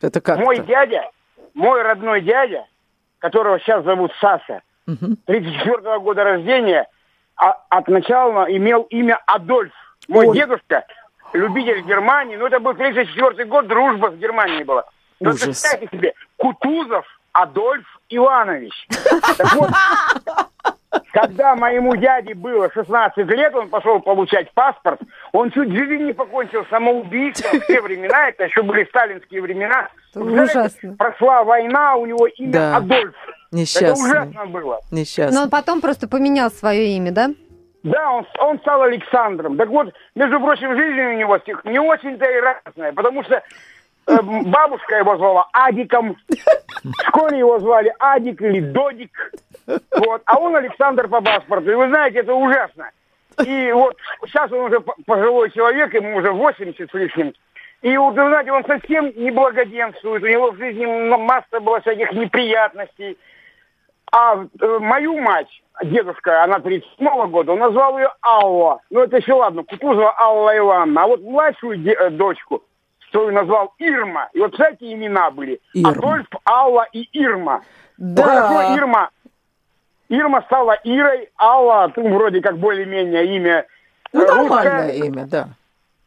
Это 0.00 0.20
как? 0.20 0.38
Мой 0.38 0.58
дядя, 0.60 1.10
мой 1.54 1.82
родной 1.82 2.20
дядя, 2.22 2.66
которого 3.18 3.58
сейчас 3.60 3.84
зовут 3.84 4.12
Саша, 4.20 4.62
угу. 4.86 5.16
34 5.26 5.76
-го 5.76 6.00
года 6.00 6.24
рождения, 6.24 6.88
а, 7.36 7.52
от 7.68 7.88
начала 7.88 8.46
имел 8.48 8.82
имя 8.90 9.20
Адольф. 9.26 9.72
Мой 10.08 10.26
Ой. 10.26 10.36
дедушка, 10.36 10.86
любитель 11.32 11.82
Германии, 11.82 12.36
ну 12.36 12.46
это 12.46 12.60
был 12.60 12.74
34 12.74 13.44
год, 13.44 13.66
дружба 13.66 14.10
с 14.10 14.14
Германией 14.16 14.64
была. 14.64 14.84
Но 15.20 15.32
представьте 15.32 15.88
себе, 15.90 16.14
Кутузов 16.36 17.06
Адольф 17.32 17.86
Иванович. 18.08 18.88
Так 19.36 19.54
вот, 19.54 19.70
когда 21.16 21.56
моему 21.56 21.96
дяде 21.96 22.34
было 22.34 22.70
16 22.70 23.16
лет, 23.28 23.54
он 23.54 23.68
пошел 23.68 24.00
получать 24.00 24.52
паспорт, 24.52 25.00
он 25.32 25.50
чуть 25.50 25.70
жизнь 25.70 26.04
не 26.04 26.12
покончил 26.12 26.64
самоубийством. 26.68 27.60
В 27.60 27.66
те 27.66 27.80
времена, 27.80 28.28
это 28.28 28.44
еще 28.44 28.62
были 28.62 28.84
сталинские 28.84 29.40
времена. 29.40 29.88
Ужасно. 30.14 30.94
Прошла 30.96 31.42
война, 31.42 31.96
у 31.96 32.04
него 32.04 32.26
имя 32.26 32.52
да. 32.52 32.76
Адольф. 32.76 33.14
Несчастный. 33.50 34.10
Это 34.10 34.20
ужасно 34.20 34.46
было. 34.46 34.80
Несчастный. 34.90 35.34
Но 35.34 35.44
он 35.44 35.50
потом 35.50 35.80
просто 35.80 36.06
поменял 36.06 36.50
свое 36.50 36.88
имя, 36.96 37.12
да? 37.12 37.30
Да, 37.82 38.10
он, 38.10 38.26
он 38.40 38.58
стал 38.58 38.82
Александром. 38.82 39.56
Так 39.56 39.68
вот, 39.68 39.94
между 40.14 40.38
прочим, 40.40 40.76
жизнь 40.76 41.00
у 41.00 41.16
него 41.16 41.38
не 41.64 41.78
очень-то 41.78 42.24
и 42.26 42.40
разная, 42.40 42.92
потому 42.92 43.22
что 43.22 43.36
э, 43.36 44.16
бабушка 44.22 44.96
его 44.96 45.16
звала 45.16 45.48
Адиком, 45.52 46.16
в 46.84 47.06
школе 47.06 47.38
его 47.38 47.58
звали 47.60 47.94
Адик 47.98 48.42
или 48.42 48.60
Додик, 48.60 49.32
вот, 49.66 50.22
а 50.24 50.38
он 50.38 50.56
Александр 50.56 51.08
по 51.08 51.20
паспорту. 51.20 51.70
И 51.70 51.74
вы 51.74 51.88
знаете, 51.88 52.20
это 52.20 52.34
ужасно. 52.34 52.90
И 53.44 53.72
вот 53.72 53.96
сейчас 54.26 54.50
он 54.52 54.60
уже 54.60 54.80
пожилой 54.80 55.50
человек, 55.50 55.92
ему 55.94 56.16
уже 56.16 56.32
80 56.32 56.90
с 56.90 56.94
лишним. 56.94 57.34
И 57.82 57.96
вот, 57.96 58.14
вы 58.14 58.28
знаете, 58.28 58.52
он 58.52 58.64
совсем 58.64 59.12
не 59.16 59.30
благоденствует, 59.30 60.22
у 60.22 60.26
него 60.26 60.50
в 60.50 60.56
жизни 60.56 60.86
масса 60.86 61.60
было 61.60 61.80
всяких 61.80 62.12
неприятностей. 62.12 63.18
А 64.12 64.36
э, 64.60 64.78
мою 64.78 65.20
мать, 65.20 65.48
дедушка, 65.82 66.44
она 66.44 66.60
37 66.60 67.26
года, 67.28 67.52
он 67.52 67.58
назвал 67.58 67.98
ее 67.98 68.10
Алла. 68.22 68.80
Ну, 68.90 69.02
это 69.02 69.18
еще 69.18 69.34
ладно, 69.34 69.64
Кутузова 69.64 70.14
Алла 70.18 70.56
Ивановна. 70.56 71.02
А 71.02 71.06
вот 71.06 71.20
младшую 71.22 71.76
де- 71.78 71.92
э, 71.92 72.10
дочку 72.10 72.62
свою 73.10 73.32
назвал 73.32 73.74
Ирма. 73.78 74.30
И 74.32 74.40
вот, 74.40 74.52
кстати, 74.52 74.92
имена 74.92 75.30
были. 75.30 75.60
Ирма. 75.74 75.90
Адольф, 75.90 76.26
Алла 76.48 76.86
и 76.92 77.08
Ирма. 77.12 77.62
Да. 77.98 78.22
Ну, 78.22 78.28
хорошо, 78.28 78.76
Ирма. 78.76 79.10
Ирма 80.08 80.42
стала 80.42 80.78
Ирой, 80.84 81.28
Алла, 81.38 81.92
ну, 81.96 82.14
вроде 82.14 82.40
как 82.40 82.58
более-менее 82.58 83.36
имя 83.36 83.66
Ну, 84.12 84.26
нормальное 84.26 84.92
имя, 84.92 85.26
да. 85.26 85.48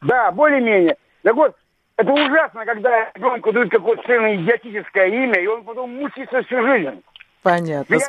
Да, 0.02 0.32
более-менее. 0.32 0.98
Так 1.24 1.36
вот, 1.36 1.56
это 1.98 2.12
ужасно, 2.14 2.66
когда 2.66 3.12
ребенку 3.14 3.52
дают 3.52 3.70
какое-то 3.72 4.02
совершенно 4.04 4.36
идиотическое 4.42 5.08
имя, 5.08 5.42
и 5.42 5.48
он 5.48 5.64
потом 5.64 5.96
мучается 5.96 6.42
всю 6.44 6.62
жизнь. 6.62 7.04
Понятно. 7.44 7.96
Я... 7.96 8.08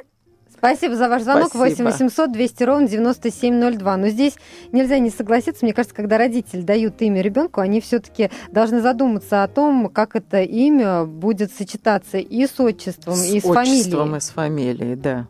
Спасибо 0.61 0.94
за 0.94 1.09
ваш 1.09 1.22
звонок. 1.22 1.48
Спасибо. 1.48 1.85
8 1.88 2.09
800 2.09 2.33
200 2.33 2.62
ровно 2.64 2.87
9702. 2.87 3.97
Но 3.97 4.09
здесь 4.09 4.36
нельзя 4.72 4.99
не 4.99 5.09
согласиться. 5.09 5.64
Мне 5.64 5.72
кажется, 5.72 5.97
когда 5.97 6.18
родители 6.18 6.61
дают 6.61 7.01
имя 7.01 7.22
ребенку, 7.22 7.61
они 7.61 7.80
все-таки 7.80 8.30
должны 8.51 8.80
задуматься 8.80 9.43
о 9.43 9.49
том, 9.49 9.88
как 9.88 10.16
это 10.16 10.43
имя 10.43 11.05
будет 11.05 11.51
сочетаться 11.51 12.18
и 12.18 12.47
с 12.47 12.61
отчеством, 12.61 13.14
с 13.14 13.32
и 13.32 13.41
с 13.41 13.43
фамилией. 13.43 13.82
С 13.82 13.86
отчеством 13.86 14.16
и 14.16 14.20
с 14.20 14.30
фамилией, 14.30 14.97
да. 14.97 15.26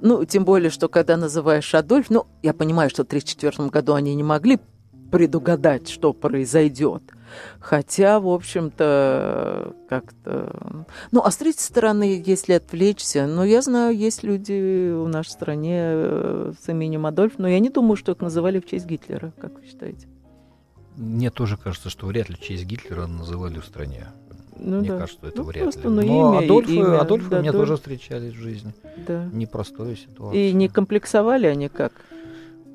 Ну, 0.00 0.24
тем 0.24 0.44
более, 0.44 0.70
что 0.70 0.88
когда 0.88 1.16
называешь 1.16 1.74
Адольф, 1.74 2.10
ну, 2.10 2.26
я 2.42 2.54
понимаю, 2.54 2.90
что 2.90 3.02
в 3.02 3.06
1934 3.06 3.68
году 3.70 3.94
они 3.94 4.14
не 4.14 4.22
могли 4.22 4.58
предугадать, 5.10 5.88
что 5.88 6.12
произойдет. 6.12 7.02
Хотя, 7.60 8.20
в 8.20 8.28
общем-то, 8.28 9.74
как-то... 9.88 10.86
Ну, 11.10 11.22
а 11.22 11.30
с 11.30 11.36
третьей 11.36 11.62
стороны, 11.62 12.22
если 12.24 12.54
отвлечься, 12.54 13.26
ну, 13.26 13.44
я 13.44 13.62
знаю, 13.62 13.96
есть 13.96 14.22
люди 14.22 14.92
в 14.92 15.08
нашей 15.08 15.30
стране 15.30 15.78
э, 15.80 16.52
с 16.60 16.68
именем 16.68 17.06
Адольф, 17.06 17.38
но 17.38 17.48
я 17.48 17.58
не 17.58 17.70
думаю, 17.70 17.96
что 17.96 18.12
их 18.12 18.20
называли 18.20 18.60
в 18.60 18.66
честь 18.66 18.86
Гитлера, 18.86 19.32
как 19.40 19.58
вы 19.58 19.66
считаете? 19.66 20.08
Мне 20.96 21.30
тоже 21.30 21.56
кажется, 21.56 21.90
что 21.90 22.06
вряд 22.06 22.28
ли 22.28 22.34
в 22.34 22.40
честь 22.40 22.64
Гитлера 22.64 23.06
называли 23.06 23.60
в 23.60 23.64
стране. 23.64 24.08
Ну, 24.58 24.80
Мне 24.80 24.88
да. 24.90 24.98
кажется, 24.98 25.26
это 25.26 25.36
Ну, 25.38 25.42
вряд 25.44 25.62
просто, 25.64 25.80
ли. 25.80 25.88
ну, 25.88 25.94
Но 25.94 26.02
имя 26.02 26.40
и 26.40 26.44
Адольфы, 26.44 26.72
имя, 26.74 27.00
Адольфы 27.00 27.30
да, 27.30 27.38
у 27.38 27.40
меня 27.40 27.52
да. 27.52 27.58
тоже 27.58 27.76
встречались 27.76 28.32
в 28.32 28.36
жизни. 28.38 28.72
Да. 29.06 29.28
Непростая 29.32 29.96
ситуация. 29.96 30.40
И 30.40 30.52
не 30.52 30.68
комплексовали 30.68 31.46
они 31.46 31.68
как? 31.68 31.92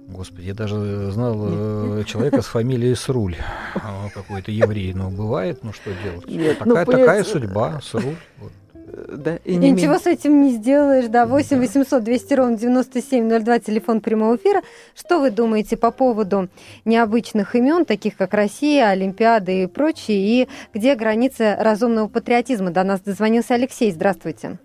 Господи, 0.07 0.47
я 0.47 0.53
даже 0.53 1.11
знал 1.11 1.35
э, 1.39 2.03
человека 2.05 2.41
с 2.41 2.45
фамилией 2.45 2.95
Сруль. 2.95 3.35
А, 3.75 4.09
Какой-то 4.13 4.51
еврей. 4.51 4.93
Ну, 4.93 5.09
бывает, 5.09 5.63
ну 5.63 5.73
что 5.73 5.91
делать? 6.03 6.27
Нет, 6.27 6.57
ну, 6.59 6.71
такая, 6.75 6.85
такая 6.85 7.05
понимаете, 7.05 7.29
судьба, 7.29 7.79
Сруль. 7.81 8.15
Вот. 8.39 8.51
Да, 8.95 9.37
и 9.37 9.53
И 9.53 9.55
не 9.55 9.71
ничего 9.71 9.93
менее- 9.93 9.99
с 9.99 10.05
этим 10.07 10.41
не 10.43 10.51
сделаешь, 10.51 11.07
да, 11.07 11.25
8 11.25 11.57
800 11.59 12.03
200 12.03 12.33
ровно 12.35 12.57
9702, 12.57 13.59
телефон 13.59 14.01
прямого 14.01 14.35
эфира. 14.35 14.61
Что 14.95 15.19
вы 15.19 15.31
думаете 15.31 15.77
по 15.77 15.89
поводу 15.91 16.47
необычных 16.85 17.55
имен, 17.55 17.85
таких 17.85 18.15
как 18.17 18.33
Россия, 18.33 18.89
Олимпиада 18.89 19.51
и 19.51 19.65
прочие, 19.67 20.17
и 20.43 20.49
где 20.73 20.93
граница 20.95 21.57
разумного 21.59 22.07
патриотизма? 22.07 22.69
До 22.71 22.83
нас 22.83 23.01
дозвонился 23.01 23.55
Алексей, 23.55 23.91
здравствуйте. 23.91 24.57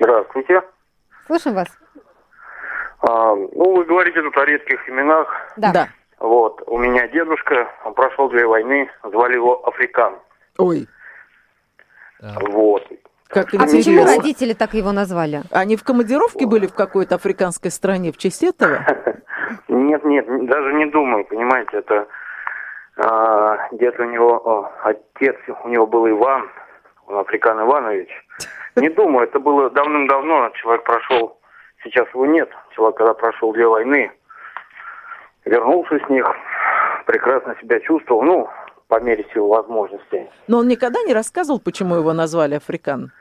Здравствуйте. 0.00 0.62
Слушаем 1.26 1.56
вас. 1.56 1.68
А, 3.00 3.34
ну, 3.34 3.76
вы 3.76 3.84
говорите 3.84 4.20
тут 4.22 4.36
о 4.36 4.44
редких 4.44 4.88
именах. 4.88 5.28
Да. 5.56 5.88
Вот, 6.18 6.62
у 6.66 6.78
меня 6.78 7.06
дедушка, 7.08 7.68
он 7.84 7.94
прошел 7.94 8.28
две 8.28 8.46
войны, 8.46 8.88
звали 9.04 9.34
его 9.34 9.64
Африкан. 9.66 10.14
Ой, 10.58 10.88
Вот. 12.50 12.86
Как 13.32 13.54
А 13.54 13.60
почему 13.60 13.78
интересно. 13.78 14.16
родители 14.16 14.52
так 14.52 14.74
его 14.74 14.92
назвали? 14.92 15.42
Они 15.50 15.76
в 15.76 15.84
командировке 15.84 16.46
были 16.46 16.66
в 16.66 16.74
какой-то 16.74 17.14
африканской 17.14 17.70
стране 17.70 18.12
в 18.12 18.18
честь 18.18 18.42
этого? 18.42 18.84
Нет, 19.68 20.04
нет, 20.04 20.26
даже 20.46 20.72
не 20.74 20.86
думаю, 20.86 21.24
понимаете, 21.26 21.78
это 21.78 22.06
а, 22.96 23.68
дед 23.72 23.98
у 24.00 24.04
него, 24.04 24.34
о, 24.36 24.72
отец 24.84 25.36
у 25.64 25.68
него 25.68 25.86
был 25.86 26.08
Иван, 26.08 26.48
он 27.06 27.18
Африкан 27.18 27.60
Иванович. 27.60 28.08
Не 28.76 28.88
думаю, 28.88 29.26
это 29.26 29.38
было 29.38 29.68
давным-давно, 29.68 30.50
человек 30.54 30.84
прошел, 30.84 31.38
сейчас 31.84 32.08
его 32.14 32.24
нет, 32.24 32.48
человек 32.74 32.96
когда 32.96 33.12
прошел 33.12 33.52
две 33.52 33.66
войны, 33.66 34.10
вернулся 35.44 35.98
с 35.98 36.08
них, 36.08 36.26
прекрасно 37.04 37.54
себя 37.60 37.80
чувствовал, 37.80 38.22
ну, 38.22 38.48
по 38.88 39.00
мере 39.00 39.26
сил 39.32 39.48
возможностей. 39.48 40.30
Но 40.48 40.58
он 40.58 40.68
никогда 40.68 41.02
не 41.02 41.12
рассказывал, 41.12 41.60
почему 41.60 41.96
его 41.96 42.12
назвали 42.12 42.54
африкан? 42.54 43.12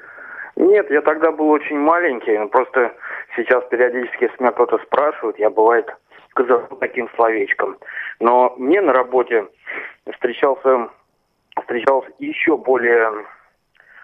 Нет, 0.61 0.91
я 0.91 1.01
тогда 1.01 1.31
был 1.31 1.49
очень 1.49 1.79
маленький, 1.79 2.37
просто 2.49 2.93
сейчас 3.35 3.63
периодически, 3.71 4.25
если 4.25 4.35
меня 4.39 4.51
кто-то 4.51 4.77
спрашивает, 4.77 5.39
я 5.39 5.49
бывает 5.49 5.91
сказал 6.29 6.61
таким 6.79 7.09
словечком. 7.15 7.77
Но 8.19 8.53
мне 8.57 8.79
на 8.79 8.93
работе 8.93 9.47
встречался, 10.13 10.89
встречалось 11.59 12.07
еще 12.19 12.57
более 12.57 13.25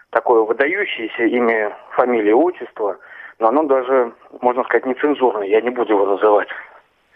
такое 0.09 0.41
выдающееся 0.41 1.25
имя, 1.25 1.77
фамилия, 1.91 2.33
отчество, 2.33 2.97
но 3.37 3.49
оно 3.49 3.63
даже, 3.63 4.13
можно 4.41 4.63
сказать, 4.63 4.87
нецензурное, 4.87 5.47
я 5.47 5.61
не 5.61 5.69
буду 5.69 5.93
его 5.93 6.07
называть. 6.07 6.49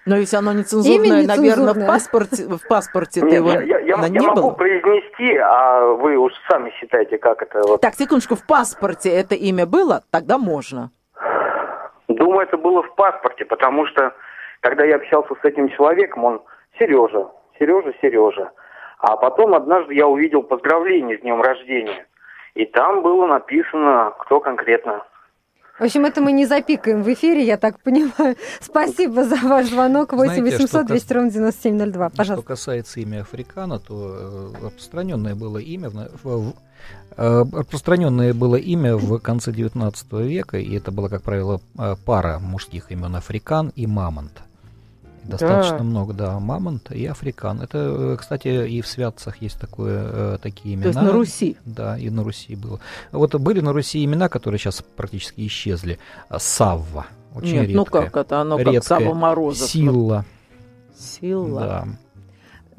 Но 0.05 0.15
если 0.17 0.35
оно 0.37 0.53
нецензурное, 0.53 1.27
наверное, 1.27 1.73
в 1.73 1.85
паспорте, 1.85 2.45
в 2.47 2.67
паспорте 2.67 3.21
Нет, 3.21 3.33
его 3.33 3.51
я, 3.51 3.61
я- 3.61 3.79
я- 3.79 3.97
на- 3.97 4.03
я 4.05 4.09
не 4.09 4.27
могу 4.27 4.41
было. 4.41 4.51
произнести, 4.51 5.37
а 5.37 5.85
вы 5.93 6.17
уж 6.17 6.33
сами 6.49 6.71
считайте, 6.79 7.17
как 7.19 7.41
это 7.43 7.59
вот. 7.67 7.81
Так, 7.81 7.93
секундочку, 7.93 8.35
в 8.35 8.45
паспорте 8.45 9.09
это 9.11 9.35
имя 9.35 9.65
было, 9.67 10.01
тогда 10.11 10.37
можно. 10.39 10.89
Думаю, 12.07 12.47
это 12.47 12.57
было 12.57 12.81
в 12.83 12.95
паспорте, 12.95 13.45
потому 13.45 13.85
что 13.87 14.13
когда 14.61 14.83
я 14.85 14.95
общался 14.95 15.35
с 15.41 15.45
этим 15.45 15.69
человеком, 15.69 16.25
он 16.25 16.41
Сережа, 16.79 17.27
Сережа, 17.59 17.93
Сережа. 18.01 18.51
А 18.99 19.17
потом 19.17 19.53
однажды 19.55 19.93
я 19.95 20.07
увидел 20.07 20.43
поздравление 20.43 21.17
с 21.17 21.21
днем 21.21 21.41
рождения. 21.41 22.05
И 22.53 22.65
там 22.65 23.01
было 23.01 23.27
написано, 23.27 24.13
кто 24.19 24.39
конкретно. 24.39 25.03
В 25.81 25.83
общем, 25.83 26.05
это 26.05 26.21
мы 26.21 26.31
не 26.31 26.45
запикаем 26.45 27.01
в 27.01 27.11
эфире, 27.11 27.43
я 27.43 27.57
так 27.57 27.79
понимаю. 27.79 28.35
Спасибо 28.61 29.23
за 29.23 29.37
ваш 29.37 29.65
звонок. 29.65 30.13
8 30.13 30.25
Знаете, 30.25 30.57
800 30.57 30.69
что 30.69 30.83
200 30.83 31.13
ровно 31.13 31.31
9702. 31.31 32.09
Что 32.09 32.17
Пожалуйста. 32.17 32.47
касается 32.47 32.99
имя 32.99 33.21
Африкана, 33.21 33.79
то 33.79 34.53
э, 34.61 34.65
распространенное 34.65 35.33
было 35.33 35.57
имя 35.57 35.89
в, 35.89 36.53
э, 37.17 37.43
распространенное 37.51 38.35
было 38.35 38.57
имя 38.57 38.95
в 38.95 39.17
конце 39.17 39.51
19 39.51 40.13
века, 40.21 40.59
и 40.59 40.77
это 40.77 40.91
была, 40.91 41.09
как 41.09 41.23
правило, 41.23 41.59
э, 41.79 41.95
пара 42.05 42.37
мужских 42.37 42.91
имен 42.91 43.15
Африкан 43.15 43.73
и 43.75 43.87
Мамонт. 43.87 44.43
Достаточно 45.23 45.77
Да. 45.77 45.83
много, 45.83 46.13
да, 46.13 46.39
Мамонт 46.39 46.91
и 46.91 47.05
Африкан. 47.05 47.61
Это, 47.61 47.77
э, 47.77 48.17
кстати, 48.19 48.67
и 48.67 48.81
в 48.81 48.87
Святцах 48.87 49.41
есть 49.41 49.59
такое, 49.59 50.01
э, 50.03 50.37
такие 50.41 50.75
имена. 50.75 50.83
То 50.83 50.99
есть 50.99 51.01
на 51.01 51.11
Руси. 51.11 51.57
Да, 51.65 51.97
и 51.97 52.09
на 52.09 52.23
Руси 52.23 52.55
было. 52.55 52.79
Вот 53.11 53.35
были 53.35 53.59
на 53.61 53.71
Руси 53.73 54.03
имена, 54.03 54.29
которые 54.29 54.59
сейчас 54.59 54.83
практически 54.95 55.45
исчезли. 55.45 55.99
А, 56.29 56.39
Савва. 56.39 57.05
Очень 57.35 57.53
Нет, 57.61 57.69
ну 57.69 57.83
редкое. 57.83 58.01
как 58.09 58.17
это, 58.25 58.41
оно 58.41 58.57
как 58.57 58.67
Редкое. 58.67 58.81
Савва 58.99 59.13
Морозов. 59.13 59.69
Сила. 59.69 60.25
Сила. 60.97 61.59
Да. 61.61 61.87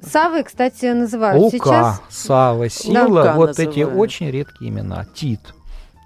Савы, 0.05 0.43
кстати, 0.43 0.86
называют 0.93 1.40
Лука, 1.40 1.57
сейчас. 1.57 2.03
Сава, 2.11 2.68
Сила, 2.68 3.05
Лука 3.07 3.34
вот 3.36 3.59
эти 3.59 3.78
называют. 3.80 4.01
очень 4.01 4.30
редкие 4.30 4.70
имена. 4.70 5.07
Тит. 5.14 5.40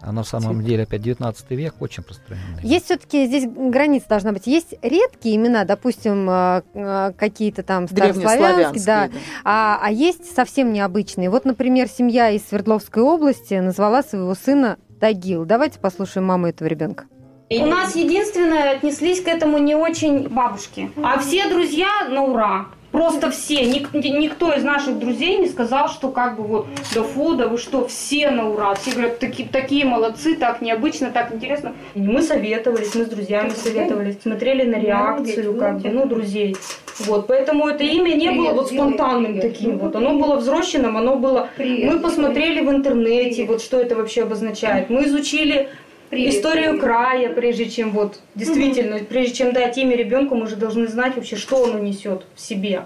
А 0.06 0.12
на 0.12 0.22
самом 0.22 0.62
деле, 0.62 0.84
опять 0.84 1.02
19 1.02 1.50
век 1.50 1.74
очень 1.80 2.04
распространенный. 2.08 2.62
Есть 2.62 2.84
все-таки 2.84 3.26
здесь 3.26 3.44
граница 3.44 4.06
должна 4.08 4.32
быть. 4.32 4.46
Есть 4.46 4.74
редкие 4.80 5.34
имена, 5.34 5.64
допустим, 5.64 6.30
э, 6.30 6.62
э, 6.74 7.12
какие-то 7.18 7.64
там 7.64 7.88
старославянские, 7.88 8.84
да, 8.86 9.08
Древнеславянские, 9.08 9.22
а, 9.42 9.80
а 9.82 9.90
есть 9.90 10.32
совсем 10.32 10.72
необычные. 10.72 11.28
Вот, 11.28 11.44
например, 11.44 11.88
семья 11.88 12.30
из 12.30 12.46
Свердловской 12.46 13.02
области 13.02 13.54
назвала 13.54 14.04
своего 14.04 14.36
сына 14.36 14.76
Тагил. 15.00 15.44
Давайте 15.44 15.80
послушаем 15.80 16.28
маму 16.28 16.46
этого 16.46 16.68
ребенка. 16.68 17.06
У 17.48 17.66
нас 17.66 17.94
единственное 17.94 18.72
отнеслись 18.72 19.20
к 19.20 19.28
этому 19.28 19.58
не 19.58 19.76
очень 19.76 20.28
бабушки. 20.28 20.90
А 21.02 21.18
все 21.20 21.48
друзья 21.48 21.88
на 22.10 22.24
ура. 22.24 22.66
Просто 22.90 23.30
все. 23.30 23.64
Ник- 23.66 23.92
никто 23.92 24.52
из 24.52 24.64
наших 24.64 24.98
друзей 24.98 25.38
не 25.38 25.48
сказал, 25.48 25.88
что 25.88 26.08
как 26.08 26.36
бы 26.36 26.44
вот, 26.44 26.66
да 26.94 27.02
фу, 27.02 27.34
да 27.34 27.46
вы 27.46 27.58
что, 27.58 27.86
все 27.86 28.30
на 28.30 28.48
ура. 28.48 28.74
Все 28.74 28.92
говорят, 28.92 29.18
такие, 29.18 29.46
такие 29.46 29.84
молодцы, 29.84 30.34
так 30.34 30.60
необычно, 30.62 31.10
так 31.10 31.32
интересно. 31.32 31.74
Мы 31.94 32.22
советовались, 32.22 32.94
мы 32.94 33.04
с 33.04 33.08
друзьями 33.08 33.50
советовались, 33.50 34.16
смотрели 34.22 34.64
на 34.64 34.76
реакцию, 34.76 35.56
как 35.58 35.80
бы, 35.80 35.90
ну, 35.90 36.06
друзей. 36.06 36.56
Вот, 37.00 37.26
поэтому 37.26 37.68
это 37.68 37.84
имя 37.84 38.14
не 38.14 38.30
было 38.30 38.52
вот 38.52 38.68
спонтанным 38.68 39.40
таким 39.40 39.78
вот. 39.78 39.94
Оно 39.94 40.18
было 40.18 40.36
взросленным, 40.36 40.96
оно 40.96 41.16
было... 41.16 41.48
Мы 41.58 42.00
посмотрели 42.00 42.60
в 42.60 42.70
интернете, 42.70 43.44
вот 43.44 43.62
что 43.62 43.78
это 43.78 43.94
вообще 43.94 44.22
обозначает. 44.22 44.88
Мы 44.90 45.04
изучили 45.04 45.68
историю 46.10 46.78
края, 46.78 47.32
прежде 47.34 47.68
чем 47.68 47.90
вот 47.90 48.20
действительно, 48.34 48.98
прежде 48.98 49.34
чем 49.34 49.52
дать 49.52 49.76
имя 49.78 49.96
ребенку, 49.96 50.34
мы 50.34 50.46
же 50.46 50.56
должны 50.56 50.86
знать 50.86 51.16
вообще, 51.16 51.36
что 51.36 51.56
он 51.62 51.76
унесет 51.76 52.26
в 52.34 52.40
себе. 52.40 52.84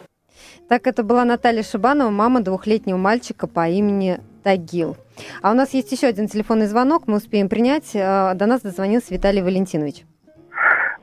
Так 0.69 0.87
это 0.87 1.03
была 1.03 1.25
Наталья 1.25 1.63
Шибанова, 1.63 2.11
мама 2.11 2.41
двухлетнего 2.41 2.97
мальчика 2.97 3.47
по 3.47 3.69
имени 3.69 4.21
Тагил. 4.43 4.97
А 5.43 5.51
у 5.51 5.55
нас 5.55 5.75
есть 5.75 5.91
еще 5.93 6.07
один 6.07 6.29
телефонный 6.29 6.67
звонок, 6.67 7.05
мы 7.07 7.17
успеем 7.17 7.49
принять. 7.49 7.91
Э, 7.95 8.35
До 8.35 8.47
нас 8.47 8.63
дозвонился 8.63 9.13
Виталий 9.13 9.43
Валентинович. 9.43 10.05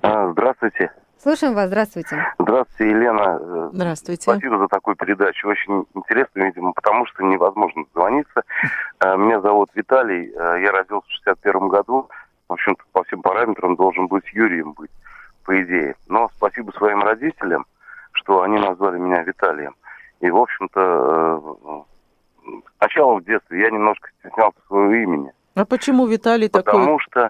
А, 0.02 0.32
Здравствуйте. 0.32 0.92
Слушаем 1.20 1.56
вас, 1.56 1.68
здравствуйте. 1.68 2.16
Здравствуйте, 2.38 2.92
Елена. 2.92 3.40
Э, 3.42 3.70
Здравствуйте. 3.74 4.22
Спасибо 4.24 4.60
за 4.60 4.68
такую 4.68 4.96
передачу. 4.96 5.48
Очень 5.50 5.86
интересно, 5.96 6.44
видимо, 6.44 6.74
потому 6.74 7.06
что 7.08 7.24
невозможно 7.24 7.86
дозвониться. 7.94 8.44
Э, 9.00 9.18
Меня 9.18 9.42
зовут 9.42 9.70
Виталий. 9.74 10.32
Э, 10.36 10.62
Я 10.62 10.72
родился 10.72 11.08
в 11.08 11.12
61 11.12 11.68
году. 11.70 12.08
В 12.48 12.54
общем-то, 12.54 12.84
по 12.92 13.04
всем 13.04 13.22
параметрам 13.24 13.76
должен 13.76 14.08
быть 14.08 14.24
Юрием 14.32 14.74
быть, 14.74 14.92
по 15.44 15.60
идее. 15.62 15.96
Но 16.08 16.30
спасибо 16.38 16.72
своим 16.72 17.02
родителям, 17.02 17.66
что 18.14 18.44
они 18.44 18.60
назвали 18.60 18.98
меня 19.00 19.24
Виталием. 19.24 19.76
И, 20.22 20.30
в 20.30 20.38
общем-то, 20.38 21.86
сначала 22.78 23.16
в 23.20 23.24
детстве 23.26 23.62
я 23.62 23.72
немножко 23.72 24.10
стеснялся 24.20 24.58
своего 24.68 24.94
имени. 24.94 25.34
А 25.56 25.66
почему 25.66 26.06
Виталий 26.06 26.48
такой? 26.48 26.64
Потому 26.72 27.00
что 27.00 27.30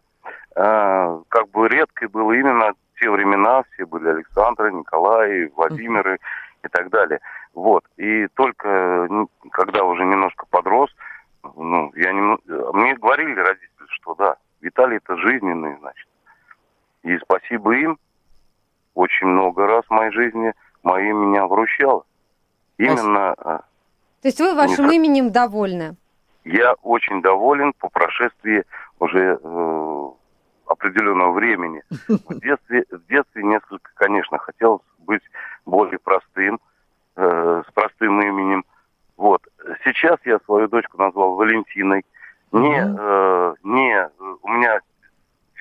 э, 0.55 1.19
как 1.29 1.49
бы 1.49 1.67
редкое 1.69 2.09
было 2.09 2.33
именно 2.33 2.73
те 2.99 3.09
времена, 3.09 3.63
все 3.71 3.85
были 3.85 4.07
Александры, 4.09 4.71
Николаи, 4.71 5.51
Владимиры 5.55 6.19
и 6.63 6.67
так 6.69 6.89
далее. 6.89 7.19
Вот. 7.53 7.83
И 7.97 8.27
только 8.35 9.07
когда 9.51 9.83
уже 9.83 10.03
немножко 10.05 10.45
подрос, 10.49 10.89
ну, 11.55 11.91
я 11.95 12.11
не, 12.11 12.21
мне 12.73 12.95
говорили 12.95 13.39
родители, 13.39 13.87
что 13.89 14.15
да, 14.15 14.35
Виталий 14.61 14.97
это 14.97 15.15
жизненный, 15.17 15.77
значит. 15.79 16.07
И 17.03 17.17
спасибо 17.19 17.75
им, 17.75 17.97
очень 18.95 19.27
много 19.27 19.67
раз 19.67 19.85
в 19.85 19.91
моей 19.91 20.11
жизни 20.11 20.53
мое 20.83 21.03
имя 21.09 21.25
меня 21.25 21.47
вручало. 21.47 22.03
То 24.21 24.27
есть 24.27 24.39
вы 24.41 24.55
вашим 24.55 24.87
Не- 24.87 24.95
именем 24.97 25.31
довольны? 25.31 25.95
Я 26.43 26.73
очень 26.81 27.21
доволен 27.21 27.73
по 27.79 27.89
прошествии 27.89 28.63
уже 28.99 29.39
э, 29.41 29.86
определенного 30.67 31.31
времени. 31.31 31.83
В 32.07 32.39
детстве, 32.41 32.85
в 32.91 33.05
детстве 33.07 33.43
несколько, 33.43 33.91
конечно, 33.95 34.37
хотелось 34.37 34.81
быть 34.99 35.23
более 35.65 35.99
простым, 35.99 36.59
э, 37.15 37.63
с 37.67 37.71
простым 37.73 38.21
именем. 38.21 38.65
Вот. 39.17 39.41
Сейчас 39.83 40.17
я 40.25 40.39
свою 40.45 40.67
дочку 40.67 40.97
назвал 40.97 41.35
Валентиной. 41.35 42.05
Не, 42.51 42.79
э, 42.79 43.55
не, 43.63 43.93
э, 43.93 44.09
у 44.41 44.47
меня 44.49 44.79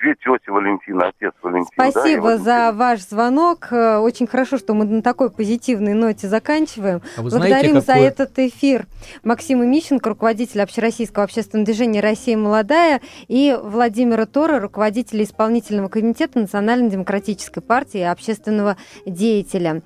две 0.01 0.15
тети 0.15 0.49
Валентина, 0.49 1.07
отец 1.07 1.33
Валентин. 1.41 1.69
да, 1.77 1.91
Спасибо 1.91 2.21
вот 2.21 2.41
за 2.41 2.71
ваш 2.73 3.01
звонок. 3.01 3.67
Э, 3.71 3.97
Очень 3.97 4.27
хорошо, 4.27 4.57
что 4.57 4.73
мы 4.73 4.85
на 4.85 5.01
такой 5.01 5.29
позитивной 5.31 5.93
ноте 5.93 6.27
заканчиваем. 6.27 7.01
А 7.17 7.21
вы 7.21 7.29
Благодарим 7.29 7.71
знаете, 7.71 7.79
за 7.81 7.93
какое- 7.93 8.07
этот 8.07 8.39
эфир 8.39 8.85
Максима 9.23 9.65
Мищенко, 9.65 10.09
руководитель 10.09 10.61
общероссийского 10.61 11.23
общественного 11.25 11.65
движения 11.65 11.99
«Россия 12.01 12.37
молодая», 12.37 13.01
и 13.27 13.57
Владимира 13.61 14.25
Тора, 14.25 14.59
руководителя 14.59 15.23
исполнительного 15.23 15.87
комитета 15.89 16.39
Национальной 16.39 16.89
демократической 16.89 17.61
партии 17.61 17.99
и 17.99 18.03
общественного 18.03 18.77
деятеля. 19.05 19.81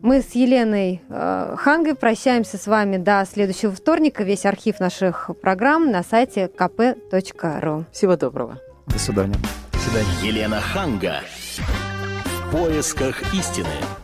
Мы 0.00 0.20
с 0.20 0.32
Еленой 0.36 1.02
э, 1.08 1.54
Хангой 1.58 1.96
прощаемся 1.96 2.56
с 2.56 2.66
вами 2.68 2.98
до 2.98 3.24
следующего 3.28 3.72
вторника. 3.72 4.22
Весь 4.22 4.46
архив 4.46 4.78
наших 4.78 5.28
программ 5.42 5.90
на 5.90 6.04
сайте 6.04 6.48
kp.ru. 6.56 7.84
Всего 7.92 8.16
доброго. 8.16 8.60
До 8.88 8.98
свидания. 8.98 9.38
До 9.72 9.78
свидания. 9.78 10.14
Елена 10.22 10.60
Ханга. 10.60 11.20
В 11.58 12.50
поисках 12.50 13.34
истины. 13.34 13.66